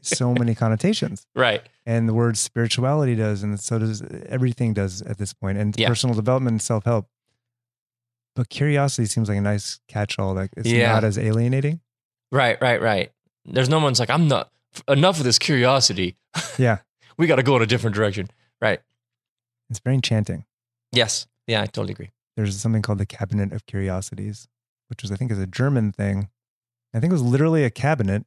so 0.00 0.32
many 0.32 0.54
connotations. 0.54 1.26
Right. 1.34 1.62
And 1.84 2.08
the 2.08 2.14
word 2.14 2.38
spirituality 2.38 3.14
does, 3.16 3.42
and 3.42 3.58
so 3.60 3.78
does 3.78 4.02
everything 4.26 4.72
does 4.72 5.02
at 5.02 5.18
this 5.18 5.32
point, 5.34 5.58
and 5.58 5.78
Yeah. 5.78 5.88
personal 5.88 6.14
development 6.14 6.54
and 6.54 6.62
self 6.62 6.84
help. 6.84 7.08
But 8.36 8.48
curiosity 8.48 9.06
seems 9.06 9.28
like 9.28 9.38
a 9.38 9.42
nice 9.42 9.80
catch 9.88 10.18
all 10.18 10.34
Like 10.34 10.50
it's 10.56 10.68
Yeah. 10.68 10.92
not 10.92 11.04
as 11.04 11.18
alienating. 11.18 11.80
Right. 12.32 12.60
Right. 12.60 12.80
Right. 12.80 13.12
There's 13.44 13.68
no 13.68 13.78
one's 13.78 14.00
like, 14.00 14.10
I'm 14.10 14.26
not 14.28 14.50
enough 14.88 15.18
of 15.18 15.24
this 15.24 15.38
curiosity. 15.38 16.16
Yeah. 16.58 16.78
we 17.16 17.26
got 17.26 17.36
to 17.36 17.42
go 17.44 17.54
in 17.56 17.62
a 17.62 17.66
different 17.66 17.94
direction. 17.96 18.28
Right. 18.60 18.80
It's 19.70 19.78
very 19.80 19.94
enchanting. 19.96 20.44
Yes. 20.92 21.26
Yeah, 21.46 21.62
I 21.62 21.66
totally 21.66 21.92
agree. 21.92 22.10
There's 22.36 22.56
something 22.60 22.82
called 22.82 22.98
the 22.98 23.06
Cabinet 23.06 23.52
of 23.52 23.66
Curiosities, 23.66 24.48
which 24.88 25.02
was, 25.02 25.10
I 25.12 25.16
think, 25.16 25.30
is 25.30 25.38
a 25.38 25.46
German 25.46 25.92
thing. 25.92 26.28
I 26.94 27.00
think 27.00 27.10
it 27.10 27.14
was 27.14 27.22
literally 27.22 27.64
a 27.64 27.70
cabinet 27.70 28.24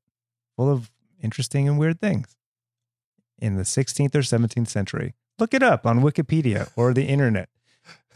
full 0.55 0.69
of 0.69 0.91
interesting 1.21 1.67
and 1.67 1.79
weird 1.79 1.99
things 2.01 2.35
in 3.39 3.55
the 3.55 3.63
16th 3.63 4.13
or 4.15 4.19
17th 4.19 4.67
century. 4.67 5.13
Look 5.39 5.53
it 5.53 5.63
up 5.63 5.85
on 5.85 6.01
Wikipedia 6.01 6.69
or 6.75 6.93
the 6.93 7.05
internet. 7.05 7.49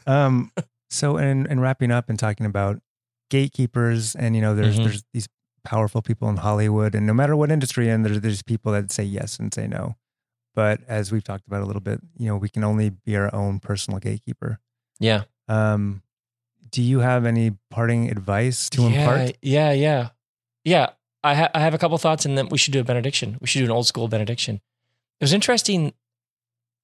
Um, 0.06 0.52
so, 0.90 1.18
in, 1.18 1.46
in 1.46 1.60
wrapping 1.60 1.92
up 1.92 2.10
and 2.10 2.18
talking 2.20 2.46
about 2.46 2.82
gatekeepers, 3.30 4.16
and 4.16 4.36
you 4.36 4.42
know, 4.42 4.54
there's 4.56 4.78
Mhm. 4.80 4.84
there's 4.84 5.04
these 5.14 5.28
powerful 5.64 6.02
people 6.02 6.28
in 6.30 6.38
Hollywood, 6.38 6.96
and 6.96 7.06
no 7.08 7.14
matter 7.14 7.36
what 7.36 7.52
industry, 7.52 7.90
and 7.90 8.04
there's 8.06 8.20
there's 8.22 8.42
people 8.42 8.72
that 8.74 8.92
say 8.92 9.04
yes 9.04 9.40
and 9.40 9.54
say 9.54 9.68
no. 9.68 9.96
But 10.54 10.82
as 10.88 11.12
we've 11.12 11.24
talked 11.24 11.48
about 11.48 11.62
a 11.62 11.66
little 11.66 11.82
bit, 11.82 12.02
you 12.18 12.26
know, 12.28 12.36
we 12.36 12.50
can 12.50 12.64
only 12.64 12.90
be 12.90 13.16
our 13.16 13.34
own 13.34 13.60
personal 13.60 14.00
gatekeeper. 14.00 14.60
Yeah. 15.00 15.24
Um, 15.48 16.02
do 16.72 16.82
you 16.82 17.00
have 17.00 17.26
any 17.26 17.52
parting 17.70 18.10
advice 18.10 18.70
to 18.72 18.82
yeah, 18.82 18.88
impart? 18.90 19.38
Yeah, 19.42 19.72
yeah, 19.72 20.10
yeah. 20.64 20.92
I, 21.24 21.36
ha- 21.36 21.52
I 21.54 21.60
have 21.60 21.74
a 21.74 21.78
couple 21.78 21.98
thoughts, 22.00 22.26
and 22.26 22.38
then 22.38 22.50
we 22.50 22.58
should 22.58 22.74
do 22.74 22.80
a 22.80 22.84
benediction. 22.84 23.38
We 23.40 23.48
should 23.48 23.60
do 23.60 23.66
an 23.66 23.72
old 23.72 23.86
school 23.86 24.08
benediction. 24.08 24.56
It 25.20 25.24
was 25.24 25.34
interesting. 25.34 25.94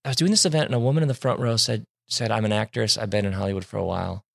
I 0.06 0.10
was 0.10 0.16
doing 0.16 0.32
this 0.32 0.46
event, 0.46 0.66
and 0.66 0.76
a 0.76 0.80
woman 0.80 1.02
in 1.02 1.08
the 1.08 1.16
front 1.16 1.40
row 1.40 1.58
said, 1.58 1.88
"said 2.08 2.30
I'm 2.30 2.46
an 2.46 2.52
actress. 2.52 2.98
I've 2.98 3.10
been 3.10 3.26
in 3.26 3.34
Hollywood 3.34 3.66
for 3.66 3.78
a 3.78 3.86
while, 3.86 4.26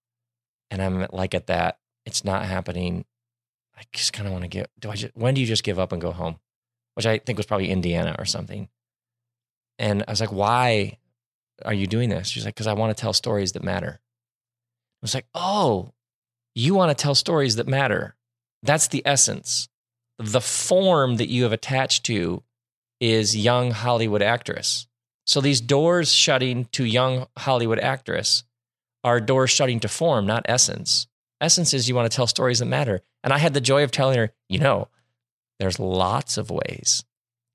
and 0.70 0.82
I'm 0.82 1.06
like 1.12 1.34
at 1.34 1.46
that. 1.46 1.78
It's 2.04 2.24
not 2.24 2.46
happening. 2.46 3.04
I 3.78 3.82
just 3.92 4.12
kind 4.12 4.26
of 4.26 4.32
want 4.32 4.42
to 4.42 4.48
get. 4.48 4.70
Do 4.80 4.90
I 4.90 4.96
just? 4.96 5.16
When 5.16 5.34
do 5.34 5.40
you 5.40 5.46
just 5.46 5.62
give 5.62 5.78
up 5.78 5.92
and 5.92 6.02
go 6.02 6.10
home? 6.10 6.40
Which 6.94 7.06
I 7.06 7.18
think 7.18 7.38
was 7.38 7.46
probably 7.46 7.70
Indiana 7.70 8.16
or 8.18 8.24
something. 8.24 8.68
And 9.78 10.04
I 10.06 10.12
was 10.12 10.20
like, 10.20 10.32
why 10.32 10.98
are 11.64 11.74
you 11.74 11.86
doing 11.86 12.08
this? 12.08 12.28
She's 12.28 12.44
like, 12.44 12.54
because 12.54 12.66
I 12.66 12.74
want 12.74 12.96
to 12.96 13.00
tell 13.00 13.12
stories 13.12 13.52
that 13.52 13.62
matter. 13.62 14.00
I 14.00 15.02
was 15.02 15.14
like, 15.14 15.26
oh, 15.34 15.92
you 16.54 16.74
want 16.74 16.96
to 16.96 17.02
tell 17.02 17.14
stories 17.14 17.56
that 17.56 17.66
matter. 17.66 18.14
That's 18.62 18.88
the 18.88 19.02
essence. 19.04 19.68
The 20.18 20.40
form 20.40 21.16
that 21.16 21.28
you 21.28 21.42
have 21.44 21.52
attached 21.52 22.04
to 22.06 22.42
is 23.00 23.36
young 23.36 23.72
Hollywood 23.72 24.22
actress. 24.22 24.86
So 25.26 25.40
these 25.40 25.60
doors 25.60 26.12
shutting 26.12 26.66
to 26.72 26.84
young 26.84 27.26
Hollywood 27.36 27.78
actress 27.78 28.44
are 29.04 29.20
doors 29.20 29.50
shutting 29.50 29.80
to 29.80 29.88
form, 29.88 30.26
not 30.26 30.46
essence. 30.48 31.06
Essence 31.40 31.74
is 31.74 31.88
you 31.88 31.94
want 31.94 32.10
to 32.10 32.14
tell 32.14 32.26
stories 32.26 32.60
that 32.60 32.66
matter. 32.66 33.02
And 33.24 33.32
I 33.32 33.38
had 33.38 33.54
the 33.54 33.60
joy 33.60 33.82
of 33.82 33.90
telling 33.90 34.16
her, 34.16 34.32
you 34.48 34.58
know, 34.58 34.88
there's 35.58 35.80
lots 35.80 36.38
of 36.38 36.50
ways 36.50 37.04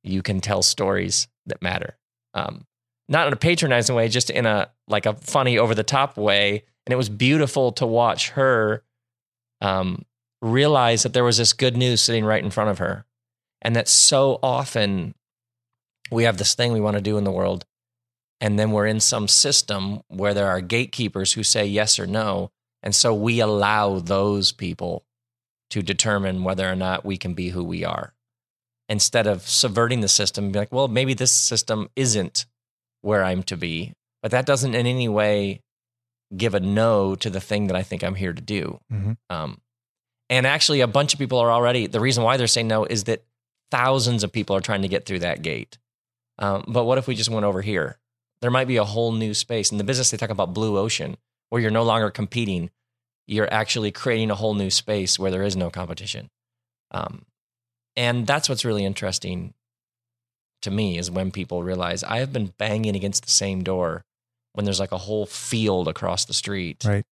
you 0.04 0.22
can 0.22 0.42
tell 0.42 0.62
stories 0.62 1.28
that 1.46 1.62
matter. 1.62 1.98
Um, 2.34 2.66
not 3.10 3.28
in 3.28 3.34
a 3.34 3.38
patronizing 3.38 3.96
way, 3.96 4.10
just 4.10 4.30
in 4.30 4.46
a 4.46 4.70
like 4.88 5.06
a 5.06 5.14
funny, 5.14 5.58
over 5.58 5.76
the 5.76 5.84
top 5.84 6.18
way. 6.18 6.64
And 6.86 6.94
it 6.94 6.98
was 6.98 7.10
beautiful 7.10 7.72
to 7.74 7.86
watch 7.86 8.30
her 8.32 8.84
um, 9.62 10.06
realize 10.42 11.04
that 11.04 11.14
there 11.14 11.24
was 11.24 11.38
this 11.38 11.54
good 11.54 11.76
news 11.78 12.02
sitting 12.02 12.26
right 12.26 12.44
in 12.44 12.52
front 12.52 12.70
of 12.70 12.78
her, 12.80 13.06
and 13.62 13.76
that 13.76 13.88
so 13.88 14.40
often 14.44 15.16
we 16.12 16.24
have 16.24 16.38
this 16.38 16.56
thing 16.56 16.72
we 16.72 16.82
want 16.82 16.96
to 16.96 17.02
do 17.02 17.18
in 17.18 17.24
the 17.24 17.32
world, 17.32 17.66
and 18.40 18.58
then 18.58 18.72
we're 18.72 18.86
in 18.88 19.00
some 19.00 19.28
system 19.28 20.02
where 20.08 20.34
there 20.34 20.48
are 20.48 20.62
gatekeepers 20.62 21.34
who 21.34 21.44
say 21.44 21.66
yes 21.66 22.00
or 22.00 22.08
no, 22.08 22.52
and 22.84 22.94
so 22.94 23.14
we 23.14 23.40
allow 23.40 24.00
those 24.00 24.52
people 24.52 25.04
to 25.70 25.82
determine 25.82 26.44
whether 26.44 26.70
or 26.72 26.76
not 26.76 27.04
we 27.04 27.18
can 27.18 27.34
be 27.34 27.50
who 27.50 27.64
we 27.64 27.84
are 27.84 28.14
instead 28.90 29.28
of 29.28 29.42
subverting 29.42 30.00
the 30.00 30.08
system 30.08 30.50
be 30.52 30.60
like, 30.60 30.72
well, 30.72 30.88
maybe 30.88 31.14
this 31.14 31.32
system 31.32 31.90
isn't 31.98 32.46
where 33.02 33.22
I'm 33.22 33.44
to 33.44 33.58
be, 33.58 33.92
but 34.22 34.32
that 34.32 34.46
doesn't 34.46 34.76
in 34.76 34.86
any 34.88 35.10
way 35.10 35.60
give 36.36 36.54
a 36.54 36.60
no 36.62 37.14
to 37.16 37.30
the 37.30 37.42
thing 37.42 37.68
that 37.68 37.76
I 37.76 37.84
think 37.84 38.02
I'm 38.04 38.16
here 38.16 38.32
to 38.32 38.42
do. 38.42 38.80
Mhm. 38.92 39.18
Um, 39.30 39.60
and 40.30 40.46
actually, 40.46 40.82
a 40.82 40.88
bunch 40.88 41.14
of 41.14 41.20
people 41.20 41.40
are 41.40 41.52
already, 41.52 41.88
the 41.88 42.00
reason 42.00 42.24
why 42.24 42.38
they're 42.38 42.48
saying 42.48 42.68
no 42.68 42.86
is 42.86 43.06
that 43.06 43.24
thousands 43.72 44.24
of 44.24 44.32
people 44.32 44.56
are 44.56 44.62
trying 44.62 44.82
to 44.82 44.88
get 44.88 45.06
through 45.06 45.20
that 45.20 45.42
gate. 45.42 45.78
Um, 46.40 46.66
but 46.68 46.86
what 46.86 46.98
if 46.98 47.08
we 47.08 47.16
just 47.16 47.30
went 47.30 47.46
over 47.46 47.62
here? 47.62 47.98
There 48.42 48.52
might 48.52 48.68
be 48.68 48.78
a 48.78 48.84
whole 48.84 49.12
new 49.12 49.34
space. 49.34 49.72
In 49.72 49.78
the 49.78 49.84
business, 49.84 50.12
they 50.12 50.18
talk 50.18 50.30
about 50.30 50.54
blue 50.54 50.78
ocean, 50.78 51.18
where 51.50 51.62
you're 51.62 51.72
no 51.72 51.84
longer 51.84 52.12
competing. 52.12 52.70
You're 53.26 53.52
actually 53.52 53.92
creating 53.92 54.32
a 54.32 54.36
whole 54.36 54.54
new 54.54 54.70
space 54.70 55.18
where 55.18 55.32
there 55.32 55.44
is 55.44 55.56
no 55.56 55.70
competition. 55.70 56.30
Um, 56.92 57.26
and 57.96 58.28
that's 58.28 58.48
what's 58.48 58.64
really 58.64 58.86
interesting 58.86 59.54
to 60.62 60.72
me 60.72 60.98
is 60.98 61.12
when 61.12 61.32
people 61.32 61.64
realize 61.64 62.04
I 62.04 62.20
have 62.20 62.32
been 62.32 62.54
banging 62.58 62.96
against 62.96 63.24
the 63.24 63.32
same 63.32 63.64
door 63.64 64.04
when 64.54 64.66
there's 64.66 64.80
like 64.80 64.92
a 64.92 64.98
whole 64.98 65.26
field 65.26 65.88
across 65.88 66.26
the 66.26 66.34
street. 66.34 66.84
Right. 66.86 67.06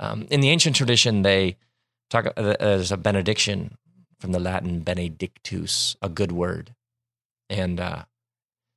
Um, 0.00 0.26
in 0.30 0.40
the 0.40 0.50
ancient 0.50 0.76
tradition, 0.76 1.22
they 1.22 1.56
talk. 2.12 2.26
Uh, 2.36 2.54
there's 2.60 2.92
a 2.92 2.96
benediction 2.96 3.76
from 4.20 4.32
the 4.32 4.38
Latin 4.38 4.80
benedictus, 4.80 5.96
a 6.02 6.08
good 6.08 6.32
word, 6.32 6.74
and 7.50 7.80
uh, 7.80 8.04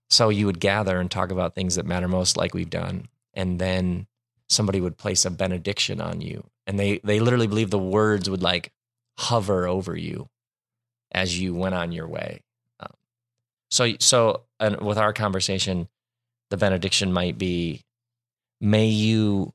so 0.09 0.29
you 0.29 0.45
would 0.45 0.59
gather 0.59 0.99
and 0.99 1.11
talk 1.11 1.31
about 1.31 1.53
things 1.53 1.75
that 1.75 1.85
matter 1.85 2.07
most, 2.07 2.37
like 2.37 2.53
we've 2.53 2.69
done, 2.69 3.07
and 3.33 3.59
then 3.59 4.07
somebody 4.49 4.79
would 4.79 4.97
place 4.97 5.25
a 5.25 5.31
benediction 5.31 6.01
on 6.01 6.21
you, 6.21 6.43
and 6.65 6.79
they 6.79 6.99
they 7.03 7.19
literally 7.19 7.47
believe 7.47 7.69
the 7.69 7.79
words 7.79 8.29
would 8.29 8.43
like 8.43 8.71
hover 9.17 9.67
over 9.67 9.95
you 9.95 10.27
as 11.11 11.39
you 11.39 11.53
went 11.53 11.75
on 11.75 11.91
your 11.91 12.07
way. 12.07 12.41
Um, 12.79 12.91
so 13.69 13.93
so 13.99 14.43
and 14.59 14.81
with 14.81 14.97
our 14.97 15.13
conversation, 15.13 15.87
the 16.49 16.57
benediction 16.57 17.11
might 17.11 17.37
be, 17.37 17.83
"May 18.61 18.87
you 18.87 19.53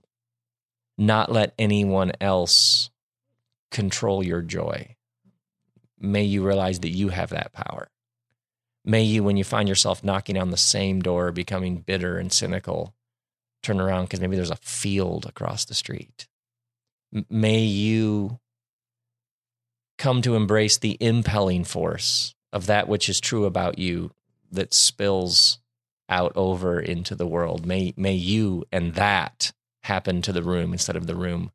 not 0.98 1.32
let 1.32 1.54
anyone 1.58 2.12
else 2.20 2.89
control 3.70 4.22
your 4.22 4.42
joy. 4.42 4.96
May 5.98 6.24
you 6.24 6.46
realize 6.46 6.80
that 6.80 6.90
you 6.90 7.08
have 7.10 7.30
that 7.30 7.52
power. 7.52 7.88
May 8.84 9.02
you, 9.02 9.22
when 9.22 9.36
you 9.36 9.44
find 9.44 9.68
yourself 9.68 10.02
knocking 10.02 10.38
on 10.38 10.50
the 10.50 10.56
same 10.56 11.00
door, 11.00 11.32
becoming 11.32 11.78
bitter 11.78 12.18
and 12.18 12.32
cynical, 12.32 12.94
turn 13.62 13.80
around 13.80 14.04
because 14.04 14.20
maybe 14.20 14.36
there's 14.36 14.50
a 14.50 14.56
field 14.56 15.26
across 15.26 15.64
the 15.64 15.74
street. 15.74 16.26
May 17.28 17.60
you 17.60 18.38
come 19.98 20.22
to 20.22 20.34
embrace 20.34 20.78
the 20.78 20.96
impelling 20.98 21.64
force 21.64 22.34
of 22.52 22.66
that 22.66 22.88
which 22.88 23.08
is 23.08 23.20
true 23.20 23.44
about 23.44 23.78
you 23.78 24.12
that 24.50 24.72
spills 24.72 25.58
out 26.08 26.32
over 26.34 26.80
into 26.80 27.14
the 27.14 27.26
world. 27.26 27.66
May, 27.66 27.92
may 27.96 28.14
you 28.14 28.64
and 28.72 28.94
that 28.94 29.52
happen 29.82 30.22
to 30.22 30.32
the 30.32 30.42
room 30.42 30.72
instead 30.72 30.96
of 30.96 31.06
the 31.06 31.14
room 31.14 31.52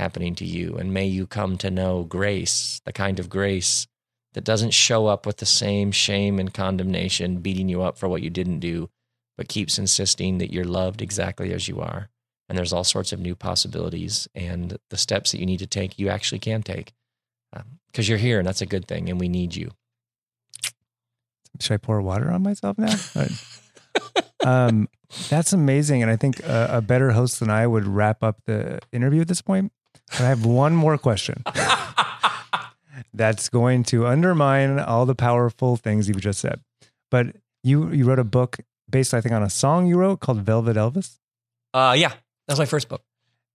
happening 0.00 0.34
to 0.36 0.44
you. 0.44 0.76
And 0.76 0.92
may 0.92 1.06
you 1.06 1.26
come 1.26 1.56
to 1.58 1.70
know 1.70 2.04
grace, 2.04 2.80
the 2.84 2.92
kind 2.92 3.20
of 3.20 3.28
grace 3.28 3.86
that 4.34 4.44
doesn't 4.44 4.72
show 4.72 5.06
up 5.06 5.26
with 5.26 5.36
the 5.36 5.46
same 5.46 5.92
shame 5.92 6.38
and 6.38 6.52
condemnation, 6.52 7.38
beating 7.38 7.68
you 7.68 7.82
up 7.82 7.98
for 7.98 8.08
what 8.08 8.22
you 8.22 8.30
didn't 8.30 8.60
do, 8.60 8.88
but 9.36 9.48
keeps 9.48 9.78
insisting 9.78 10.38
that 10.38 10.52
you're 10.52 10.64
loved 10.64 11.02
exactly 11.02 11.52
as 11.52 11.68
you 11.68 11.80
are. 11.80 12.08
And 12.48 12.58
there's 12.58 12.72
all 12.72 12.84
sorts 12.84 13.12
of 13.12 13.20
new 13.20 13.36
possibilities 13.36 14.28
and 14.34 14.78
the 14.88 14.96
steps 14.96 15.30
that 15.30 15.38
you 15.38 15.46
need 15.46 15.60
to 15.60 15.66
take, 15.66 15.98
you 15.98 16.08
actually 16.08 16.40
can 16.40 16.62
take 16.62 16.92
because 17.86 18.08
you're 18.08 18.18
here 18.18 18.38
and 18.38 18.46
that's 18.46 18.62
a 18.62 18.66
good 18.66 18.86
thing. 18.86 19.08
And 19.08 19.20
we 19.20 19.28
need 19.28 19.54
you. 19.54 19.70
Should 21.60 21.74
I 21.74 21.78
pour 21.78 22.00
water 22.00 22.30
on 22.30 22.42
myself 22.42 22.78
now? 22.78 22.94
Um, 24.42 24.88
that's 25.28 25.52
amazing, 25.52 26.02
and 26.02 26.10
I 26.10 26.16
think 26.16 26.40
a, 26.40 26.68
a 26.74 26.80
better 26.80 27.10
host 27.10 27.40
than 27.40 27.50
I 27.50 27.66
would 27.66 27.86
wrap 27.86 28.22
up 28.22 28.40
the 28.46 28.80
interview 28.92 29.20
at 29.20 29.28
this 29.28 29.42
point. 29.42 29.72
But 30.10 30.20
I 30.22 30.28
have 30.28 30.44
one 30.44 30.74
more 30.74 30.98
question. 30.98 31.42
that's 33.14 33.48
going 33.48 33.82
to 33.84 34.06
undermine 34.06 34.78
all 34.78 35.06
the 35.06 35.14
powerful 35.14 35.76
things 35.76 36.08
you've 36.08 36.20
just 36.20 36.40
said. 36.40 36.60
But 37.10 37.36
you 37.62 37.90
you 37.92 38.04
wrote 38.04 38.18
a 38.18 38.24
book 38.24 38.58
based, 38.88 39.14
I 39.14 39.20
think, 39.20 39.34
on 39.34 39.42
a 39.42 39.50
song 39.50 39.86
you 39.86 39.96
wrote 39.96 40.20
called 40.20 40.38
Velvet 40.42 40.76
Elvis. 40.76 41.18
Uh, 41.74 41.94
yeah, 41.96 42.08
that 42.10 42.52
was 42.54 42.58
my 42.58 42.66
first 42.66 42.88
book. 42.88 43.02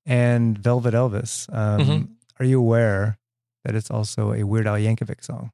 And 0.05 0.57
Velvet 0.57 0.93
Elvis, 0.93 1.51
um, 1.53 1.79
Mhm. 1.81 2.07
are 2.39 2.45
you 2.45 2.59
aware 2.59 3.17
that 3.63 3.75
it's 3.75 3.89
also 3.91 4.31
a 4.33 4.43
Weird 4.43 4.67
Al 4.67 4.75
Yankovic 4.77 5.23
song 5.23 5.51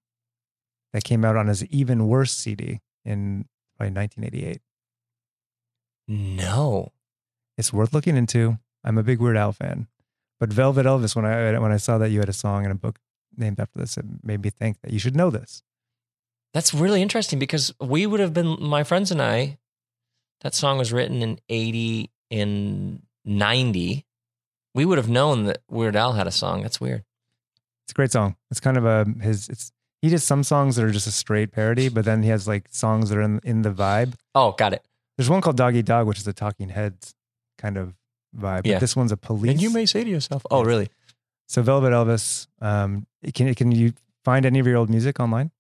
that 0.94 1.04
came 1.04 1.24
out 1.26 1.36
on 1.38 1.48
his 1.48 1.64
Even 1.66 2.08
Worse 2.08 2.34
CD 2.34 2.82
in 3.06 3.46
probably 3.78 3.94
1988? 3.94 4.62
No. 6.08 6.92
It's 7.58 7.72
worth 7.74 7.94
looking 7.94 8.18
into. 8.18 8.58
I'm 8.84 8.98
a 8.98 9.04
big 9.04 9.20
Weird 9.20 9.38
Al 9.38 9.52
fan, 9.54 9.88
but 10.42 10.52
Velvet 10.52 10.88
Elvis. 10.88 11.16
When 11.16 11.24
I 11.24 11.58
when 11.60 11.72
I 11.72 11.78
saw 11.78 12.00
that 12.00 12.10
you 12.10 12.20
had 12.20 12.28
a 12.28 12.34
song 12.34 12.64
and 12.64 12.72
a 12.72 12.76
book 12.76 12.98
named 13.38 13.60
after 13.60 13.80
this, 13.80 13.96
it 13.96 14.06
made 14.24 14.44
me 14.44 14.50
think 14.50 14.82
that 14.82 14.92
you 14.92 14.98
should 14.98 15.16
know 15.16 15.30
this. 15.30 15.62
That's 16.52 16.74
really 16.74 17.02
interesting 17.02 17.38
because 17.38 17.74
we 17.80 18.08
would 18.08 18.20
have 18.20 18.34
been 18.34 18.58
my 18.60 18.84
friends 18.84 19.12
and 19.12 19.22
I. 19.22 19.60
That 20.42 20.56
song 20.56 20.80
was 20.80 20.92
written 20.92 21.22
in 21.22 21.40
eighty 21.48 22.10
in 22.32 23.04
ninety. 23.24 24.08
We 24.74 24.84
would 24.84 24.98
have 24.98 25.10
known 25.10 25.46
that 25.46 25.60
Weird 25.70 25.96
Al 25.96 26.14
had 26.14 26.26
a 26.26 26.32
song. 26.32 26.64
That's 26.64 26.82
weird. 26.82 27.04
It's 27.84 27.92
a 27.92 27.94
great 27.94 28.12
song. 28.12 28.36
It's 28.50 28.60
kind 28.60 28.78
of 28.78 28.86
a 28.86 29.06
his. 29.22 29.48
It's 29.48 29.72
he 30.02 30.10
does 30.10 30.24
some 30.24 30.44
songs 30.44 30.76
that 30.76 30.84
are 30.84 30.92
just 30.92 31.06
a 31.06 31.12
straight 31.12 31.52
parody, 31.52 31.88
but 31.88 32.04
then 32.04 32.24
he 32.24 32.30
has 32.30 32.48
like 32.48 32.68
songs 32.72 33.10
that 33.10 33.20
are 33.20 33.22
in 33.22 33.40
in 33.44 33.62
the 33.62 33.72
vibe. 33.72 34.16
Oh, 34.34 34.54
got 34.54 34.74
it. 34.74 34.84
There's 35.18 35.30
one 35.30 35.42
called 35.42 35.58
Dog 35.58 35.76
Eat 35.76 35.86
Dog, 35.86 36.08
which 36.08 36.18
is 36.18 36.28
a 36.28 36.34
Talking 36.34 36.70
Heads 36.70 37.14
kind 37.60 37.78
of 37.78 37.94
vibe. 38.36 38.66
Yeah. 38.66 38.76
But 38.76 38.80
this 38.80 38.96
one's 38.96 39.12
a 39.12 39.18
police. 39.18 39.52
And 39.52 39.62
you 39.62 39.70
may 39.70 39.86
say 39.86 40.04
to 40.04 40.10
yourself, 40.10 40.46
"Oh, 40.52 40.64
really?" 40.64 40.90
So 41.48 41.62
Velvet 41.62 41.92
Elvis. 41.92 42.48
Um, 42.62 43.06
can 43.34 43.54
can 43.56 43.72
you 43.72 43.94
find 44.24 44.46
any 44.46 44.60
of 44.60 44.68
your 44.68 44.78
old 44.78 44.90
music 44.90 45.20
online? 45.20 45.52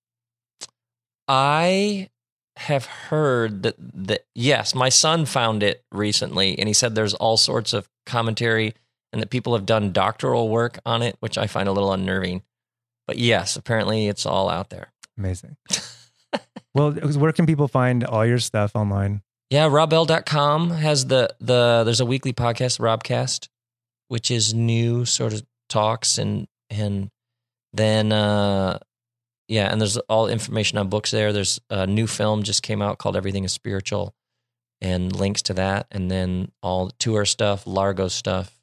I 1.27 2.09
have 2.57 2.85
heard 2.85 3.63
that 3.63 3.75
that 3.77 4.25
yes, 4.35 4.75
my 4.75 4.89
son 4.89 5.25
found 5.25 5.63
it 5.63 5.83
recently, 5.91 6.57
and 6.57 6.67
he 6.67 6.73
said 6.73 6.95
there's 6.95 7.13
all 7.13 7.37
sorts 7.37 7.73
of 7.73 7.89
commentary 8.05 8.73
and 9.13 9.21
that 9.21 9.29
people 9.29 9.53
have 9.53 9.65
done 9.65 9.91
doctoral 9.91 10.49
work 10.49 10.79
on 10.85 11.01
it, 11.01 11.17
which 11.19 11.37
I 11.37 11.47
find 11.47 11.67
a 11.67 11.71
little 11.71 11.91
unnerving. 11.91 12.43
But 13.07 13.17
yes, 13.17 13.55
apparently 13.55 14.07
it's 14.07 14.25
all 14.25 14.49
out 14.49 14.69
there. 14.69 14.93
Amazing. 15.17 15.57
well, 16.73 16.91
where 16.91 17.33
can 17.33 17.45
people 17.45 17.67
find 17.67 18.03
all 18.03 18.25
your 18.25 18.39
stuff 18.39 18.75
online? 18.75 19.21
Yeah, 19.51 19.67
robbell.com 19.67 20.69
has 20.69 21.07
the 21.07 21.35
the 21.41 21.83
there's 21.83 21.99
a 21.99 22.05
weekly 22.05 22.31
podcast, 22.31 22.79
Robcast, 22.79 23.49
which 24.07 24.31
is 24.31 24.53
new 24.53 25.03
sort 25.03 25.33
of 25.33 25.43
talks 25.67 26.17
and 26.17 26.47
and 26.69 27.09
then 27.73 28.13
uh 28.13 28.79
yeah, 29.49 29.69
and 29.69 29.81
there's 29.81 29.97
all 29.97 30.29
information 30.29 30.77
on 30.77 30.87
books 30.87 31.11
there. 31.11 31.33
There's 31.33 31.59
a 31.69 31.85
new 31.85 32.07
film 32.07 32.43
just 32.43 32.63
came 32.63 32.81
out 32.81 32.97
called 32.97 33.17
Everything 33.17 33.43
is 33.43 33.51
Spiritual 33.51 34.13
and 34.79 35.13
links 35.13 35.41
to 35.43 35.53
that 35.55 35.87
and 35.91 36.09
then 36.09 36.53
all 36.63 36.89
tour 36.97 37.25
stuff, 37.25 37.67
Largo 37.67 38.07
stuff. 38.07 38.57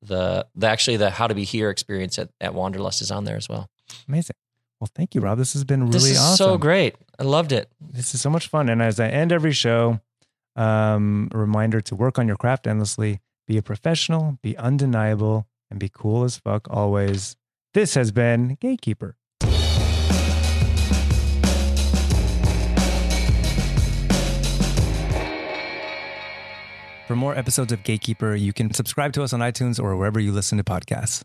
the 0.00 0.46
the 0.54 0.66
actually 0.66 0.96
the 0.96 1.10
How 1.10 1.26
to 1.26 1.34
Be 1.34 1.44
Here 1.44 1.68
experience 1.68 2.18
at, 2.18 2.30
at 2.40 2.54
Wanderlust 2.54 3.02
is 3.02 3.10
on 3.10 3.24
there 3.24 3.36
as 3.36 3.50
well. 3.50 3.68
Amazing. 4.08 4.34
Well, 4.80 4.88
thank 4.94 5.14
you, 5.14 5.20
Rob. 5.20 5.36
This 5.36 5.52
has 5.52 5.62
been 5.62 5.80
really 5.82 5.92
this 5.92 6.10
is 6.12 6.18
awesome. 6.18 6.36
so 6.36 6.58
great. 6.58 6.96
I 7.18 7.24
loved 7.24 7.52
it. 7.52 7.70
This 7.80 8.14
is 8.14 8.20
so 8.22 8.30
much 8.30 8.48
fun. 8.48 8.70
And 8.70 8.80
as 8.80 8.98
I 8.98 9.08
end 9.08 9.30
every 9.30 9.52
show, 9.52 10.00
um, 10.56 11.28
a 11.32 11.38
reminder 11.38 11.82
to 11.82 11.94
work 11.94 12.18
on 12.18 12.26
your 12.26 12.36
craft 12.36 12.66
endlessly, 12.66 13.20
be 13.46 13.58
a 13.58 13.62
professional, 13.62 14.38
be 14.42 14.56
undeniable, 14.56 15.46
and 15.70 15.78
be 15.78 15.90
cool 15.92 16.24
as 16.24 16.38
fuck 16.38 16.66
always. 16.70 17.36
This 17.74 17.94
has 17.94 18.10
been 18.10 18.56
Gatekeeper. 18.58 19.16
For 27.06 27.16
more 27.16 27.36
episodes 27.36 27.72
of 27.72 27.82
Gatekeeper, 27.82 28.34
you 28.34 28.52
can 28.52 28.72
subscribe 28.72 29.12
to 29.14 29.22
us 29.24 29.32
on 29.32 29.40
iTunes 29.40 29.82
or 29.82 29.96
wherever 29.96 30.20
you 30.20 30.32
listen 30.32 30.58
to 30.58 30.64
podcasts. 30.64 31.24